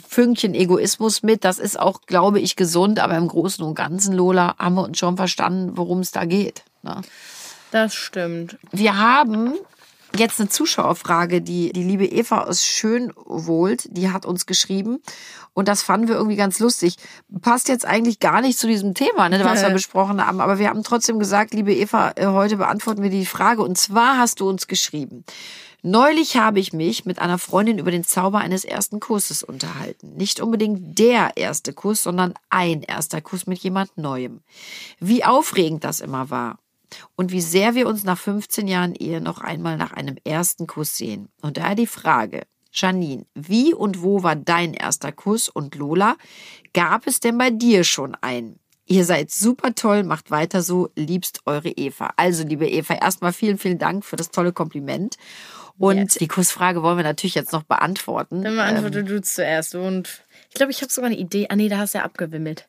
Fünkchen 0.07 0.53
Egoismus 0.53 1.23
mit. 1.23 1.43
Das 1.43 1.57
ist 1.57 1.79
auch, 1.79 2.01
glaube 2.05 2.39
ich, 2.39 2.55
gesund. 2.55 2.64
Aber 2.99 3.17
im 3.17 3.27
Großen 3.27 3.63
und 3.63 3.75
Ganzen, 3.75 4.13
Lola, 4.13 4.55
haben 4.57 4.75
wir 4.75 4.83
uns 4.83 4.97
schon 4.97 5.17
verstanden, 5.17 5.77
worum 5.77 5.99
es 5.99 6.11
da 6.11 6.25
geht. 6.25 6.63
Ne? 6.83 7.01
Das 7.71 7.93
stimmt. 7.93 8.57
Wir 8.71 8.97
haben 8.97 9.53
jetzt 10.17 10.39
eine 10.39 10.49
Zuschauerfrage, 10.49 11.41
die 11.41 11.71
die 11.73 11.83
liebe 11.83 12.05
Eva 12.05 12.43
aus 12.43 12.63
Schönwohlt, 12.63 13.87
die 13.91 14.11
hat 14.11 14.25
uns 14.25 14.45
geschrieben 14.45 15.01
und 15.53 15.67
das 15.67 15.81
fanden 15.81 16.07
wir 16.07 16.15
irgendwie 16.15 16.35
ganz 16.35 16.59
lustig. 16.59 16.97
Passt 17.41 17.67
jetzt 17.67 17.85
eigentlich 17.85 18.19
gar 18.19 18.41
nicht 18.41 18.59
zu 18.59 18.67
diesem 18.67 18.93
Thema, 18.93 19.29
ne, 19.29 19.43
was 19.43 19.61
wir 19.61 19.69
besprochen 19.71 20.25
haben, 20.25 20.41
aber 20.41 20.59
wir 20.59 20.69
haben 20.69 20.83
trotzdem 20.83 21.19
gesagt, 21.19 21.53
liebe 21.53 21.73
Eva, 21.73 22.13
äh, 22.15 22.27
heute 22.27 22.57
beantworten 22.57 23.03
wir 23.03 23.09
die 23.09 23.25
Frage 23.25 23.61
und 23.61 23.77
zwar 23.77 24.17
hast 24.17 24.39
du 24.39 24.49
uns 24.49 24.67
geschrieben. 24.67 25.25
Neulich 25.87 26.35
habe 26.35 26.59
ich 26.59 26.73
mich 26.73 27.05
mit 27.05 27.19
einer 27.19 27.37
Freundin 27.37 27.77
über 27.77 27.91
den 27.91 28.03
Zauber 28.03 28.39
eines 28.39 28.65
ersten 28.65 28.99
Kusses 28.99 29.43
unterhalten. 29.43 30.15
Nicht 30.15 30.39
unbedingt 30.39 30.97
der 30.97 31.37
erste 31.37 31.73
Kuss, 31.73 32.01
sondern 32.01 32.33
ein 32.49 32.81
erster 32.81 33.21
Kuss 33.21 33.45
mit 33.45 33.59
jemand 33.59 33.95
Neuem. 33.95 34.41
Wie 34.99 35.23
aufregend 35.23 35.83
das 35.83 35.99
immer 35.99 36.31
war 36.31 36.57
und 37.15 37.31
wie 37.31 37.39
sehr 37.39 37.75
wir 37.75 37.85
uns 37.85 38.03
nach 38.03 38.17
15 38.17 38.67
Jahren 38.67 38.95
Ehe 38.95 39.21
noch 39.21 39.41
einmal 39.41 39.77
nach 39.77 39.93
einem 39.93 40.15
ersten 40.23 40.65
Kuss 40.65 40.97
sehen. 40.97 41.29
Und 41.43 41.57
daher 41.57 41.75
die 41.75 41.85
Frage, 41.85 42.47
Janine, 42.73 43.27
wie 43.35 43.71
und 43.71 44.01
wo 44.01 44.23
war 44.23 44.35
dein 44.35 44.73
erster 44.73 45.11
Kuss? 45.11 45.49
Und 45.49 45.75
Lola, 45.75 46.15
gab 46.73 47.05
es 47.05 47.19
denn 47.19 47.37
bei 47.37 47.51
dir 47.51 47.83
schon 47.83 48.15
einen? 48.15 48.59
Ihr 48.87 49.03
seid 49.03 49.31
super 49.31 49.73
toll, 49.73 50.03
macht 50.03 50.29
weiter 50.29 50.61
so, 50.61 50.89
liebst 50.95 51.41
eure 51.45 51.69
Eva. 51.69 52.13
Also, 52.17 52.43
liebe 52.43 52.67
Eva, 52.67 52.93
erstmal 52.93 53.33
vielen, 53.33 53.57
vielen 53.57 53.79
Dank 53.79 54.05
für 54.05 54.15
das 54.15 54.29
tolle 54.29 54.53
Kompliment. 54.53 55.17
Und 55.77 55.97
Yes. 55.97 56.13
die 56.15 56.27
Kussfrage 56.27 56.81
wollen 56.83 56.97
wir 56.97 57.03
natürlich 57.03 57.35
jetzt 57.35 57.51
noch 57.51 57.63
beantworten. 57.63 58.43
Dann 58.43 58.55
beantworte 58.55 59.03
du 59.03 59.21
zuerst. 59.21 59.75
Und 59.75 60.23
ich 60.49 60.55
glaube, 60.55 60.71
ich 60.71 60.81
habe 60.81 60.91
sogar 60.91 61.09
eine 61.09 61.19
Idee. 61.19 61.47
Ah 61.49 61.55
nee, 61.55 61.67
da 61.69 61.77
hast 61.79 61.93
du 61.93 61.97
ja 61.99 62.05
abgewimmelt. 62.05 62.65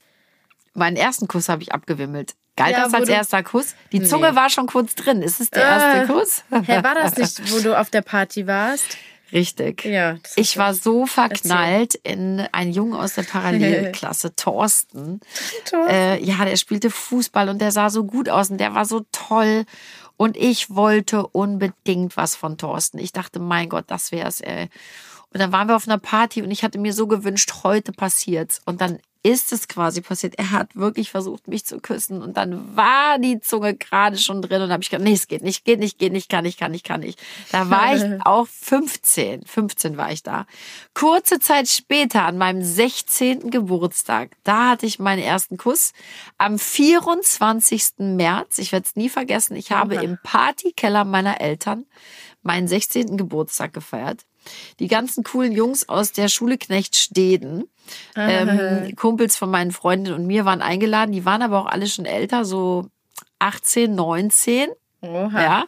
Meinen 0.75 0.97
ersten 0.97 1.29
Kuss 1.29 1.49
habe 1.49 1.63
ich 1.63 1.73
abgewimmelt. 1.73 2.35
Galt 2.57 2.73
Ja, 2.73 2.85
das 2.85 2.95
als 2.95 3.09
erster 3.09 3.43
Kuss? 3.43 3.75
Die 3.93 4.03
Zunge 4.03 4.35
war 4.35 4.51
schon 4.51 4.67
kurz 4.67 4.95
drin. 4.95 5.23
Ist 5.23 5.41
es 5.41 5.51
der 5.51 5.63
erste 5.63 6.03
Äh, 6.03 6.07
Kuss? 6.07 6.43
Hä, 6.51 6.83
war 6.83 6.95
das 6.95 7.17
nicht, 7.17 7.53
wo 7.53 7.61
du 7.61 7.79
auf 7.79 7.91
der 7.91 8.03
Party 8.03 8.47
warst? 8.47 8.97
Richtig. 9.33 9.85
Ja. 9.85 10.17
Ich 10.37 10.57
war 10.57 10.73
so 10.73 11.05
verknallt 11.05 11.97
in 11.97 12.41
einen 12.53 12.73
Jungen 12.73 12.95
aus 12.95 13.15
der 13.15 13.23
Parallelklasse, 13.25 14.35
Thorsten. 14.37 15.21
Thorsten. 15.69 15.91
Äh, 15.95 16.23
ja, 16.23 16.45
der 16.45 16.57
spielte 16.57 16.91
Fußball 16.91 17.49
und 17.49 17.61
der 17.61 17.73
sah 17.73 17.91
so 17.91 18.05
gut 18.05 18.29
aus 18.29 18.51
und 18.51 18.59
der 18.59 18.75
war 18.75 18.85
so 18.85 19.05
toll. 19.13 19.65
Und 20.17 20.37
ich 20.37 20.71
wollte 20.75 21.27
unbedingt 21.27 22.17
was 22.17 22.37
von 22.37 22.59
Thorsten. 22.59 22.99
Ich 22.99 23.13
dachte, 23.13 23.39
mein 23.39 23.69
Gott, 23.69 23.85
das 23.89 24.13
wär's, 24.13 24.41
ey. 24.41 24.69
Und 25.33 25.41
dann 25.41 25.53
waren 25.53 25.69
wir 25.69 25.77
auf 25.77 25.87
einer 25.87 25.99
Party 25.99 26.43
und 26.43 26.51
ich 26.51 26.63
hatte 26.63 26.79
mir 26.79 26.93
so 26.93 27.07
gewünscht, 27.07 27.53
heute 27.63 27.93
passiert's. 27.93 28.61
Und 28.65 28.81
dann 28.81 28.99
ist 29.23 29.53
es 29.53 29.69
quasi 29.69 30.01
passiert. 30.01 30.39
Er 30.39 30.51
hat 30.51 30.77
wirklich 30.77 31.11
versucht, 31.11 31.49
mich 31.49 31.65
zu 31.65 31.81
küssen. 31.81 32.23
Und 32.23 32.37
dann 32.37 32.77
war 32.77 33.19
die 33.19 33.41
Zunge 33.41 33.75
gerade 33.75 34.19
schon 34.19 34.43
drin. 34.43 34.63
Und 34.63 34.71
habe 34.71 34.83
ich 34.83 34.91
gedacht, 34.91 35.05
nee, 35.05 35.15
es 35.15 35.29
geht 35.29 35.43
nicht, 35.43 35.65
geht 35.65 35.81
nicht, 35.81 35.99
geht 35.99 36.13
nicht, 36.13 36.29
kann 36.29 36.45
nicht, 36.45 36.59
kann 36.59 36.71
nicht, 36.71 36.85
kann 36.85 37.01
nicht. 37.01 37.21
Da 37.51 37.71
war 37.71 37.97
ich 37.97 38.03
auch 38.25 38.47
15. 38.47 39.45
15 39.45 39.97
war 39.97 40.13
ich 40.13 40.23
da. 40.23 40.47
Kurze 40.95 41.41
Zeit 41.41 41.69
später, 41.69 42.25
an 42.25 42.39
meinem 42.39 42.63
16. 42.63 43.51
Geburtstag, 43.51 44.31
da 44.45 44.71
hatte 44.71 44.87
ich 44.87 44.99
meinen 44.99 45.23
ersten 45.23 45.57
Kuss. 45.57 45.93
Am 46.39 46.59
24. 46.59 47.95
März, 47.99 48.59
ich 48.59 48.73
werde 48.73 48.87
es 48.87 48.97
nie 48.97 49.09
vergessen, 49.09 49.57
ich 49.57 49.73
habe 49.73 49.97
im 49.97 50.19
Partykeller 50.23 51.05
meiner 51.05 51.41
Eltern 51.41 51.87
meinen 52.43 52.69
16. 52.69 53.17
Geburtstag 53.17 53.73
gefeiert. 53.73 54.25
Die 54.81 54.89
ganzen 54.89 55.25
coolen 55.25 55.53
Jungs 55.53 55.89
aus 55.89 56.13
der 56.13 56.29
Schule 56.29 56.59
Knechtsteden, 56.59 57.65
ähm, 58.17 58.95
Kumpels 58.97 59.37
von 59.37 59.51
meinen 59.51 59.73
Freundinnen 59.73 60.19
und 60.19 60.27
mir 60.27 60.45
waren 60.45 60.63
eingeladen. 60.63 61.13
Die 61.13 61.25
waren 61.25 61.43
aber 61.43 61.61
auch 61.61 61.67
alle 61.67 61.87
schon 61.87 62.05
älter, 62.05 62.45
so 62.45 62.89
18, 63.39 63.95
19. 63.95 64.69
Oha. 65.03 65.43
Ja, 65.43 65.65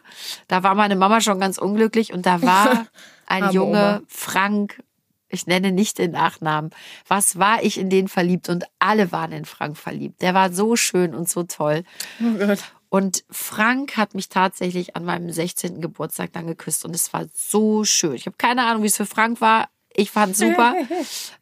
da 0.48 0.62
war 0.62 0.74
meine 0.74 0.96
Mama 0.96 1.20
schon 1.20 1.38
ganz 1.38 1.58
unglücklich 1.58 2.12
und 2.12 2.26
da 2.26 2.42
war 2.42 2.86
ein 3.26 3.50
Junge. 3.50 4.02
Frank, 4.08 4.82
ich 5.28 5.46
nenne 5.46 5.72
nicht 5.72 5.98
den 5.98 6.12
Nachnamen. 6.12 6.70
Was 7.06 7.38
war 7.38 7.62
ich 7.62 7.78
in 7.78 7.90
den 7.90 8.08
verliebt 8.08 8.48
und 8.48 8.64
alle 8.78 9.12
waren 9.12 9.32
in 9.32 9.44
Frank 9.44 9.76
verliebt. 9.76 10.22
Der 10.22 10.34
war 10.34 10.52
so 10.52 10.76
schön 10.76 11.14
und 11.14 11.28
so 11.28 11.42
toll. 11.44 11.84
Oh 12.20 12.38
Gott. 12.38 12.58
Und 12.90 13.24
Frank 13.30 13.96
hat 13.96 14.14
mich 14.14 14.28
tatsächlich 14.28 14.96
an 14.96 15.04
meinem 15.04 15.30
16. 15.30 15.80
Geburtstag 15.80 16.32
dann 16.32 16.46
geküsst 16.46 16.84
und 16.84 16.94
es 16.94 17.12
war 17.12 17.26
so 17.34 17.84
schön. 17.84 18.14
Ich 18.14 18.26
habe 18.26 18.36
keine 18.38 18.64
Ahnung, 18.64 18.82
wie 18.82 18.86
es 18.86 18.96
für 18.96 19.06
Frank 19.06 19.40
war. 19.40 19.68
Ich 19.98 20.10
fand 20.12 20.36
super. 20.36 20.74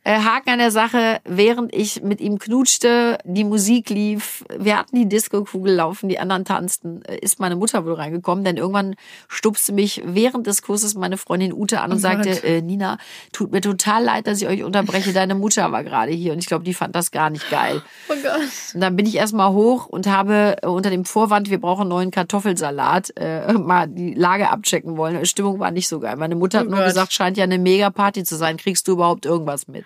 Äh, 0.08 0.20
Haken 0.20 0.50
an 0.50 0.58
der 0.60 0.70
Sache, 0.70 1.18
während 1.24 1.74
ich 1.74 2.00
mit 2.00 2.20
ihm 2.20 2.38
knutschte, 2.38 3.18
die 3.24 3.42
Musik 3.42 3.90
lief, 3.90 4.44
wir 4.56 4.78
hatten 4.78 4.94
die 4.94 5.08
Disco-Kugel 5.08 5.74
laufen, 5.74 6.08
die 6.08 6.20
anderen 6.20 6.44
tanzten, 6.44 7.02
äh, 7.06 7.18
ist 7.18 7.40
meine 7.40 7.56
Mutter 7.56 7.84
wohl 7.84 7.94
reingekommen, 7.94 8.44
denn 8.44 8.56
irgendwann 8.56 8.94
stupste 9.26 9.72
mich 9.72 10.02
während 10.06 10.46
des 10.46 10.62
Kurses 10.62 10.94
meine 10.94 11.16
Freundin 11.16 11.52
Ute 11.52 11.80
an 11.80 11.90
und 11.90 11.96
Oh 11.96 12.00
sagte, 12.02 12.30
äh, 12.44 12.62
Nina, 12.62 12.98
tut 13.32 13.50
mir 13.50 13.60
total 13.60 14.04
leid, 14.04 14.28
dass 14.28 14.40
ich 14.40 14.46
euch 14.46 14.62
unterbreche, 14.62 15.12
deine 15.12 15.34
Mutter 15.34 15.72
war 15.72 15.82
gerade 15.82 16.12
hier 16.12 16.32
und 16.34 16.38
ich 16.38 16.46
glaube, 16.46 16.62
die 16.62 16.74
fand 16.74 16.94
das 16.94 17.10
gar 17.10 17.28
nicht 17.30 17.50
geil. 17.50 17.82
Oh 18.08 18.14
Gott. 18.22 18.42
Und 18.74 18.80
dann 18.80 18.94
bin 18.94 19.06
ich 19.06 19.16
erstmal 19.16 19.50
hoch 19.54 19.86
und 19.86 20.06
habe 20.06 20.58
äh, 20.62 20.68
unter 20.68 20.90
dem 20.90 21.04
Vorwand, 21.04 21.50
wir 21.50 21.60
brauchen 21.60 21.88
neuen 21.88 22.12
Kartoffelsalat, 22.12 23.12
äh, 23.16 23.54
mal 23.54 23.88
die 23.88 24.14
Lage 24.14 24.50
abchecken 24.50 24.96
wollen. 24.96 25.18
Die 25.18 25.26
Stimmung 25.26 25.58
war 25.58 25.72
nicht 25.72 25.88
so 25.88 25.98
geil. 25.98 26.14
Meine 26.14 26.36
Mutter 26.36 26.60
hat 26.60 26.66
Oh 26.68 26.70
nur 26.70 26.78
Gott. 26.78 26.86
gesagt, 26.90 27.12
scheint 27.12 27.36
ja 27.36 27.42
eine 27.42 27.58
Mega-Party 27.58 28.22
zu 28.22 28.36
sein. 28.36 28.45
Kriegst 28.56 28.86
du 28.88 28.92
überhaupt 28.92 29.26
irgendwas 29.26 29.66
mit? 29.68 29.84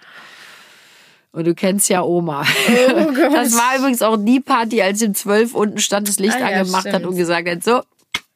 Und 1.33 1.47
du 1.47 1.55
kennst 1.55 1.89
ja 1.89 2.03
Oma. 2.03 2.43
Oh. 2.43 3.13
Das 3.33 3.55
war 3.57 3.79
übrigens 3.79 4.03
auch 4.03 4.17
die 4.19 4.41
Party, 4.41 4.83
als 4.83 5.01
im 5.03 5.15
12 5.15 5.55
unten 5.55 5.79
stand, 5.79 6.09
das 6.09 6.19
Licht 6.19 6.37
Ah 6.37 6.51
ja, 6.51 6.61
angemacht 6.61 6.87
hat 6.87 6.95
stimmt. 6.95 7.07
und 7.07 7.17
gesagt 7.17 7.49
hat, 7.49 7.63
so, 7.63 7.83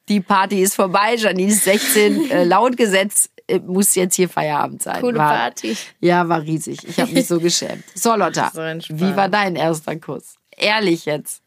die 0.07 0.21
Party 0.21 0.61
ist 0.61 0.75
vorbei, 0.75 1.15
Janine 1.15 1.51
ist 1.51 1.63
16, 1.65 2.29
äh, 2.31 2.43
laut 2.45 2.77
Gesetz 2.77 3.29
äh, 3.47 3.59
muss 3.59 3.95
jetzt 3.95 4.15
hier 4.15 4.29
Feierabend 4.29 4.81
sein. 4.81 5.01
Coole 5.01 5.17
war, 5.17 5.35
Party. 5.35 5.75
Ja, 5.99 6.27
war 6.27 6.41
riesig. 6.41 6.79
Ich 6.87 6.99
habe 6.99 7.11
mich 7.11 7.27
so 7.27 7.39
geschämt. 7.41 7.83
So, 7.93 8.15
Lotta, 8.15 8.51
wie 8.53 9.15
war 9.15 9.29
dein 9.29 9.55
erster 9.55 9.95
Kuss? 9.97 10.35
Ehrlich 10.55 11.05
jetzt. 11.05 11.41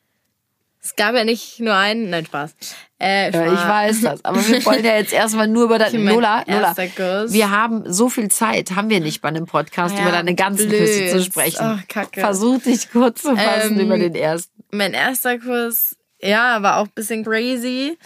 Es 0.83 0.97
gab 0.97 1.15
ja 1.15 1.25
nicht 1.25 1.61
nur 1.61 1.75
einen, 1.75 2.09
nein, 2.11 2.25
Spaß. 2.27 2.55
Äh, 3.01 3.31
Ja, 3.33 3.47
ich 3.53 3.69
weiß 3.69 4.01
das. 4.03 4.25
Aber 4.25 4.47
wir 4.47 4.65
wollen 4.65 4.85
ja 4.85 4.97
jetzt 4.97 5.13
erstmal 5.13 5.47
nur 5.49 5.65
über 5.65 5.79
das. 5.79 5.93
Lola, 5.93 6.45
Lola, 6.47 6.75
Kuss. 6.75 7.33
wir 7.33 7.51
haben 7.51 7.83
so 7.93 8.09
viel 8.09 8.29
Zeit, 8.31 8.71
haben 8.75 8.89
wir 8.89 9.01
nicht 9.01 9.21
bei 9.21 9.29
einem 9.29 9.47
Podcast, 9.47 9.95
Ja, 9.97 10.03
über 10.03 10.13
deine 10.13 10.35
ganzen 10.35 10.69
blöd. 10.69 10.81
Küsse 10.81 11.09
zu 11.19 11.23
sprechen. 11.25 11.59
Ach, 11.61 11.89
Kacke. 11.89 12.21
Versuch 12.21 12.61
dich 12.63 12.91
kurz 12.91 13.23
zu 13.23 13.37
fassen 13.37 13.79
Ähm, 13.79 13.87
über 13.87 13.99
den 13.99 14.15
ersten. 14.15 14.53
Mein 14.71 14.95
erster 14.95 15.39
Kuss, 15.39 15.97
ja, 16.21 16.63
war 16.63 16.79
auch 16.79 16.85
ein 16.87 16.93
bisschen 16.95 17.25
crazy, 17.25 17.99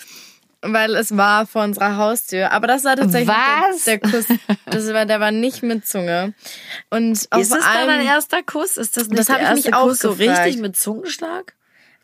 weil 0.63 0.95
es 0.95 1.17
war 1.17 1.47
vor 1.47 1.65
unserer 1.65 1.97
Haustür. 1.97 2.53
Aber 2.53 2.67
das 2.67 2.85
war 2.85 2.97
tatsächlich 2.97 3.29
Was? 3.29 3.85
Der, 3.85 3.99
der 3.99 4.11
Kuss. 4.11 4.27
Das 4.67 4.93
war, 4.93 5.07
der 5.07 5.21
war 5.21 5.31
nicht 5.31 5.63
mit 5.63 5.87
Zunge. 5.87 6.35
Und 6.91 7.27
auf 7.31 7.41
Ist 7.41 7.53
das 7.53 7.61
dann 7.61 7.69
allem, 7.77 7.89
dein 7.89 8.07
erster 8.07 8.43
Kuss? 8.43 8.77
Ist 8.77 8.97
das 8.97 9.09
nicht 9.09 9.19
Das 9.19 9.27
der 9.27 9.37
hab 9.37 9.43
ich 9.43 9.49
mich 9.57 9.65
erste 9.67 9.79
auch 9.79 9.89
Kuss 9.89 10.01
so 10.01 10.15
gefragt. 10.15 10.47
richtig 10.47 10.61
mit 10.63 10.77
Zungenschlag? 10.77 11.55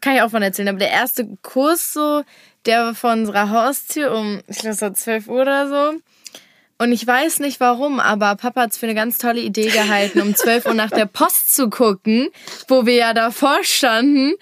Kann 0.01 0.15
ich 0.15 0.23
auch 0.23 0.31
von 0.31 0.43
erzählen, 0.43 0.69
aber 0.69 0.79
der 0.79 0.91
erste 0.91 1.29
Kurs 1.43 1.93
so, 1.93 2.23
der 2.67 2.85
war 2.85 2.95
vor 2.95 3.13
unserer 3.13 3.51
Haustür 3.51 4.13
um, 4.13 4.41
ich 4.47 4.59
glaube, 4.59 4.75
es 4.75 4.83
war 4.83 4.95
12 4.95 5.29
Uhr 5.29 5.43
oder 5.43 5.69
so. 5.69 6.01
Und 6.81 6.93
ich 6.93 7.05
weiß 7.05 7.41
nicht 7.41 7.59
warum, 7.59 7.99
aber 7.99 8.37
Papa 8.37 8.63
hat 8.63 8.71
es 8.71 8.79
für 8.79 8.87
eine 8.87 8.95
ganz 8.95 9.19
tolle 9.19 9.41
Idee 9.41 9.69
gehalten, 9.69 10.21
um 10.21 10.35
12 10.37 10.67
Uhr 10.67 10.75
nach 10.75 10.91
der 10.91 11.07
Post 11.07 11.55
zu 11.55 11.71
gucken, 11.71 12.29
wo 12.69 12.87
wir 12.87 12.95
ja 12.95 13.15
davor 13.15 13.65
standen 13.65 14.35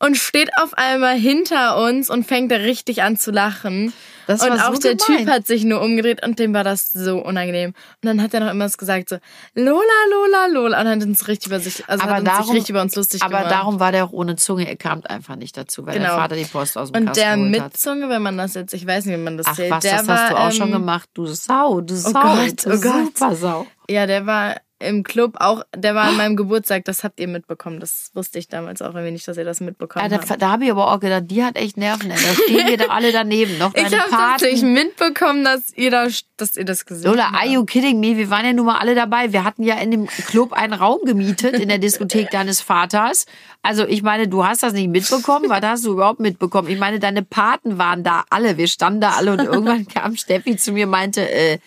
und 0.00 0.16
steht 0.16 0.50
auf 0.62 0.74
einmal 0.74 1.16
hinter 1.16 1.76
uns 1.82 2.08
und 2.10 2.26
fängt 2.26 2.52
richtig 2.52 3.02
an 3.02 3.16
zu 3.16 3.30
lachen. 3.30 3.92
Das 4.26 4.42
und 4.42 4.50
war 4.50 4.68
auch 4.68 4.74
so 4.74 4.80
der 4.82 4.94
gemein. 4.96 5.24
Typ 5.24 5.30
hat 5.32 5.46
sich 5.46 5.64
nur 5.64 5.80
umgedreht 5.80 6.22
und 6.22 6.38
dem 6.38 6.52
war 6.52 6.62
das 6.62 6.92
so 6.92 7.16
unangenehm. 7.18 7.70
Und 7.70 7.76
dann 8.06 8.20
hat 8.22 8.34
er 8.34 8.40
noch 8.40 8.50
immer 8.50 8.68
gesagt 8.68 9.08
so, 9.08 9.16
Lola, 9.54 9.80
Lola, 10.10 10.46
Lola. 10.52 10.78
Und 10.80 10.84
dann 10.84 11.00
hat 11.00 11.08
uns 11.08 11.26
richtig 11.28 11.46
über 11.46 11.60
sich, 11.60 11.88
also 11.88 12.02
Aber 12.04 12.12
hat 12.12 12.20
uns 12.20 12.28
darum- 12.28 12.44
sich 12.46 12.54
richtig 12.56 12.70
über 12.70 12.82
uns 12.82 12.94
lustig 12.94 13.22
Aber 13.22 13.38
gemacht. 13.38 13.50
darum 13.52 13.80
war 13.80 13.90
der 13.90 14.04
auch 14.04 14.12
ohne 14.12 14.36
Zunge. 14.36 14.68
Er 14.68 14.76
kam 14.76 15.02
einfach 15.04 15.36
nicht 15.36 15.56
dazu, 15.56 15.86
weil 15.86 15.94
der 15.98 16.02
Genau. 16.08 16.16
Vater 16.16 16.36
die 16.36 16.44
Post 16.44 16.76
aus 16.76 16.92
dem 16.92 17.00
Und 17.00 17.06
Kasten 17.06 17.20
der 17.24 17.36
mit 17.38 17.60
hat. 17.62 17.76
Zunge, 17.78 18.10
wenn 18.10 18.20
man 18.20 18.36
das 18.36 18.52
jetzt, 18.52 18.74
ich 18.74 18.86
weiß 18.86 19.06
nicht, 19.06 19.18
wie 19.18 19.22
man 19.22 19.38
das 19.38 19.46
Ach 19.48 19.56
zählt, 19.56 19.70
was, 19.70 19.82
der 19.82 19.96
das 19.96 20.06
war, 20.08 20.18
hast 20.18 20.30
du 20.30 20.36
auch 20.36 20.44
ähm, 20.50 20.52
schon 20.52 20.72
gemacht. 20.72 21.08
Du 21.14 21.24
Sau, 21.24 21.80
du 21.80 21.96
Sau. 21.96 22.12
Gott, 22.12 22.66
du 22.66 22.70
oh 22.74 22.80
Gott. 22.80 23.16
Super 23.18 23.34
Sau. 23.34 23.66
Ja, 23.88 24.06
der 24.06 24.26
war 24.26 24.56
im 24.80 25.02
Club 25.02 25.34
auch, 25.40 25.64
der 25.74 25.94
war 25.94 26.04
an 26.04 26.16
meinem 26.16 26.36
Geburtstag, 26.36 26.84
das 26.84 27.02
habt 27.02 27.18
ihr 27.18 27.26
mitbekommen. 27.26 27.80
Das 27.80 28.10
wusste 28.14 28.38
ich 28.38 28.46
damals 28.46 28.80
auch 28.80 28.94
irgendwie 28.94 29.10
nicht, 29.10 29.26
dass 29.26 29.36
ihr 29.36 29.44
das 29.44 29.60
mitbekommen 29.60 30.04
Ja, 30.04 30.08
da, 30.18 30.28
habt. 30.28 30.40
da 30.40 30.50
habe 30.50 30.64
ich 30.66 30.70
aber 30.70 30.92
auch 30.92 31.00
gedacht, 31.00 31.24
die 31.26 31.42
hat 31.42 31.56
echt 31.56 31.76
Nerven. 31.76 32.10
Da 32.10 32.16
stehen 32.16 32.66
wir 32.68 32.76
doch 32.76 32.88
alle 32.90 33.10
daneben. 33.10 33.58
Noch 33.58 33.74
Ich 33.74 33.84
habe 33.86 34.08
Paten. 34.10 34.72
mitbekommen, 34.72 35.42
dass 35.44 35.72
ihr, 35.76 35.90
da, 35.90 36.06
dass 36.36 36.56
ihr 36.56 36.64
das 36.64 36.86
gesehen 36.86 37.10
Lola, 37.10 37.32
habt. 37.32 37.36
are 37.42 37.46
you 37.48 37.64
kidding 37.64 37.98
me? 37.98 38.16
Wir 38.16 38.30
waren 38.30 38.46
ja 38.46 38.52
nun 38.52 38.66
mal 38.66 38.78
alle 38.78 38.94
dabei. 38.94 39.32
Wir 39.32 39.42
hatten 39.42 39.64
ja 39.64 39.74
in 39.78 39.90
dem 39.90 40.06
Club 40.06 40.52
einen 40.52 40.74
Raum 40.74 41.00
gemietet 41.04 41.54
in 41.58 41.68
der 41.68 41.78
Diskothek 41.78 42.30
deines 42.32 42.60
Vaters. 42.60 43.26
Also 43.62 43.84
ich 43.84 44.02
meine, 44.02 44.28
du 44.28 44.46
hast 44.46 44.62
das 44.62 44.72
nicht 44.74 44.88
mitbekommen. 44.88 45.50
Was 45.50 45.62
hast 45.62 45.84
du 45.86 45.92
überhaupt 45.92 46.20
mitbekommen? 46.20 46.68
Ich 46.68 46.78
meine, 46.78 47.00
deine 47.00 47.22
Paten 47.22 47.78
waren 47.78 48.04
da 48.04 48.24
alle. 48.30 48.56
Wir 48.56 48.68
standen 48.68 49.00
da 49.00 49.10
alle 49.16 49.32
und 49.32 49.40
irgendwann 49.40 49.88
kam 49.88 50.16
Steffi 50.16 50.56
zu 50.56 50.70
mir 50.70 50.84
und 50.86 50.90
meinte, 50.92 51.28
äh, 51.28 51.58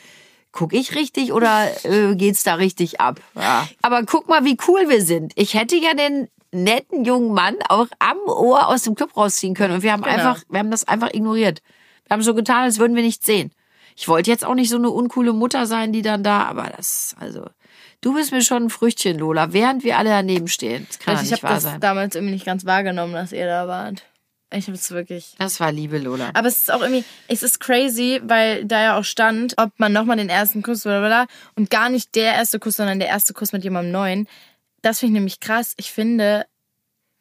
guck 0.52 0.74
ich 0.74 0.96
richtig 0.96 1.32
oder 1.34 1.68
äh, 1.86 2.16
geht's 2.16 2.44
da 2.44 2.56
richtig 2.56 3.00
ab? 3.00 3.20
Ja. 3.36 3.68
Aber 3.82 4.04
guck 4.04 4.28
mal, 4.28 4.44
wie 4.46 4.58
cool 4.68 4.90
wir 4.90 5.02
sind. 5.04 5.34
Ich 5.36 5.54
hätte 5.54 5.76
ja 5.78 5.94
den 5.94 6.28
netten 6.52 7.06
jungen 7.06 7.34
Mann 7.34 7.56
auch 7.70 7.88
am 8.00 8.18
Ohr 8.28 8.68
aus 8.68 8.84
dem 8.84 8.96
Club 8.96 9.16
rausziehen 9.16 9.54
können 9.56 9.74
und 9.76 9.84
wir 9.84 9.94
haben 9.94 10.02
Genau. 10.04 10.14
einfach, 10.16 10.44
wir 10.50 10.60
haben 10.60 10.72
das 10.72 10.88
einfach 10.88 11.14
ignoriert. 11.14 11.62
Wir 12.08 12.16
haben 12.16 12.24
so 12.24 12.34
getan, 12.36 12.64
als 12.64 12.78
würden 12.80 12.96
wir 12.96 13.04
nichts 13.04 13.26
sehen. 13.26 13.52
Ich 13.96 14.08
wollte 14.08 14.30
jetzt 14.32 14.46
auch 14.46 14.56
nicht 14.56 14.70
so 14.70 14.78
eine 14.78 14.90
uncoole 14.90 15.32
Mutter 15.34 15.66
sein, 15.66 15.94
die 15.94 16.02
dann 16.02 16.24
da, 16.24 16.44
aber 16.44 16.70
das, 16.76 17.16
also, 17.20 17.46
du 18.02 18.14
bist 18.14 18.32
mir 18.32 18.42
schon 18.42 18.64
ein 18.64 18.70
Früchtchen, 18.70 19.18
Lola, 19.20 19.54
während 19.54 19.84
wir 19.84 19.98
alle 19.98 20.10
daneben 20.10 20.48
stehen. 20.50 20.86
Das 20.90 21.00
kann 21.00 21.16
ich 21.16 21.22
nicht 21.24 21.32
habe 21.34 21.44
wahr 21.44 21.54
das 21.54 21.64
sein. 21.64 21.80
damals 21.80 22.16
irgendwie 22.16 22.34
nicht 22.34 22.46
ganz 22.46 22.66
wahrgenommen, 22.66 23.14
dass 23.14 23.32
ihr 23.32 23.46
da 23.46 23.68
wart. 23.68 24.04
Ich 24.54 24.68
habe 24.68 24.76
es 24.76 24.92
wirklich. 24.92 25.36
Das 25.38 25.60
war 25.60 25.72
Liebe, 25.72 25.98
Lola. 25.98 26.32
Aber 26.34 26.48
es 26.48 26.58
ist 26.60 26.72
auch 26.72 26.82
irgendwie, 26.82 27.06
es 27.28 27.42
ist 27.42 27.60
crazy, 27.60 28.22
weil 28.24 28.66
da 28.66 28.82
ja 28.82 28.98
auch 28.98 29.06
stand, 29.06 29.54
ob 29.58 29.72
man 29.78 29.94
nochmal 29.94 30.18
den 30.18 30.30
ersten 30.30 30.62
Kuss 30.62 30.86
oder 30.86 31.28
und 31.56 31.70
gar 31.70 31.90
nicht 31.90 32.16
der 32.16 32.34
erste 32.34 32.60
Kuss, 32.60 32.76
sondern 32.76 33.00
der 33.00 33.08
erste 33.08 33.34
Kuss 33.34 33.54
mit 33.54 33.64
jemandem 33.64 33.94
Neuen. 33.94 34.28
Das 34.82 35.00
finde 35.00 35.12
ich 35.12 35.20
nämlich 35.20 35.40
krass. 35.40 35.74
Ich 35.78 35.92
finde, 35.92 36.46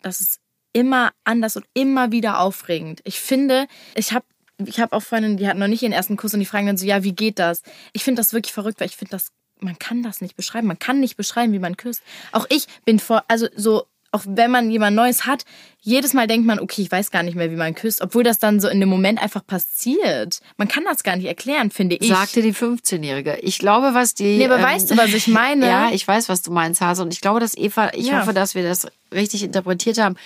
das 0.03 0.21
ist 0.21 0.41
immer 0.73 1.13
anders 1.25 1.57
und 1.57 1.67
immer 1.73 2.11
wieder 2.11 2.41
aufregend. 2.41 3.01
Ich 3.05 3.21
finde, 3.21 3.67
ich 3.95 4.13
habe 4.13 4.25
ich 4.67 4.79
habe 4.79 4.95
auch 4.95 5.03
Freundinnen, 5.03 5.37
die 5.37 5.49
hatten 5.49 5.59
noch 5.59 5.69
nicht 5.69 5.83
ihren 5.83 5.93
ersten 5.93 6.17
Kuss 6.17 6.35
und 6.35 6.41
die 6.41 6.47
fragen 6.47 6.67
dann 6.67 6.77
so, 6.77 6.85
ja, 6.85 7.03
wie 7.03 7.15
geht 7.15 7.39
das? 7.39 7.63
Ich 7.93 8.05
finde 8.05 8.21
das 8.21 8.33
wirklich 8.33 8.53
verrückt, 8.53 8.81
weil 8.81 8.89
ich 8.89 8.97
finde 8.97 9.13
das, 9.13 9.33
man 9.59 9.79
kann 9.79 10.03
das 10.03 10.21
nicht 10.21 10.37
beschreiben. 10.37 10.67
Man 10.67 10.79
kann 10.79 11.01
nicht 11.01 11.17
beschreiben, 11.17 11.53
wie 11.53 11.59
man 11.59 11.77
küsst. 11.77 12.03
Auch 12.33 12.47
ich 12.51 12.67
bin 12.85 12.99
vor, 12.99 13.25
also 13.29 13.49
so, 13.57 13.87
auch 14.13 14.23
wenn 14.27 14.51
man 14.51 14.71
jemand 14.71 14.97
Neues 14.97 15.25
hat, 15.27 15.45
jedes 15.81 16.13
Mal 16.15 16.27
denkt 16.27 16.47
man, 16.47 16.59
okay, 16.61 16.83
ich 16.83 16.91
weiß 16.91 17.11
gar 17.11 17.23
nicht 17.23 17.37
mehr, 17.37 17.51
wie 17.51 17.57
man 17.57 17.75
küsst, 17.75 18.03
obwohl 18.03 18.23
das 18.25 18.39
dann 18.39 18.61
so 18.61 18.69
in 18.69 18.81
dem 18.81 18.89
Moment 18.89 19.23
einfach 19.23 19.47
passiert. 19.47 20.41
Man 20.57 20.69
kann 20.69 20.85
das 20.85 21.03
gar 21.05 21.17
nicht 21.17 21.27
erklären, 21.27 21.71
finde 21.71 21.97
ich. 21.97 22.09
Sagte 22.09 22.43
die 22.43 22.53
15-Jährige. 22.55 23.39
Ich 23.43 23.59
glaube, 23.59 23.95
was 23.95 24.15
die. 24.15 24.25
ähm, 24.33 24.39
Nee, 24.39 24.45
aber 24.47 24.61
weißt 24.63 24.91
du, 24.91 24.97
was 24.97 25.15
ich 25.15 25.27
meine? 25.29 25.67
Ja, 25.67 25.91
ich 25.93 26.07
weiß, 26.07 26.29
was 26.29 26.43
du 26.43 26.51
meinst, 26.51 26.81
Hase. 26.81 27.03
Und 27.03 27.13
ich 27.15 27.21
glaube, 27.21 27.41
dass 27.41 27.57
Eva, 27.57 27.91
ich 27.95 28.07
Ja. 28.09 28.21
hoffe, 28.21 28.35
dass 28.35 28.55
wir 28.55 28.63
das 28.63 28.89
richtig 29.15 29.43
interpretiert 29.43 29.99
haben. 29.99 30.17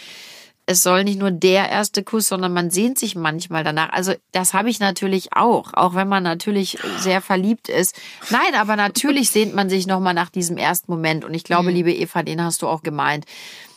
Es 0.67 0.83
soll 0.83 1.05
nicht 1.05 1.19
nur 1.19 1.31
der 1.31 1.69
erste 1.69 2.03
Kuss, 2.03 2.29
sondern 2.29 2.55
man 2.55 2.71
sehnt 2.71 2.99
sich 2.99 3.15
manchmal 3.17 3.65
danach. 3.65 3.91
Also 3.93 4.15
das 4.33 4.55
habe 4.55 4.71
ich 4.71 4.81
natürlich 4.81 5.35
auch, 5.37 5.75
auch 5.75 5.95
wenn 5.95 6.09
man 6.09 6.23
natürlich 6.23 6.79
sehr 7.01 7.21
verliebt 7.21 7.69
ist. 7.69 7.95
Nein, 8.31 8.55
aber 8.57 8.75
natürlich 8.75 9.29
sehnt 9.29 9.55
man 9.55 9.69
sich 9.69 9.87
nochmal 9.87 10.15
nach 10.15 10.31
diesem 10.31 10.57
ersten 10.57 10.91
Moment. 10.91 11.23
Und 11.27 11.35
ich 11.35 11.45
glaube, 11.45 11.69
Mhm. 11.69 11.75
liebe 11.77 11.93
Eva, 11.93 12.23
den 12.23 12.43
hast 12.43 12.63
du 12.63 12.67
auch 12.69 12.83
gemeint. 12.83 13.27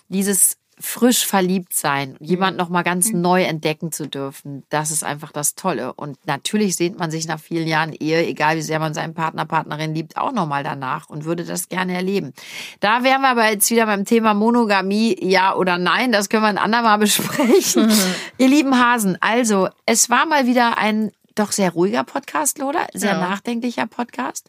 Dieses 0.10 0.58
frisch 0.80 1.26
verliebt 1.26 1.74
sein, 1.74 2.15
jemand 2.20 2.54
Mhm. 2.54 2.58
noch 2.60 2.70
mal 2.70 2.84
ganz 2.84 3.12
neu 3.12 3.41
entdecken 3.41 3.91
zu 3.91 4.08
dürfen, 4.08 4.63
das 4.70 4.91
ist 4.91 5.04
einfach 5.04 5.32
das 5.32 5.56
Tolle. 5.56 5.91
Und 5.93 6.20
natürlich 6.28 6.76
sehnt 6.76 7.00
man 7.00 7.10
sich 7.10 7.28
nach 7.28 7.39
vielen 7.39 7.67
Jahren 7.67 7.93
Ehe, 7.93 8.24
egal 8.28 8.58
wie 8.58 8.62
sehr 8.62 8.78
man 8.78 8.93
seinen 8.93 9.15
Partner, 9.15 9.46
Partnerin 9.46 9.96
liebt, 9.96 10.17
auch 10.17 10.32
noch 10.32 10.46
mal 10.46 10.63
danach 10.63 11.10
und 11.10 11.26
würde 11.26 11.46
das 11.46 11.67
gerne 11.70 11.96
erleben. 11.96 12.32
Da 12.80 13.04
wären 13.04 13.22
wir 13.22 13.30
aber 13.30 13.50
jetzt 13.50 13.72
wieder 13.72 13.88
beim 13.88 14.06
Thema 14.06 14.36
Monogamie, 14.36 15.17
ja 15.20 15.56
oder 15.56 15.80
nein. 15.80 16.12
Das 16.12 16.30
können 16.30 16.43
wir 16.43 16.50
ein 16.50 16.60
andermal 16.60 17.00
besprechen. 17.00 17.91
Ihr 18.38 18.48
lieben 18.48 18.78
Hasen, 18.80 19.17
also 19.20 19.70
es 19.88 20.12
war 20.12 20.28
mal 20.28 20.46
wieder 20.46 20.78
ein 20.78 21.12
doch 21.34 21.52
sehr 21.54 21.72
ruhiger 21.72 22.04
Podcast, 22.04 22.60
Lola, 22.60 22.86
sehr 22.93 23.13
Ja. 23.13 23.20
nachdenklicher 23.20 23.88
Podcast. 23.88 24.48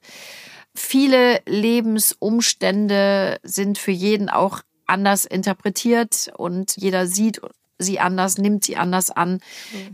Viele 0.74 1.40
Lebensumstände 1.46 3.38
sind 3.42 3.78
für 3.78 3.90
jeden 3.90 4.28
auch 4.28 4.60
anders 4.88 5.24
interpretiert 5.24 6.30
und 6.36 6.76
jeder 6.76 7.06
sieht 7.06 7.40
sie 7.78 8.00
anders, 8.00 8.38
nimmt 8.38 8.64
sie 8.64 8.76
anders 8.76 9.10
an. 9.10 9.40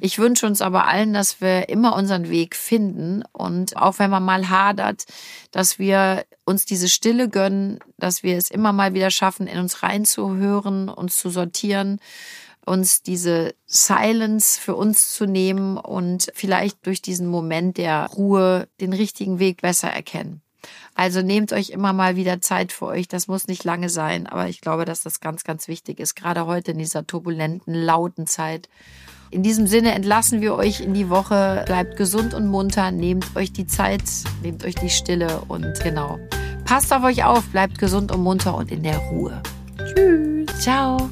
Ich 0.00 0.18
wünsche 0.18 0.46
uns 0.46 0.62
aber 0.62 0.86
allen, 0.86 1.12
dass 1.12 1.40
wir 1.40 1.68
immer 1.68 1.94
unseren 1.94 2.30
Weg 2.30 2.56
finden 2.56 3.22
und 3.32 3.76
auch 3.76 3.98
wenn 3.98 4.10
man 4.10 4.24
mal 4.24 4.48
hadert, 4.48 5.04
dass 5.50 5.78
wir 5.78 6.24
uns 6.44 6.64
diese 6.64 6.88
Stille 6.88 7.28
gönnen, 7.28 7.78
dass 7.98 8.22
wir 8.22 8.36
es 8.36 8.50
immer 8.50 8.72
mal 8.72 8.94
wieder 8.94 9.10
schaffen, 9.10 9.46
in 9.46 9.58
uns 9.58 9.82
reinzuhören, 9.82 10.88
uns 10.88 11.18
zu 11.18 11.28
sortieren, 11.28 12.00
uns 12.64 13.02
diese 13.02 13.54
Silence 13.66 14.58
für 14.58 14.74
uns 14.74 15.12
zu 15.12 15.26
nehmen 15.26 15.76
und 15.76 16.30
vielleicht 16.34 16.86
durch 16.86 17.02
diesen 17.02 17.26
Moment 17.26 17.76
der 17.76 18.06
Ruhe 18.06 18.68
den 18.80 18.94
richtigen 18.94 19.38
Weg 19.38 19.60
besser 19.60 19.90
erkennen. 19.90 20.43
Also 20.94 21.22
nehmt 21.22 21.52
euch 21.52 21.70
immer 21.70 21.92
mal 21.92 22.16
wieder 22.16 22.40
Zeit 22.40 22.72
für 22.72 22.86
euch. 22.86 23.08
Das 23.08 23.26
muss 23.26 23.48
nicht 23.48 23.64
lange 23.64 23.88
sein, 23.88 24.26
aber 24.26 24.48
ich 24.48 24.60
glaube, 24.60 24.84
dass 24.84 25.02
das 25.02 25.20
ganz, 25.20 25.44
ganz 25.44 25.68
wichtig 25.68 26.00
ist, 26.00 26.14
gerade 26.14 26.46
heute 26.46 26.72
in 26.72 26.78
dieser 26.78 27.06
turbulenten, 27.06 27.74
lauten 27.74 28.26
Zeit. 28.26 28.68
In 29.30 29.42
diesem 29.42 29.66
Sinne 29.66 29.92
entlassen 29.92 30.40
wir 30.40 30.54
euch 30.54 30.80
in 30.80 30.94
die 30.94 31.10
Woche. 31.10 31.64
Bleibt 31.66 31.96
gesund 31.96 32.34
und 32.34 32.46
munter, 32.46 32.92
nehmt 32.92 33.34
euch 33.34 33.52
die 33.52 33.66
Zeit, 33.66 34.04
nehmt 34.42 34.64
euch 34.64 34.76
die 34.76 34.90
Stille 34.90 35.42
und 35.48 35.80
genau, 35.82 36.20
Passt 36.64 36.92
auf 36.92 37.04
euch 37.04 37.24
auf, 37.24 37.44
bleibt 37.48 37.78
gesund 37.78 38.10
und 38.10 38.22
munter 38.22 38.56
und 38.56 38.72
in 38.72 38.82
der 38.82 38.96
Ruhe. 38.96 39.42
Tschüss. 39.76 40.60
Ciao. 40.60 41.10